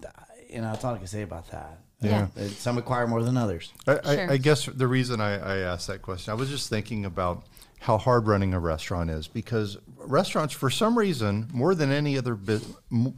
you 0.48 0.60
know, 0.60 0.70
that's 0.72 0.84
all 0.84 0.94
I 0.94 0.98
can 0.98 1.06
say 1.06 1.22
about 1.22 1.50
that. 1.50 1.78
Yeah. 2.10 2.28
Uh, 2.36 2.48
Some 2.48 2.76
require 2.76 3.06
more 3.06 3.22
than 3.22 3.36
others. 3.36 3.72
I, 3.86 3.92
Sure. 3.94 4.30
I, 4.30 4.32
I 4.34 4.36
guess 4.36 4.66
the 4.66 4.86
reason 4.86 5.20
I, 5.20 5.36
I 5.38 5.58
asked 5.58 5.86
that 5.88 6.02
question, 6.02 6.30
I 6.32 6.34
was 6.34 6.48
just 6.50 6.68
thinking 6.68 7.04
about 7.04 7.44
how 7.80 7.98
hard 7.98 8.26
running 8.26 8.54
a 8.54 8.60
restaurant 8.60 9.10
is 9.10 9.28
because 9.28 9.76
restaurants, 9.98 10.54
for 10.54 10.70
some 10.70 10.96
reason, 10.98 11.48
more 11.52 11.74
than 11.74 11.90
any 11.92 12.16
other, 12.16 12.34
bu- 12.34 12.60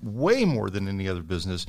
way 0.03 0.45
more 0.45 0.71
than 0.71 0.89
any 0.89 1.09
other 1.09 1.23
business, 1.23 1.67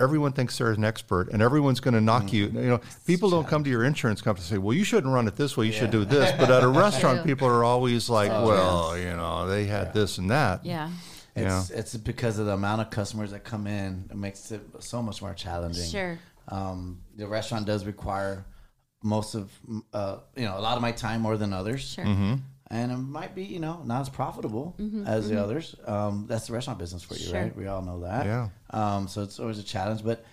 everyone 0.00 0.32
thinks 0.32 0.56
they're 0.58 0.70
an 0.70 0.84
expert 0.84 1.28
and 1.32 1.42
everyone's 1.42 1.80
going 1.80 1.94
to 1.94 2.00
knock 2.00 2.32
you. 2.32 2.46
You 2.46 2.50
know, 2.68 2.80
people 3.06 3.28
don't 3.28 3.46
come 3.46 3.64
to 3.64 3.70
your 3.70 3.84
insurance 3.84 4.22
company 4.22 4.44
and 4.44 4.50
say, 4.50 4.58
"Well, 4.58 4.74
you 4.74 4.84
shouldn't 4.84 5.12
run 5.12 5.26
it 5.28 5.36
this 5.36 5.56
way. 5.56 5.66
You 5.66 5.72
should 5.72 5.90
do 5.90 6.04
this." 6.04 6.30
But 6.38 6.50
at 6.50 6.62
a 6.62 6.68
restaurant, 6.86 7.24
people 7.26 7.48
are 7.48 7.64
always 7.64 8.08
like, 8.08 8.30
"Well, 8.30 8.96
you 8.96 9.14
know, 9.16 9.46
they 9.48 9.64
had 9.66 9.92
this 9.92 10.18
and 10.18 10.30
that." 10.30 10.64
Yeah. 10.64 10.90
It's 11.46 11.70
it's 11.70 11.96
because 11.96 12.38
of 12.38 12.46
the 12.46 12.52
amount 12.52 12.80
of 12.82 12.90
customers 12.90 13.30
that 13.32 13.44
come 13.44 13.66
in. 13.66 14.08
It 14.10 14.16
makes 14.16 14.50
it 14.50 14.62
so 14.80 15.02
much 15.02 15.20
more 15.22 15.34
challenging. 15.34 15.88
Sure. 15.88 16.18
Um, 16.48 17.00
the 17.16 17.26
restaurant 17.26 17.66
does 17.66 17.84
require 17.84 18.44
most 19.02 19.34
of 19.34 19.50
uh, 19.92 20.18
you 20.36 20.44
know 20.44 20.58
a 20.58 20.60
lot 20.60 20.76
of 20.76 20.82
my 20.82 20.92
time 20.92 21.20
more 21.22 21.36
than 21.36 21.52
others. 21.52 21.82
Sure. 21.94 22.04
And 22.72 22.92
it 22.92 22.96
might 22.98 23.34
be, 23.34 23.42
you 23.42 23.58
know, 23.58 23.82
not 23.84 24.00
as 24.02 24.08
profitable 24.08 24.76
as 25.04 25.28
the 25.28 25.42
others. 25.42 25.74
Um, 25.86 26.26
that's 26.28 26.46
the 26.46 26.52
restaurant 26.52 26.78
business 26.78 27.02
for 27.02 27.14
you, 27.14 27.20
Mm-hmm, 27.22 27.30
Sure. 27.32 27.42
right? 27.42 27.56
We 27.56 27.66
all 27.66 27.82
know 27.82 28.00
that. 28.02 28.26
Yeah. 28.26 28.48
Um, 28.70 29.08
so 29.08 29.22
it's 29.22 29.40
always 29.40 29.58
a 29.58 29.64
challenge, 29.64 30.04
but 30.04 30.24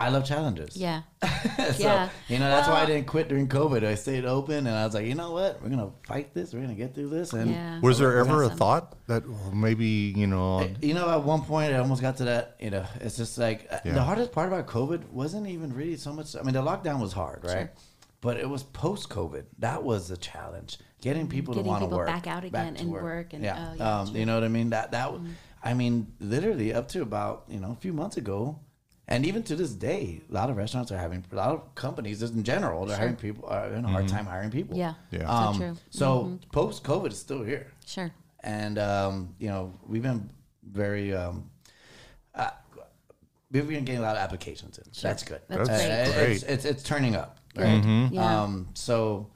I 0.00 0.10
love 0.10 0.24
challenges. 0.24 0.76
Yeah. 0.76 1.02
so, 1.56 1.74
Yeah. 1.76 2.08
You 2.28 2.38
know, 2.38 2.48
that's 2.48 2.68
why 2.68 2.82
I 2.82 2.86
didn't 2.86 3.08
quit 3.08 3.26
during 3.26 3.48
COVID. 3.48 3.84
I 3.84 3.96
stayed 3.96 4.24
open 4.24 4.68
and 4.68 4.76
I 4.76 4.84
was 4.84 4.94
like, 4.94 5.06
you 5.06 5.16
know 5.16 5.32
what? 5.32 5.60
We're 5.60 5.70
going 5.70 5.80
to 5.80 5.92
fight 6.06 6.32
this. 6.34 6.52
We're 6.52 6.60
going 6.60 6.70
to 6.70 6.76
get 6.80 6.94
through 6.94 7.08
this. 7.08 7.32
And 7.32 7.50
Yeah. 7.50 7.80
Was 7.80 7.98
there 7.98 8.16
ever 8.18 8.44
a 8.44 8.48
thought 8.48 8.94
that 9.08 9.28
well, 9.28 9.50
maybe 9.52 10.14
you 10.16 10.28
know? 10.28 10.68
You 10.80 10.94
know, 10.94 11.10
at 11.10 11.24
one 11.24 11.42
point, 11.42 11.72
I 11.72 11.78
almost 11.78 12.00
got 12.00 12.16
to 12.18 12.24
that. 12.26 12.54
You 12.60 12.70
know, 12.70 12.86
it's 13.00 13.16
just 13.16 13.38
like 13.38 13.66
uh, 13.72 13.78
Yeah. 13.84 13.94
the 13.94 14.02
hardest 14.02 14.30
part 14.30 14.46
about 14.46 14.68
COVID 14.68 15.08
wasn't 15.10 15.48
even 15.48 15.74
really 15.74 15.96
so 15.96 16.12
much. 16.12 16.36
I 16.36 16.42
mean, 16.42 16.54
the 16.54 16.62
lockdown 16.62 17.00
was 17.00 17.12
hard, 17.12 17.40
right? 17.42 17.52
Sure. 17.52 17.70
But 18.20 18.36
it 18.36 18.48
was 18.48 18.62
post 18.62 19.08
COVID. 19.08 19.46
That 19.58 19.82
was 19.82 20.06
the 20.08 20.16
challenge. 20.16 20.78
Getting 21.00 21.26
people 21.26 21.54
Getting 21.54 21.64
to 21.64 21.70
want 21.70 21.80
to 21.82 21.86
people 21.86 21.98
work 21.98 22.06
back 22.06 22.26
out 22.28 22.44
again 22.44 22.74
to 22.74 22.82
and 22.82 22.92
work 22.92 23.32
and- 23.32 23.42
yeah, 23.44 23.70
oh, 23.70 23.74
yeah, 23.76 24.00
um, 24.00 24.16
you 24.16 24.26
know 24.26 24.34
what 24.34 24.44
I 24.44 24.48
mean. 24.48 24.70
That 24.70 24.92
that 24.92 25.12
I 25.62 25.74
mean, 25.74 26.12
literally 26.20 26.72
up 26.72 26.86
to 26.88 27.02
about 27.02 27.44
you 27.48 27.58
know 27.58 27.72
a 27.72 27.76
few 27.76 27.92
months 27.92 28.16
ago, 28.16 28.58
And 29.10 29.24
even 29.24 29.42
to 29.44 29.56
this 29.56 29.70
day, 29.72 30.20
a 30.30 30.32
lot 30.34 30.50
of 30.50 30.56
restaurants 30.58 30.92
are 30.92 30.98
having, 30.98 31.24
a 31.32 31.34
lot 31.34 31.50
of 31.50 31.74
companies, 31.74 32.20
just 32.20 32.34
in 32.34 32.44
general, 32.44 32.84
they're 32.84 32.98
having 32.98 33.16
people, 33.16 33.48
are 33.48 33.62
having 33.62 33.84
a 33.84 33.88
hard 33.88 34.06
time 34.06 34.26
hiring 34.26 34.50
people. 34.50 34.76
Yeah. 34.76 34.94
Yeah. 35.10 35.20
So 35.26 35.32
Um, 35.32 35.56
true. 35.56 35.76
So 35.90 36.38
post 36.52 36.84
COVID 36.84 37.10
is 37.12 37.18
still 37.18 37.42
here 37.42 37.66
Sure. 37.86 38.10
and 38.40 38.78
um, 38.78 39.34
you 39.38 39.48
know 39.48 39.72
we've 39.86 40.02
been 40.02 40.30
very 40.62 41.14
um, 41.14 41.48
uh, 42.34 42.50
we've 43.50 43.66
been 43.66 43.84
getting 43.84 44.00
a 44.00 44.04
lot 44.04 44.16
of 44.16 44.22
applications 44.22 44.76
in. 44.78 44.84
That's 45.02 45.22
good. 45.22 45.40
That's 45.48 45.68
Uh, 45.70 45.72
great. 45.72 45.88
That's 45.88 46.10
It's, 46.18 46.42
it's 46.44 46.64
it's 46.66 46.82
turning 46.82 47.16
up, 47.16 47.38
right? 47.56 47.82
Yeah. 48.12 48.42
Um, 48.42 48.68
so 48.74 49.28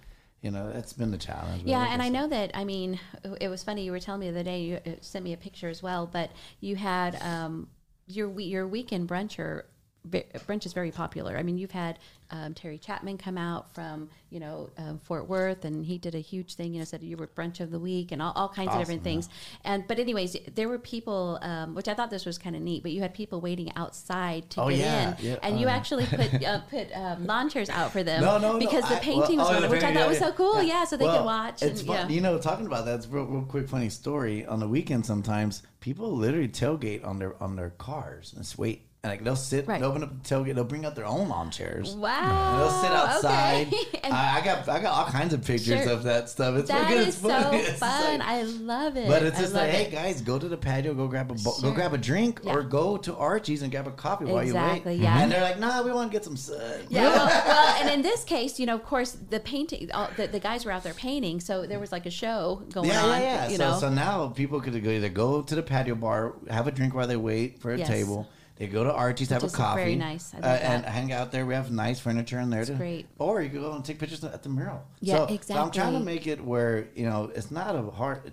you 0.43 0.51
know 0.51 0.71
that's 0.73 0.93
been 0.93 1.11
the 1.11 1.19
challenge. 1.19 1.63
but 1.63 1.71
Yeah, 1.71 1.87
and 1.93 2.03
I 2.03 2.11
know 2.11 2.29
that. 2.29 2.51
I 2.55 2.65
mean, 2.65 3.01
it 3.41 3.49
was 3.49 3.63
funny. 3.63 3.85
You 3.85 3.93
were 3.93 4.01
telling 4.01 4.21
me 4.21 4.27
the 4.31 4.35
other 4.41 4.45
day. 4.45 4.61
You 4.61 4.77
uh, 4.87 4.91
sent 5.01 5.25
me 5.25 5.33
a 5.33 5.37
picture 5.39 5.71
as 5.71 5.83
well, 5.83 6.07
but 6.07 6.31
you 6.61 6.77
had 6.77 7.17
um, 7.23 7.69
your 8.07 8.39
your 8.41 8.67
weekend 8.67 9.09
brunch 9.09 9.39
or 9.39 9.67
brunch 10.09 10.67
is 10.67 10.73
very 10.73 10.91
popular. 10.91 11.37
I 11.37 11.43
mean, 11.43 11.59
you've 11.59 11.71
had 11.71 11.99
um, 12.31 12.55
Terry 12.55 12.79
Chapman 12.79 13.19
come 13.19 13.37
out 13.37 13.73
from 13.75 14.09
you 14.31 14.41
know 14.41 14.71
um, 14.79 14.99
Fort 14.99 15.29
Worth, 15.29 15.65
and 15.65 15.85
he 15.85 15.99
did 15.99 16.15
a 16.15 16.19
huge 16.19 16.55
thing. 16.55 16.73
You 16.73 16.81
know, 16.81 16.85
said 16.85 17.03
you 17.03 17.17
were 17.17 17.27
brunch 17.27 17.61
of 17.61 17.71
the 17.71 17.79
week 17.79 18.11
and 18.11 18.21
all, 18.23 18.33
all 18.35 18.49
kinds 18.49 18.73
of 18.73 18.79
different 18.79 19.05
things. 19.05 19.29
And 19.65 19.87
but 19.87 19.99
anyways, 19.99 20.37
there 20.55 20.69
were 20.69 20.79
people, 20.79 21.39
um, 21.43 21.75
which 21.75 21.89
I 21.89 21.95
thought 21.95 22.11
this 22.11 22.25
was 22.27 22.39
kind 22.39 22.57
of 22.57 22.63
neat. 22.63 22.83
But 22.83 22.93
you 22.93 23.01
had 23.03 23.15
people 23.15 23.41
waiting 23.41 23.71
outside 23.77 24.51
to 24.51 24.63
Oh, 24.63 24.71
get 24.71 24.79
yeah, 24.79 25.17
in, 25.19 25.25
yeah, 25.25 25.37
and 25.43 25.57
oh, 25.57 25.59
you 25.61 25.67
actually 25.69 26.07
put 26.07 26.43
uh, 26.45 26.61
put 26.71 26.91
um, 26.97 27.27
lawn 27.27 27.49
chairs 27.49 27.69
out 27.71 27.93
for 27.93 28.03
them 28.03 28.23
No, 28.23 28.39
no, 28.39 28.53
no, 28.55 28.59
because 28.59 28.89
the 28.89 28.97
I- 28.97 29.01
painting 29.01 29.37
well, 29.39 29.53
was 29.55 29.65
oh, 29.65 29.69
which 29.71 29.83
I 29.83 29.93
thought 29.93 30.01
yeah, 30.01 30.09
was 30.09 30.19
so 30.19 30.27
yeah. 30.29 30.33
cool. 30.33 30.63
Yeah, 30.63 30.85
so 30.85 30.97
they 30.97 31.05
Well, 31.05 31.19
could 31.19 31.25
watch. 31.27 31.63
It's 31.63 31.81
and, 31.81 31.89
fun. 31.89 32.09
yeah. 32.11 32.15
You 32.15 32.21
know, 32.23 32.39
talking 32.39 32.67
about 32.67 32.87
that, 32.87 32.97
it's 32.97 33.07
real, 33.07 33.25
real 33.27 33.43
quick 33.43 33.69
funny 33.69 33.89
story. 33.91 34.47
On 34.47 34.59
the 34.59 34.69
weekend, 34.69 35.05
sometimes 35.07 35.63
people 35.81 36.17
literally 36.17 36.49
tailgate 36.49 37.07
on 37.07 37.19
their 37.19 37.41
on 37.43 37.57
their 37.57 37.71
cars 37.71 38.33
and 38.35 38.43
just 38.43 38.59
wait. 38.59 38.87
And 39.05 39.11
like 39.11 39.25
they'll 39.25 39.35
sit, 39.35 39.67
Right. 39.67 39.81
they'll 39.81 39.89
open 39.91 40.05
up 40.05 40.23
the 40.23 40.29
tailgate, 40.33 40.55
they'll 40.55 40.63
bring 40.63 40.85
out 40.85 40.95
their 40.95 41.07
own 41.07 41.29
lawn 41.29 41.51
chairs. 41.51 41.97
Wow. 41.97 42.57
They'll 42.59 42.71
sit 42.83 42.93
outside. 42.93 43.75
Okay. 44.03 44.11
I, 44.11 44.39
I 44.41 44.45
got 44.45 44.69
I 44.69 44.81
got 44.81 44.95
all 44.97 45.05
kinds 45.13 45.33
of 45.33 45.45
pictures 45.45 45.83
Sure. 45.85 45.93
of 45.93 46.03
that 46.05 46.29
stuff. 46.29 46.57
It's 46.57 46.69
that 46.69 46.91
is 46.93 47.17
so. 47.17 47.29
It's 47.53 47.79
fun. 47.81 48.19
like- 48.19 48.29
I 48.29 48.43
love 48.43 48.97
it. 48.97 49.09
but 49.09 49.23
it's 49.25 49.39
just 49.41 49.55
like, 49.55 49.71
hey 49.71 49.91
guys, 49.91 50.21
go 50.21 50.39
to 50.39 50.49
the 50.49 50.57
patio, 50.57 50.93
go 50.95 51.07
grab 51.09 51.31
a 51.31 51.35
bo- 51.35 51.53
Sure. 51.61 51.71
go 51.71 51.73
grab 51.73 51.95
a 51.95 51.99
drink, 51.99 52.41
Yeah. 52.45 52.55
or 52.55 52.63
go 52.63 52.97
to 52.99 53.17
Archie's 53.17 53.63
and 53.63 53.71
grab 53.73 53.87
a 53.89 53.91
coffee 53.93 54.25
while 54.27 54.43
you 54.45 54.51
Exactly, 54.51 54.93
wait. 54.97 55.01
yeah. 55.03 55.21
And 55.21 55.31
they're 55.33 55.41
like, 55.43 55.59
nah, 55.59 55.83
we 55.83 55.91
want 55.93 56.11
to 56.11 56.17
get 56.17 56.25
some 56.25 56.37
sun. 56.37 56.61
Yeah, 56.89 57.09
well, 57.09 57.27
well, 57.47 57.77
and 57.81 57.91
in 57.91 58.03
this 58.03 58.23
case, 58.25 58.59
you 58.61 58.67
know, 58.67 58.75
of 58.77 58.85
course, 58.85 59.17
the 59.31 59.41
painting, 59.41 59.91
all, 59.93 60.11
the, 60.17 60.27
the 60.29 60.41
guys 60.41 60.65
were 60.65 60.71
out 60.73 60.83
there 60.85 60.95
painting, 60.95 61.41
so 61.41 61.67
there 61.67 61.79
was 61.81 61.91
like 61.93 62.07
a 62.07 62.11
show 62.11 62.63
going 62.73 62.89
Yeah, 62.89 63.03
on. 63.03 63.09
yeah, 63.09 63.21
yeah. 63.21 63.49
You 63.49 63.57
so, 63.57 63.71
know, 63.71 63.79
so 63.81 63.89
now 63.89 64.29
people 64.29 64.61
could 64.61 64.81
go 64.83 64.91
either 64.91 65.09
go 65.09 65.43
to 65.43 65.55
the 65.57 65.63
patio 65.63 65.95
bar, 65.97 66.35
have 66.51 66.67
a 66.69 66.71
drink 66.73 66.95
while 66.95 67.07
they 67.09 67.17
wait 67.17 67.59
for 67.61 67.73
a 67.73 67.79
Yes. 67.79 67.89
table. 67.89 68.29
They 68.63 68.69
go 68.69 68.85
to 68.85 68.93
Archie's, 68.95 69.29
have 69.31 69.43
a 69.43 69.49
coffee. 69.49 69.81
very 69.81 69.97
nice. 69.97 70.33
I 70.35 70.39
uh, 70.39 70.47
and 70.47 70.85
hang 70.85 71.11
out 71.13 71.33
there. 71.33 71.45
We 71.45 71.55
have 71.55 71.73
nice 71.73 71.99
furniture 71.99 72.39
in 72.39 72.49
there. 72.49 72.65
to, 72.65 72.75
great. 72.75 73.09
Or 73.19 73.43
you 73.43 73.51
can 73.51 73.61
go 73.61 73.73
and 73.73 73.85
take 73.85 73.99
pictures 73.99 74.23
at 74.23 74.45
the 74.45 74.51
mural. 74.51 74.85
Yeah, 75.01 75.27
so, 75.27 75.37
So 75.41 75.55
I'm 75.57 75.73
trying 75.73 75.95
to 75.95 75.99
make 75.99 76.29
it 76.29 76.41
where 76.41 76.87
you 76.95 77.07
know 77.11 77.33
it's 77.35 77.51
not 77.51 77.75
a 77.75 77.83
hard. 77.91 78.31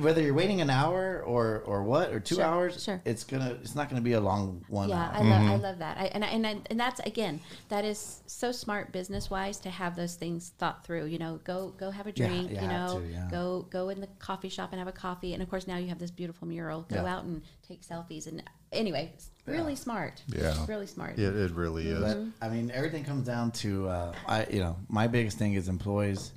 Whether 0.00 0.22
you're 0.22 0.32
waiting 0.32 0.62
an 0.62 0.70
hour 0.70 1.22
or 1.26 1.58
or 1.66 1.82
what 1.82 2.10
or 2.10 2.20
two 2.20 2.36
Sure, 2.36 2.44
hours, 2.44 2.82
sure. 2.82 3.02
it's 3.04 3.22
gonna 3.22 3.58
it's 3.60 3.74
not 3.74 3.90
gonna 3.90 4.00
be 4.00 4.14
a 4.14 4.20
long 4.20 4.64
one. 4.68 4.88
yeah, 4.88 5.10
hour. 5.12 5.12
I 5.12 5.20
love, 5.28 5.50
I 5.50 5.56
love 5.56 5.78
that. 5.80 5.98
I, 5.98 6.04
and 6.06 6.24
I, 6.24 6.28
and 6.28 6.46
I, 6.46 6.56
and 6.70 6.80
that's 6.80 7.00
again, 7.00 7.38
that 7.68 7.84
is 7.84 8.22
so 8.26 8.50
smart 8.50 8.92
business 8.92 9.28
wise 9.28 9.58
to 9.58 9.68
have 9.68 9.94
those 9.94 10.14
things 10.14 10.54
thought 10.56 10.86
through. 10.86 11.04
You 11.04 11.18
know, 11.18 11.38
go 11.44 11.68
go 11.76 11.90
have 11.90 12.06
a 12.06 12.12
Yeah, 12.16 12.28
drink. 12.28 12.50
you 12.52 12.60
you 12.62 12.66
know, 12.66 12.98
to, 13.02 13.06
yeah. 13.12 13.28
go 13.30 13.66
go 13.68 13.90
in 13.90 14.00
the 14.00 14.08
coffee 14.18 14.48
shop 14.48 14.70
and 14.72 14.78
have 14.78 14.88
a 14.88 14.92
coffee. 14.92 15.34
And 15.34 15.42
of 15.42 15.50
course, 15.50 15.66
now 15.66 15.76
you 15.76 15.88
have 15.88 15.98
this 15.98 16.10
beautiful 16.10 16.48
mural. 16.48 16.86
Go 16.88 17.02
Yeah. 17.02 17.14
out 17.16 17.24
and 17.24 17.42
take 17.68 17.82
selfies. 17.82 18.26
And 18.26 18.42
anyway, 18.72 19.12
it's 19.46 19.56
really 19.58 19.76
smart. 19.76 20.22
Yeah. 20.28 20.54
really 20.66 20.86
smart. 20.86 21.18
It, 21.18 21.34
it 21.36 21.50
really 21.52 21.88
is. 21.88 22.00
But 22.00 22.18
I 22.40 22.48
mean, 22.48 22.70
everything 22.72 23.04
comes 23.04 23.26
down 23.26 23.50
to 23.52 23.88
uh, 23.88 24.14
I. 24.26 24.46
You 24.50 24.60
know, 24.60 24.76
my 24.88 25.06
biggest 25.06 25.38
thing 25.38 25.54
is 25.54 25.68
employees, 25.68 26.32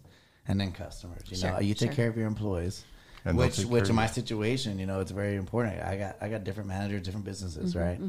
and 0.47 0.59
then 0.59 0.71
customers. 0.71 1.21
You 1.27 1.41
know, 1.47 1.59
you 1.59 1.73
take 1.73 1.89
sure. 1.89 1.95
care 1.95 2.09
of 2.09 2.17
your 2.17 2.27
employees. 2.27 2.83
And 3.25 3.37
which, 3.37 3.57
which 3.65 3.89
in 3.89 3.95
my 3.95 4.05
situation, 4.07 4.79
you 4.79 4.85
know, 4.85 5.01
it's 5.01 5.11
very 5.11 5.35
important. 5.35 5.81
I 5.83 5.97
got, 5.97 6.15
I 6.21 6.29
got 6.29 6.45
different 6.45 6.69
managers, 6.69 7.01
different 7.01 7.25
businesses, 7.25 7.75
right? 7.75 7.99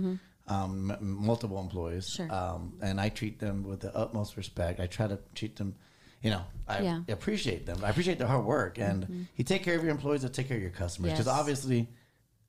Um, 0.47 0.91
m- 0.93 0.97
multiple 1.01 1.59
employees, 1.61 2.07
Mm-hmm, 2.09 2.29
Sure. 2.31 2.33
um, 2.39 2.73
and 2.81 3.01
I 3.01 3.09
treat 3.09 3.41
them 3.41 3.65
with 3.65 3.81
the 3.81 3.93
utmost 3.97 4.37
respect. 4.37 4.79
I 4.79 4.87
try 4.87 5.09
to 5.09 5.19
treat 5.35 5.57
them, 5.57 5.75
you 6.23 6.31
know, 6.31 6.43
I 6.69 6.81
Yeah. 6.83 6.93
Mm-hmm. 6.99 7.13
appreciate 7.13 7.67
them. 7.67 7.83
I 7.85 7.91
appreciate 7.91 8.19
their 8.19 8.29
hard 8.29 8.45
work, 8.45 8.79
and 8.79 9.27
you 9.37 9.43
take 9.45 9.65
care 9.65 9.77
of 9.77 9.83
your 9.83 9.91
employees, 9.91 10.25
I 10.25 10.29
take 10.29 10.47
care 10.47 10.57
of 10.57 10.63
your 10.63 10.71
customers, 10.71 11.11
because 11.13 11.27
Yes. 11.27 11.35
obviously. 11.35 11.89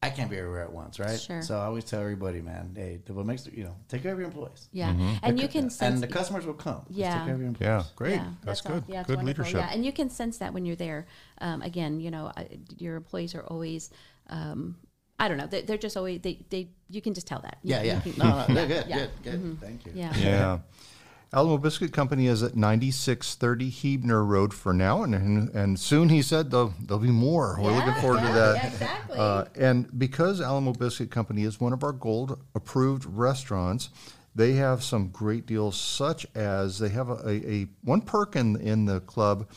I 0.01 0.09
can't 0.09 0.29
be 0.29 0.37
everywhere 0.37 0.61
at 0.61 0.71
once, 0.71 0.97
right? 0.97 1.19
Sure. 1.19 1.41
So 1.41 1.57
I 1.57 1.65
always 1.65 1.83
tell 1.83 1.99
everybody, 1.99 2.41
man, 2.41 2.71
hey, 2.73 3.01
what 3.07 3.25
makes 3.25 3.45
you 3.47 3.65
know, 3.65 3.75
take 3.89 4.01
care 4.01 4.13
of 4.13 4.17
your 4.19 4.27
employees. 4.27 4.69
Yeah, 4.71 4.95
and 5.21 5.37
you 5.39 5.49
can 5.49 5.69
sense 5.69 5.95
and 5.95 6.01
the 6.01 6.07
customers 6.07 6.45
will 6.45 6.53
come. 6.53 6.85
Yeah. 6.89 7.15
take 7.15 7.25
care 7.25 7.33
of 7.33 7.39
your 7.39 7.49
employees. 7.49 7.69
Yeah, 7.69 7.83
great. 7.97 8.13
Yeah, 8.15 8.29
that's, 8.43 8.65
all- 8.65 8.73
good. 8.75 8.83
yeah, 8.87 9.03
good 9.03 9.17
wonderful. 9.17 9.43
leadership. 9.43 9.59
Yeah, 9.67 9.73
and 9.75 9.85
you 9.85 9.91
can 9.91 10.09
sense 10.09 10.37
that 10.37 10.53
when 10.53 10.65
you're 10.65 10.77
there. 10.77 11.05
Um, 11.41 11.61
again, 11.63 11.99
you 11.99 12.11
know, 12.11 12.31
I- 12.37 12.59
your 12.77 12.95
employees 12.95 13.35
are 13.35 13.43
always. 13.43 13.89
Um, 14.29 14.77
I 15.21 15.27
don't 15.27 15.35
know. 15.37 15.47
They, 15.47 15.63
they're 15.63 15.77
just 15.77 15.97
always 15.97 16.21
they, 16.21 16.45
they. 16.49 16.69
You 16.89 17.01
can 17.01 17.13
just 17.13 17.27
tell 17.27 17.41
that. 17.41 17.57
You- 17.61 17.75
Yeah, 17.75 17.81
you 17.81 17.87
yeah. 17.89 17.99
can- 17.99 18.13
No, 18.17 18.45
no, 18.47 18.53
they're 18.53 18.67
good, 18.67 18.85
Yeah. 18.87 19.07
good, 19.21 19.41
good. 19.41 19.59
Thank 19.59 19.85
you. 19.85 19.91
yeah. 19.95 20.15
Yeah. 20.15 20.59
Alamo 21.31 21.59
Biscuit 21.59 21.93
Company 21.93 22.25
is 22.25 22.41
at 22.41 22.55
9630 22.55 23.69
Huebner 23.69 24.25
Road 24.25 24.51
for 24.51 24.73
now, 24.73 25.03
and, 25.03 25.13
and 25.13 25.49
and 25.49 25.79
soon 25.79 26.09
he 26.09 26.23
said 26.23 26.49
there'll, 26.49 26.73
there'll 26.81 27.01
be 27.03 27.11
more. 27.11 27.55
We're 27.61 27.71
looking 27.71 27.89
Yeah, 27.89 28.01
forward 28.01 28.21
to 28.21 28.27
that. 28.33 28.65
exactly. 28.73 29.17
Uh, 29.17 29.45
and 29.55 29.99
because 29.99 30.41
Alamo 30.41 30.73
Biscuit 30.73 31.11
Company 31.11 31.43
is 31.43 31.59
one 31.59 31.71
of 31.71 31.83
our 31.83 31.91
gold 31.91 32.39
approved 32.55 33.05
restaurants, 33.05 33.91
they 34.33 34.53
have 34.53 34.83
some 34.83 35.09
great 35.09 35.45
deals, 35.45 35.79
such 35.79 36.25
as 36.33 36.79
they 36.79 36.89
have 36.89 37.09
a, 37.09 37.17
a, 37.27 37.51
a 37.61 37.67
one 37.83 38.01
perk 38.01 38.35
in 38.35 38.55
in 38.59 38.85
the 38.85 38.99
club. 39.01 39.47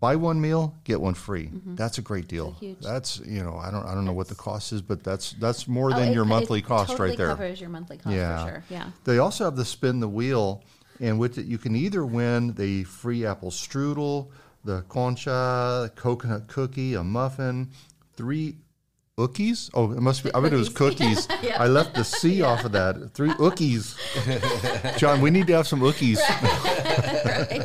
Buy 0.00 0.16
one 0.16 0.38
meal, 0.40 0.74
get 0.84 1.00
one 1.00 1.14
free. 1.14 1.50
That's 1.66 1.96
a 1.98 2.02
great 2.02 2.28
deal. 2.28 2.52
Mm-hmm. 2.52 2.64
huge- 2.64 2.80
That's 2.80 3.20
you 3.26 3.42
know 3.42 3.56
I 3.58 3.70
don't 3.70 3.84
I 3.84 3.94
don't 3.94 4.06
know 4.06 4.12
what 4.14 4.28
the 4.28 4.34
cost 4.34 4.72
is, 4.72 4.80
but 4.80 5.04
that's 5.04 5.32
that's 5.34 5.68
more 5.68 5.92
Oh, 5.92 5.98
than 5.98 6.08
it- 6.08 6.14
your 6.14 6.24
monthly 6.24 6.62
cost 6.62 6.92
totally 6.92 7.10
right 7.10 7.18
there. 7.18 7.28
Covers 7.28 7.60
your 7.60 7.68
monthly 7.70 7.98
cost 7.98 8.16
for 8.16 8.48
sure. 8.48 8.64
Yeah. 8.70 8.86
They 9.04 9.18
also 9.18 9.44
have 9.44 9.56
the 9.56 9.64
spin 9.66 10.00
the 10.00 10.08
wheel, 10.08 10.62
and 11.00 11.18
with 11.18 11.38
it 11.38 11.46
you 11.46 11.58
can 11.58 11.74
either 11.76 12.04
win 12.04 12.54
the 12.54 12.84
free 12.84 13.24
apple 13.26 13.50
strudel, 13.50 14.28
the 14.64 14.82
concha, 14.88 15.90
coconut 15.96 16.48
cookie, 16.48 16.94
a 16.94 17.02
muffin, 17.04 17.70
three 18.16 18.56
ookies. 19.18 19.70
Oh, 19.74 19.92
it 19.92 20.00
must 20.00 20.24
be. 20.24 20.32
I 20.34 20.40
bet 20.40 20.52
it 20.52 20.56
was 20.56 20.68
cookies. 20.68 21.28
Yeah. 21.42 21.62
I 21.62 21.66
left 21.66 21.94
the 21.94 22.04
C 22.04 22.40
off 22.42 22.64
of 22.64 22.72
that. 22.72 23.12
Three 23.12 23.28
ookies. 23.32 23.96
John, 24.98 25.20
we 25.20 25.30
need 25.30 25.46
to 25.48 25.52
have 25.52 25.68
some 25.68 25.80
ookies 25.80 26.16
right. 26.18 27.60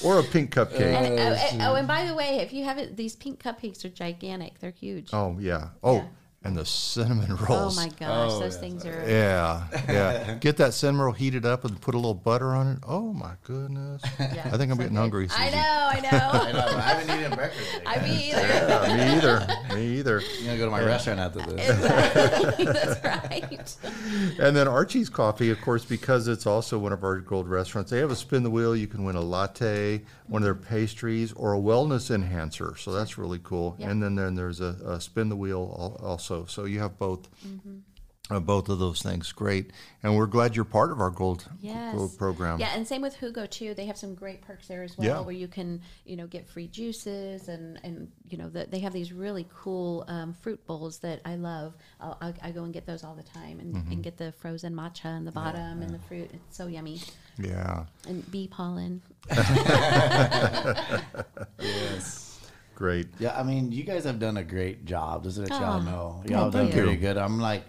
or 0.04 0.18
a 0.18 0.22
pink 0.24 0.52
cupcake. 0.52 0.80
and, 0.80 1.62
oh, 1.62 1.70
oh, 1.70 1.74
and 1.76 1.86
by 1.86 2.04
the 2.04 2.14
way, 2.14 2.38
if 2.40 2.52
you 2.52 2.64
haven't, 2.64 2.96
these 2.96 3.14
pink 3.14 3.40
cupcakes 3.42 3.84
are 3.84 3.88
gigantic. 3.90 4.58
They're 4.58 4.72
huge. 4.72 5.10
oh 5.12 5.36
yeah. 5.40 5.68
Oh, 5.84 5.96
Yeah. 5.96 6.04
And 6.44 6.56
the 6.56 6.64
cinnamon 6.64 7.26
oh, 7.32 7.46
rolls. 7.48 7.78
Oh 7.78 7.82
my 7.82 7.88
gosh, 7.88 8.30
oh, 8.32 8.40
those 8.40 8.56
things 8.56 8.86
are. 8.86 9.04
Yeah, 9.08 9.64
yeah. 9.88 10.34
Get 10.40 10.56
that 10.58 10.72
cinnamon 10.72 11.02
roll 11.02 11.12
heated 11.12 11.44
up 11.44 11.64
and 11.64 11.80
put 11.80 11.94
a 11.94 11.98
little 11.98 12.14
butter 12.14 12.52
on 12.52 12.68
it. 12.68 12.78
Oh 12.86 13.12
my 13.12 13.32
goodness. 13.42 14.02
Yeah, 14.20 14.48
I 14.52 14.56
think 14.56 14.70
I'm 14.70 14.76
so 14.76 14.76
getting 14.76 14.94
good. 14.94 15.00
hungry. 15.00 15.28
I 15.30 15.50
know, 15.50 15.56
I 15.58 16.00
I 16.04 16.50
know. 16.50 16.52
know, 16.52 16.76
I 16.76 16.80
haven't 16.80 17.18
eaten 17.20 17.34
breakfast. 17.34 17.72
Yet. 17.72 17.82
I 17.86 18.02
mean, 18.02 18.20
either. 18.20 18.46
Yeah, 18.46 18.96
me 18.96 19.16
either. 19.16 19.74
Me 19.74 19.98
either. 19.98 20.20
I'm 20.20 20.44
gonna 20.44 20.58
go 20.58 20.64
to 20.66 20.70
my 20.70 20.84
restaurant 20.84 21.20
after 21.20 21.40
this. 21.40 21.68
Exactly. 21.68 22.64
That's 22.64 23.04
right. 23.04 24.38
And 24.38 24.56
then 24.56 24.68
Archie's 24.68 25.08
Coffee, 25.08 25.50
of 25.50 25.60
course, 25.60 25.84
because 25.84 26.28
it's 26.28 26.46
also 26.46 26.78
one 26.78 26.92
of 26.92 27.02
our 27.02 27.18
gold 27.18 27.48
restaurants, 27.48 27.90
they 27.90 27.98
have 27.98 28.12
a 28.12 28.16
spin 28.16 28.44
the 28.44 28.50
wheel. 28.50 28.76
You 28.76 28.86
can 28.86 29.02
win 29.02 29.16
a 29.16 29.20
latte, 29.20 30.02
one 30.28 30.42
of 30.42 30.44
their 30.44 30.54
pastries, 30.54 31.32
or 31.32 31.54
a 31.54 31.58
wellness 31.58 32.14
enhancer. 32.14 32.76
So 32.78 32.92
that's 32.92 33.18
really 33.18 33.40
cool. 33.42 33.74
Yeah. 33.78 33.90
And 33.90 34.02
then, 34.02 34.14
then 34.14 34.36
there's 34.36 34.60
a, 34.60 34.76
a 34.86 35.00
spin 35.00 35.28
the 35.28 35.36
wheel 35.36 35.98
al- 36.00 36.08
also. 36.30 36.46
So 36.46 36.64
you 36.66 36.80
have 36.80 36.98
both. 36.98 37.28
Uh, 38.30 38.38
both 38.38 38.68
of 38.68 38.78
those 38.78 39.00
things, 39.00 39.32
great, 39.32 39.70
and 40.02 40.14
we're 40.14 40.26
glad 40.26 40.54
you're 40.54 40.62
part 40.66 40.92
of 40.92 41.00
our 41.00 41.08
gold 41.08 41.48
Yes. 41.62 41.94
gold 41.94 42.18
program. 42.18 42.60
Yeah, 42.60 42.72
and 42.76 42.86
same 42.86 43.00
with 43.00 43.16
Jugo 43.16 43.46
too. 43.48 43.72
They 43.72 43.86
have 43.86 43.96
some 43.96 44.14
great 44.14 44.42
perks 44.42 44.68
there 44.68 44.82
as 44.82 44.98
well, 44.98 45.06
Yeah. 45.06 45.20
where 45.20 45.34
you 45.34 45.48
can, 45.48 45.80
you 46.04 46.14
know, 46.16 46.26
get 46.26 46.46
free 46.46 46.68
juices 46.68 47.48
and 47.48 47.80
and 47.82 48.12
you 48.28 48.36
know 48.36 48.50
the, 48.50 48.66
they 48.70 48.80
have 48.80 48.92
these 48.92 49.14
really 49.14 49.46
cool 49.62 50.04
um, 50.08 50.34
fruit 50.34 50.62
bowls 50.66 50.98
that 50.98 51.22
I 51.24 51.36
love. 51.36 51.74
I'll, 52.02 52.18
I, 52.20 52.34
I 52.42 52.50
go 52.50 52.64
and 52.64 52.74
get 52.74 52.84
those 52.84 53.02
all 53.02 53.14
the 53.14 53.22
time, 53.22 53.60
and, 53.60 53.74
Mm-hmm. 53.74 53.92
and 53.92 54.02
get 54.04 54.18
the 54.18 54.32
frozen 54.32 54.74
matcha 54.74 55.16
in 55.16 55.24
the 55.24 55.32
bottom 55.32 55.80
and 55.80 55.88
the 55.94 55.98
fruit. 56.00 56.28
It's 56.34 56.54
so 56.54 56.66
yummy, 56.66 57.00
yeah, 57.38 57.86
and 58.06 58.30
bee 58.30 58.46
pollen. 58.46 59.00
yes. 61.60 62.27
Great. 62.78 63.08
Yeah, 63.18 63.38
I 63.38 63.42
mean, 63.42 63.72
you 63.72 63.82
guys 63.82 64.04
have 64.04 64.20
done 64.20 64.36
a 64.36 64.44
great 64.44 64.84
job. 64.84 65.24
Just 65.24 65.36
to 65.36 65.42
let 65.42 65.52
Oh, 65.52 65.60
y'all 65.60 65.82
know, 65.82 66.16
thank 66.20 66.30
y'all 66.30 66.44
have 66.44 66.52
done 66.52 66.66
you. 66.68 66.72
pretty 66.72 66.96
good. 66.96 67.16
I'm 67.16 67.40
like, 67.40 67.64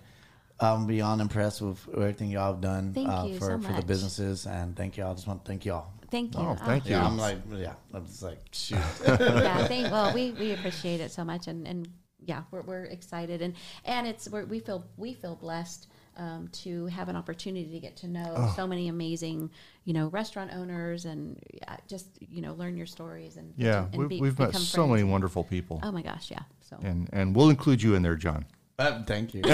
I'm 0.59 0.85
beyond 0.85 1.19
impressed 1.19 1.63
with 1.63 1.79
everything 1.95 2.29
y'all 2.29 2.53
have 2.53 2.61
done 2.61 2.93
Thank 2.93 3.09
uh, 3.09 3.25
you 3.27 3.33
for 3.39 3.45
so 3.45 3.57
for 3.57 3.67
the 3.69 3.73
much. 3.73 3.87
businesses, 3.87 4.45
and 4.45 4.75
thank 4.75 4.97
y'all. 4.97 5.11
I 5.11 5.15
just 5.15 5.25
want 5.25 5.43
to 5.43 5.49
thank 5.49 5.65
y'all. 5.65 5.87
Thank 6.11 6.35
you. 6.35 6.41
Oh, 6.41 6.55
thank 6.55 6.85
you. 6.85 6.91
Yeah, 6.91 7.05
I'm 7.07 7.17
like, 7.17 7.37
yeah, 7.51 7.73
I'm 7.93 8.05
just 8.05 8.21
like, 8.21 8.37
shoot. 8.51 8.77
yeah, 9.07 9.67
thank. 9.67 9.91
Well, 9.91 10.13
we, 10.13 10.31
we 10.31 10.51
appreciate 10.53 11.01
it 11.01 11.11
so 11.11 11.23
much, 11.23 11.47
and, 11.47 11.67
and 11.67 11.89
yeah, 12.23 12.43
we're, 12.51 12.61
we're 12.61 12.85
excited, 12.85 13.41
and 13.41 13.55
and 13.85 14.05
it's 14.05 14.29
we're, 14.29 14.45
we 14.45 14.59
feel 14.59 14.85
we 14.95 15.13
feel 15.13 15.35
blessed 15.35 15.87
um, 16.19 16.47
to 16.49 16.85
have 16.87 17.09
an 17.09 17.15
opportunity 17.15 17.71
to 17.71 17.79
get 17.79 17.95
to 17.97 18.07
know 18.07 18.33
Oh. 18.37 18.53
so 18.55 18.67
many 18.67 18.87
amazing, 18.89 19.49
you 19.85 19.93
know, 19.93 20.07
restaurant 20.09 20.51
owners 20.53 21.05
and 21.05 21.39
uh, 21.67 21.77
just 21.87 22.07
you 22.19 22.41
know 22.41 22.53
learn 22.53 22.77
your 22.77 22.85
stories 22.85 23.37
and 23.37 23.53
Yeah, 23.57 23.85
and 23.91 23.95
we, 23.95 24.07
be- 24.07 24.21
we've 24.21 24.37
met 24.37 24.47
become 24.49 24.61
so 24.61 24.85
many 24.85 25.03
wonderful 25.03 25.43
people, 25.43 25.79
Oh 25.81 25.91
my 25.91 26.01
gosh, 26.03 26.29
yeah. 26.29 26.43
So 26.61 26.77
and 26.83 27.09
and 27.13 27.35
we'll 27.35 27.49
include 27.49 27.81
you 27.81 27.95
in 27.95 28.03
there, 28.03 28.15
John. 28.15 28.45
Uh, 28.77 29.03
thank 29.03 29.33
you. 29.33 29.41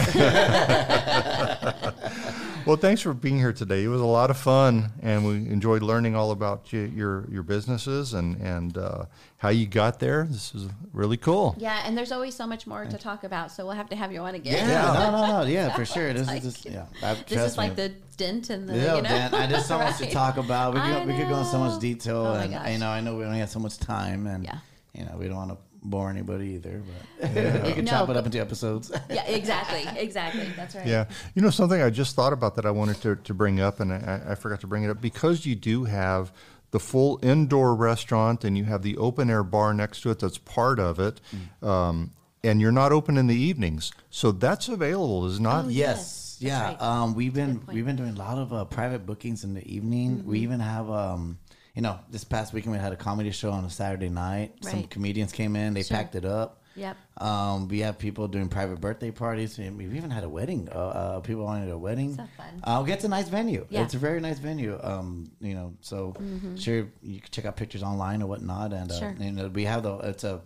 Well, 2.65 2.77
thanks 2.77 3.01
for 3.01 3.13
being 3.13 3.37
here 3.37 3.53
today. 3.53 3.83
It 3.83 3.89
was 3.89 4.01
a 4.01 4.05
lot 4.05 4.31
of 4.31 4.37
fun, 4.37 4.91
and 5.03 5.23
we 5.25 5.33
enjoyed 5.51 5.83
learning 5.83 6.15
all 6.15 6.31
about 6.31 6.73
you, 6.73 6.81
your 6.95 7.25
your 7.29 7.43
businesses 7.43 8.13
and 8.15 8.37
and 8.41 8.75
uh, 8.77 9.05
how 9.37 9.49
you 9.49 9.67
got 9.67 9.99
there. 9.99 10.25
This 10.29 10.55
is 10.55 10.67
really 10.91 11.17
cool. 11.17 11.55
yeah, 11.59 11.83
and 11.85 11.95
there's 11.95 12.11
always 12.11 12.33
so 12.33 12.47
much 12.47 12.65
more 12.65 12.85
to 12.85 12.97
talk 12.97 13.23
about. 13.23 13.51
So 13.51 13.65
we'll 13.65 13.75
have 13.75 13.89
to 13.89 13.95
have 13.95 14.11
you 14.11 14.19
on 14.21 14.33
again. 14.33 14.67
yeah, 14.67 14.93
no, 14.93 15.11
no, 15.11 15.43
no, 15.43 15.47
yeah, 15.47 15.75
for 15.75 15.85
sure. 15.95 16.11
This 16.11 16.27
like- 16.27 16.43
is 16.43 16.53
just 16.55 16.65
yeah. 16.65 16.85
I, 17.03 17.13
This 17.13 17.23
trust 17.27 17.47
is 17.49 17.57
like 17.57 17.77
me. 17.77 17.87
the 17.87 17.89
dent 18.17 18.49
and 18.49 18.67
the 18.67 18.75
Yeah, 18.75 18.95
you 18.95 19.01
know. 19.03 19.09
Dan, 19.09 19.33
I 19.35 19.45
just 19.47 19.67
so 19.67 19.77
much 19.77 19.97
to 19.99 20.09
talk 20.11 20.37
about. 20.37 20.73
We 20.73 20.79
could, 20.81 21.05
we 21.07 21.13
could 21.15 21.29
go 21.29 21.37
in 21.37 21.45
so 21.45 21.59
much 21.59 21.79
detail, 21.79 22.17
Oh 22.25 22.33
and 22.33 22.51
you 22.73 22.79
know, 22.79 22.89
I 22.89 22.99
know 22.99 23.15
we 23.15 23.25
only 23.25 23.39
have 23.39 23.49
so 23.51 23.59
much 23.59 23.77
time, 23.77 24.25
and 24.25 24.43
Yeah. 24.43 24.57
you 24.93 25.05
know, 25.05 25.15
we 25.19 25.27
don't 25.27 25.37
want 25.37 25.51
to 25.51 25.57
bore 25.89 26.09
anybody 26.09 26.47
either. 26.55 26.81
But 27.21 27.29
we 27.65 27.73
can 27.73 27.85
No, 27.85 27.91
chop 27.91 28.09
it 28.09 28.17
up 28.17 28.25
into 28.25 28.39
episodes. 28.39 28.91
Yeah, 29.09 29.23
exactly, 29.25 29.83
exactly. 30.01 30.47
That's 30.55 30.75
right. 30.75 30.85
Yeah, 30.87 31.05
you 31.33 31.41
know 31.41 31.49
something 31.49 31.81
I 31.81 31.89
just 31.89 32.15
thought 32.15 32.33
about 32.33 32.55
that 32.55 32.65
I 32.65 32.71
wanted 32.71 33.01
to, 33.01 33.15
to 33.15 33.33
bring 33.33 33.59
up, 33.59 33.79
and 33.79 33.93
I, 33.93 34.21
I 34.29 34.35
forgot 34.35 34.61
to 34.61 34.67
bring 34.67 34.83
it 34.83 34.89
up 34.89 35.01
because 35.01 35.45
you 35.45 35.55
do 35.55 35.85
have 35.85 36.31
the 36.71 36.79
full 36.79 37.19
indoor 37.23 37.73
restaurant 37.75 38.43
and 38.43 38.57
you 38.57 38.65
have 38.65 38.81
the 38.81 38.97
open 38.97 39.29
air 39.29 39.43
bar 39.43 39.73
next 39.73 40.01
to 40.01 40.09
it 40.09 40.19
that's 40.19 40.37
part 40.39 40.79
of 40.79 40.99
it, 40.99 41.21
Mm. 41.61 41.67
um, 41.67 42.11
and 42.43 42.61
you're 42.61 42.71
not 42.71 42.91
open 42.91 43.17
in 43.17 43.27
the 43.27 43.35
evenings, 43.35 43.91
so 44.09 44.31
that's 44.31 44.67
available. 44.67 45.25
Is 45.25 45.39
not 45.39 45.65
Oh, 45.65 45.67
Yes, 45.69 46.37
Yes, 46.39 46.51
yeah. 46.51 46.63
right. 46.63 46.81
Um, 46.81 47.15
we've 47.15 47.33
been 47.33 47.61
we've 47.67 47.85
been 47.85 47.95
doing 47.95 48.11
a 48.15 48.19
lot 48.19 48.37
of 48.37 48.51
uh, 48.53 48.65
private 48.65 49.05
bookings 49.05 49.43
in 49.43 49.53
the 49.53 49.65
evening. 49.71 50.17
We 50.25 50.37
Mm-hmm. 50.39 50.43
even 50.43 50.59
have 50.59 50.89
um, 50.91 51.37
you 51.75 51.81
know, 51.81 51.99
this 52.09 52.23
past 52.23 52.53
weekend 52.53 52.71
we 52.73 52.79
had 52.79 52.93
a 52.93 52.95
comedy 52.95 53.31
show 53.31 53.51
on 53.51 53.65
a 53.65 53.69
Saturday 53.69 54.09
night. 54.09 54.53
Some 54.61 54.83
comedians 54.85 55.31
came 55.31 55.55
in, 55.55 55.73
they 55.73 55.83
Sure. 55.83 55.97
packed 55.97 56.15
it 56.15 56.25
up. 56.25 56.61
Yep. 56.77 56.97
Um, 57.21 57.67
we 57.69 57.79
have 57.79 57.97
people 57.97 58.27
doing 58.27 58.49
private 58.49 58.81
birthday 58.81 59.09
parties. 59.11 59.57
and 59.59 59.77
We've 59.77 59.95
even 59.95 60.09
had 60.09 60.23
a 60.25 60.29
wedding. 60.29 60.67
Uh, 60.69 60.77
uh, 60.77 61.19
people 61.21 61.43
wanted 61.45 61.69
a 61.69 61.77
wedding. 61.77 62.15
So 62.15 62.25
fun. 62.35 62.59
Uh, 62.63 62.83
it's 62.87 63.05
a 63.05 63.07
nice 63.07 63.29
venue. 63.29 63.65
Yeah. 63.69 63.83
It's 63.83 63.93
a 63.93 63.97
very 63.97 64.19
nice 64.19 64.39
venue. 64.39 64.77
Um, 64.83 65.31
you 65.39 65.53
know, 65.53 65.73
so 65.81 66.13
sure 66.57 66.87
you 67.01 67.19
can 67.21 67.29
check 67.31 67.45
out 67.45 67.55
pictures 67.55 67.81
online 67.83 68.21
or 68.21 68.27
whatnot. 68.27 68.73
And 68.73 68.91
uh, 68.91 68.99
Sure. 68.99 69.15
you 69.19 69.31
know, 69.31 69.47
we 69.47 69.63
have 69.65 69.83
the 69.83 69.95
it's 69.99 70.23
a 70.25 70.41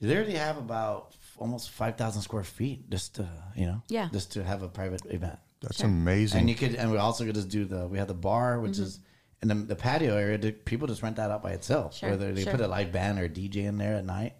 you 0.00 0.08
literally 0.08 0.34
have 0.36 0.56
about 0.56 1.08
f- 1.10 1.36
almost 1.38 1.70
five 1.70 1.96
thousand 1.98 2.22
square 2.22 2.44
feet 2.44 2.88
just 2.88 3.16
to 3.16 3.28
you 3.56 3.66
know 3.66 3.82
Yeah. 3.88 4.08
just 4.12 4.32
to 4.32 4.44
have 4.44 4.62
a 4.62 4.68
private 4.68 5.02
event. 5.10 5.38
that's 5.60 5.78
Sure. 5.78 5.86
amazing. 5.88 6.40
And 6.40 6.48
you 6.48 6.54
could, 6.54 6.76
and 6.76 6.90
we 6.90 6.96
also 6.98 7.24
could 7.26 7.34
just 7.34 7.48
do 7.50 7.64
the. 7.66 7.86
We 7.88 7.98
have 7.98 8.08
the 8.08 8.14
bar, 8.14 8.60
which 8.60 8.72
Mm-hmm. 8.72 8.82
is 8.84 9.00
in 9.42 9.48
the, 9.48 9.54
the 9.54 9.76
patio 9.76 10.16
area. 10.16 10.38
the- 10.38 10.52
People 10.52 10.86
just 10.88 11.02
rent 11.02 11.16
that 11.16 11.30
out 11.30 11.42
by 11.42 11.52
itself. 11.52 11.96
Sure, 11.96 12.10
Whether 12.10 12.32
they 12.32 12.42
sure. 12.44 12.52
put 12.52 12.60
a 12.60 12.68
live 12.68 12.92
band 12.92 13.18
or 13.18 13.24
a 13.24 13.28
DJ 13.28 13.66
in 13.66 13.78
there 13.78 13.94
at 13.96 14.04
night, 14.04 14.34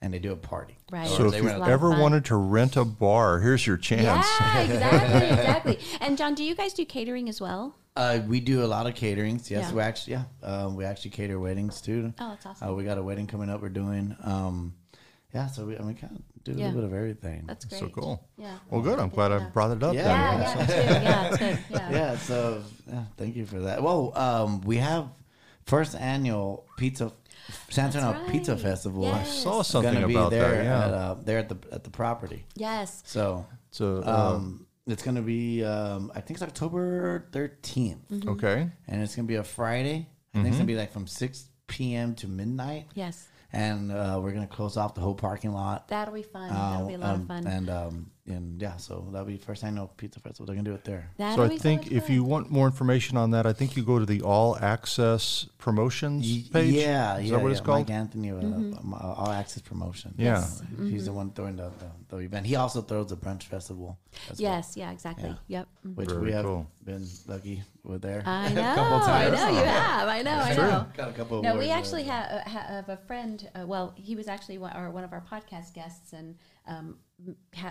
and 0.00 0.12
they 0.14 0.18
do 0.18 0.32
a 0.32 0.36
party. 0.36 0.76
Right. 0.90 1.06
Or 1.06 1.16
so 1.16 1.26
if 1.26 1.34
you 1.36 1.42
rent 1.42 1.56
a- 1.56 1.60
lot 1.60 1.68
of 1.68 1.72
ever 1.72 1.90
wanted 1.90 2.24
to 2.26 2.36
rent 2.36 2.76
a 2.76 2.84
bar, 2.84 3.40
here's 3.40 3.66
your 3.66 3.76
chance. 3.76 4.26
Yeah, 4.40 4.60
exactly, 4.62 5.28
exactly. 5.28 5.78
And 6.00 6.16
John, 6.18 6.34
do 6.34 6.42
you 6.44 6.54
guys 6.54 6.72
do 6.72 6.84
catering 6.84 7.28
as 7.28 7.40
well? 7.40 7.76
Uh, 7.96 8.20
we 8.28 8.40
do 8.40 8.64
a 8.64 8.66
lot 8.68 8.86
of 8.86 8.94
caterings. 8.94 9.50
Yes, 9.50 9.68
Yeah. 9.68 9.72
we 9.74 9.80
actually 9.82 10.12
yeah. 10.14 10.24
Um, 10.42 10.76
we 10.76 10.84
actually 10.84 11.10
cater 11.10 11.38
weddings 11.40 11.80
too. 11.80 12.14
Oh, 12.20 12.28
that's 12.30 12.46
awesome. 12.46 12.68
Uh, 12.68 12.72
we 12.72 12.84
got 12.84 12.98
a 12.98 13.02
wedding 13.02 13.26
coming 13.26 13.50
up. 13.50 13.60
We're 13.60 13.68
doing. 13.68 14.16
Um, 14.22 14.74
yeah, 15.34 15.48
so 15.48 15.66
we 15.66 15.76
I 15.76 15.82
mean 15.82 15.96
kind 15.96 16.16
of 16.16 16.22
do 16.44 16.52
a 16.52 16.54
little 16.54 16.72
bit 16.72 16.84
of 16.84 16.94
everything. 16.94 17.44
That's 17.46 17.64
great. 17.64 17.80
So 17.80 17.88
cool. 17.88 18.26
Yeah. 18.38 18.56
Well, 18.70 18.80
good. 18.80 18.98
I'm 18.98 19.08
glad 19.10 19.32
I 19.32 19.38
brought 19.50 19.70
it 19.76 19.82
up. 19.82 19.94
Yeah. 19.94 20.06
Yeah, 20.08 20.40
yeah, 20.40 20.66
too. 20.66 20.72
yeah, 20.72 21.28
it's 21.28 21.36
good. 21.38 21.58
Yeah. 21.70 21.90
yeah. 21.90 22.16
So 22.18 22.62
yeah, 22.90 23.04
thank 23.16 23.36
you 23.36 23.46
for 23.46 23.60
that. 23.60 23.82
Well, 23.82 24.12
um, 24.16 24.60
we 24.62 24.76
have 24.78 25.08
first 25.66 25.94
annual 25.94 26.66
pizza 26.78 27.12
San 27.68 27.86
Antonio 27.86 28.12
That's 28.12 28.30
Pizza. 28.30 28.56
Festival. 28.56 29.02
Yes. 29.04 29.28
I 29.28 29.30
saw 29.42 29.62
something 29.62 29.94
gonna 29.94 30.06
be 30.06 30.14
about 30.14 30.30
there 30.30 30.50
that. 30.56 30.64
Yeah. 30.64 30.84
at, 30.86 30.94
uh, 30.94 31.14
there 31.24 31.38
at 31.38 31.48
the 31.48 31.56
at 31.72 31.84
the 31.84 31.90
property. 31.90 32.44
Yes. 32.54 33.02
So 33.06 33.46
so, 33.70 34.02
uh, 34.06 34.34
um, 34.36 34.66
it's 34.86 35.02
gonna 35.02 35.22
be 35.22 35.64
um, 35.64 36.10
I 36.14 36.20
think 36.20 36.36
it's 36.38 36.42
October 36.42 37.26
13th 37.32 37.98
Mm-hmm. 38.10 38.28
okay. 38.30 38.68
and 38.88 39.02
it's 39.02 39.14
gonna 39.16 39.28
be 39.28 39.36
a 39.36 39.44
Friday. 39.44 40.08
I 40.34 40.38
think 40.38 40.48
it's 40.48 40.56
gonna 40.56 40.66
be 40.66 40.76
like 40.76 40.92
from 40.92 41.06
six 41.06 41.48
p.m. 41.66 42.14
to 42.16 42.26
midnight, 42.28 42.86
Yes. 42.94 43.26
And 43.52 43.90
uh, 43.92 44.20
we're 44.22 44.32
gonna 44.32 44.46
close 44.46 44.76
off 44.76 44.94
the 44.94 45.00
whole 45.00 45.14
parking 45.14 45.52
lot. 45.52 45.88
That'll 45.88 46.14
be 46.14 46.22
fun. 46.22 46.50
That'll 46.50 46.86
be 46.86 46.94
a 46.94 46.98
lot 46.98 47.14
um, 47.14 47.20
of 47.22 47.26
fun. 47.26 47.46
And 47.46 47.70
um, 47.70 48.10
and 48.32 48.60
yeah, 48.60 48.76
so 48.76 49.06
that'll 49.12 49.26
be 49.26 49.36
first 49.36 49.64
annual 49.64 49.88
pizza 49.96 50.20
festival. 50.20 50.46
They're 50.46 50.56
gonna 50.56 50.68
do 50.68 50.74
it 50.74 50.84
there. 50.84 51.10
That'll 51.18 51.48
So 51.48 51.54
I 51.54 51.58
think 51.58 51.90
if 51.92 52.04
fun. 52.06 52.12
you 52.14 52.24
want 52.24 52.50
more 52.50 52.66
information 52.66 53.16
on 53.16 53.30
that, 53.32 53.46
I 53.46 53.52
think 53.52 53.76
you 53.76 53.82
go 53.82 53.98
to 53.98 54.06
the 54.06 54.22
All 54.22 54.56
Access 54.58 55.46
Promotions 55.58 56.26
Y- 56.26 56.44
page. 56.52 56.74
Yeah, 56.74 57.18
is 57.18 57.26
yeah. 57.30 57.36
that 57.36 57.42
what 57.42 57.52
it's 57.52 57.60
called? 57.60 57.88
Mike 57.88 57.90
Anthony, 57.96 58.30
uh, 58.30 58.34
Mm-hmm. 58.34 58.78
um, 58.78 58.94
uh, 58.94 58.98
All 59.20 59.30
Access 59.30 59.62
Promotion. 59.62 60.14
Yeah. 60.16 60.34
Yes. 60.40 60.62
he's 60.80 61.04
the 61.06 61.12
one 61.12 61.30
throwing 61.32 61.56
the, 61.56 61.70
the, 61.78 62.16
the 62.16 62.22
event. 62.22 62.46
He 62.46 62.56
also 62.56 62.80
throws 62.82 63.08
the 63.08 63.16
brunch 63.16 63.44
festival. 63.44 63.98
as 64.30 64.40
well, 64.40 64.52
Yes. 64.52 64.76
Yeah. 64.76 64.90
Exactly. 64.92 65.28
Yeah. 65.46 65.58
Yep. 65.60 65.68
Mhm. 65.86 65.94
which 65.96 66.08
Very 66.10 66.22
we 66.22 66.32
have 66.32 66.44
cool. 66.44 66.66
been 66.84 67.06
lucky 67.26 67.62
with 67.84 68.02
there. 68.02 68.22
I 68.26 68.46
a 68.50 68.54
know. 68.54 68.74
couple 68.74 68.96
I 68.98 69.24
times. 69.24 69.32
know 69.40 69.48
you 69.48 69.64
have. 69.66 70.08
I 70.08 70.22
know. 70.22 70.30
I 70.32 70.54
know. 70.54 70.86
Got 70.96 71.08
a 71.08 71.12
couple. 71.12 71.42
No, 71.42 71.56
we 71.56 71.64
awards, 71.70 71.70
actually 71.78 72.08
uh, 72.08 72.12
have, 72.12 72.40
have 72.46 72.88
a 72.88 72.96
friend. 72.96 73.48
Uh, 73.54 73.66
well, 73.66 73.92
he 73.96 74.14
was 74.16 74.28
actually 74.28 74.58
one, 74.58 74.76
or 74.76 74.90
one 74.90 75.04
of 75.04 75.12
our 75.12 75.20
podcast 75.22 75.72
guests, 75.74 76.12
and 76.12 76.36
um, 76.66 76.96
ha- 77.09 77.09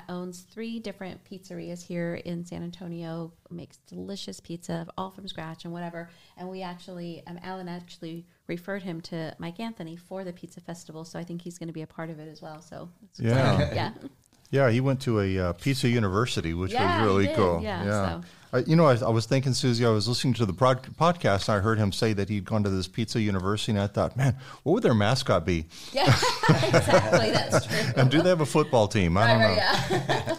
owns 0.07 0.41
three 0.41 0.79
different 0.79 1.23
pizzerias 1.23 1.83
here 1.83 2.15
in 2.15 2.45
San 2.45 2.63
Antonio. 2.63 3.31
Makes 3.49 3.77
delicious 3.87 4.39
pizza, 4.39 4.87
all 4.97 5.11
from 5.11 5.27
scratch 5.27 5.65
and 5.65 5.73
whatever. 5.73 6.09
And 6.37 6.49
we 6.49 6.61
actually, 6.61 7.23
um, 7.27 7.39
Alan 7.43 7.67
actually 7.67 8.25
referred 8.47 8.83
him 8.83 9.01
to 9.01 9.35
Mike 9.39 9.59
Anthony 9.59 9.95
for 9.95 10.23
the 10.23 10.33
pizza 10.33 10.61
festival. 10.61 11.03
So 11.05 11.19
I 11.19 11.23
think 11.23 11.41
he's 11.41 11.57
going 11.57 11.67
to 11.67 11.73
be 11.73 11.81
a 11.81 11.87
part 11.87 12.09
of 12.09 12.19
it 12.19 12.27
as 12.27 12.41
well. 12.41 12.61
So 12.61 12.89
it's 13.03 13.19
Yeah. 13.19 13.73
yeah, 13.73 13.91
Yeah, 14.51 14.71
he 14.71 14.81
went 14.81 14.99
to 15.01 15.19
a 15.19 15.37
uh, 15.39 15.53
pizza 15.53 15.87
university, 15.87 16.53
which 16.55 16.71
Yeah, 16.71 17.01
was 17.03 17.07
really 17.07 17.27
cool. 17.35 17.61
Yeah, 17.61 17.83
so- 18.19 18.21
I, 18.51 18.57
you 18.65 18.75
know, 18.75 18.87
I, 18.87 18.95
I 18.95 19.09
was 19.09 19.27
thinking, 19.27 19.53
Susie, 19.53 19.85
I 19.85 19.89
was 19.89 20.07
listening 20.07 20.33
to 20.35 20.45
the 20.47 20.53
prod, 20.53 20.81
podcast, 20.99 21.49
and 21.49 21.57
I 21.57 21.59
heard 21.59 21.77
him 21.77 21.91
say 21.91 22.13
that 22.13 22.29
he'd 22.29 22.45
gone 22.45 22.63
to 22.63 22.69
this 22.71 22.87
pizza 22.87 23.21
university, 23.21 23.73
and 23.73 23.79
I 23.81 23.85
thought, 23.85 24.17
man, 24.17 24.35
what 24.63 24.73
would 24.73 24.81
their 24.83 24.95
mascot 24.95 25.45
be? 25.45 25.67
yeah, 25.93 26.05
exactly. 26.49 27.29
That's 27.29 27.65
true. 27.67 27.77
And 27.95 28.09
do 28.09 28.23
they 28.23 28.29
have 28.29 28.41
a 28.41 28.47
football 28.47 28.87
team? 28.87 29.17
I 29.17 29.27
don't 29.27 29.39
know. 29.39 29.53
yeah. 29.53 30.35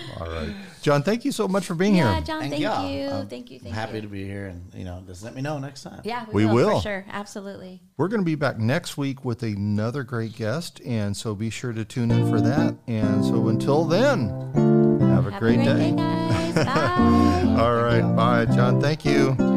All 0.20 0.28
right, 0.28 0.54
John, 0.84 1.02
thank 1.02 1.24
you 1.24 1.32
so 1.32 1.48
much 1.48 1.64
for 1.64 1.74
being 1.74 1.96
yeah, 1.96 2.12
here. 2.16 2.20
John. 2.20 2.42
and 2.42 2.50
Thank 2.50 2.60
you. 2.60 2.68
I'm 3.08 3.26
Thank 3.26 3.50
you. 3.50 3.58
I'm 3.64 3.72
happy 3.72 3.94
you. 3.94 4.00
to 4.02 4.06
be 4.06 4.26
here, 4.26 4.48
and 4.48 4.70
you 4.74 4.84
know, 4.84 5.02
just 5.06 5.24
let 5.24 5.34
me 5.34 5.40
know 5.40 5.58
next 5.58 5.82
time. 5.82 6.02
Yeah, 6.04 6.26
We 6.30 6.44
we, 6.44 6.52
will, 6.52 6.66
will. 6.66 6.76
for 6.76 6.82
sure. 6.82 7.06
Absolutely. 7.10 7.80
We're 7.96 8.08
going 8.08 8.20
to 8.20 8.24
be 8.26 8.34
back 8.34 8.58
next 8.58 8.98
week 8.98 9.24
with 9.24 9.42
another 9.42 10.02
great 10.02 10.36
guest, 10.36 10.82
and 10.84 11.16
so 11.16 11.34
be 11.34 11.48
sure 11.48 11.72
to 11.72 11.86
tune 11.86 12.10
in 12.10 12.28
for 12.28 12.38
that. 12.42 12.76
And 12.86 13.24
so 13.24 13.48
until 13.48 13.86
then, 13.86 14.28
have 15.00 15.26
a 15.26 15.30
Have 15.30 15.40
great, 15.40 15.60
a 15.60 15.62
great 15.62 15.64
day. 15.64 15.90
day, 15.92 15.96
guys. 15.96 16.54
Bye. 16.66 17.56
All 17.62 17.76
right, 17.82 18.14
bye, 18.14 18.44
John. 18.54 18.78
Thank 18.78 19.06
you. 19.06 19.53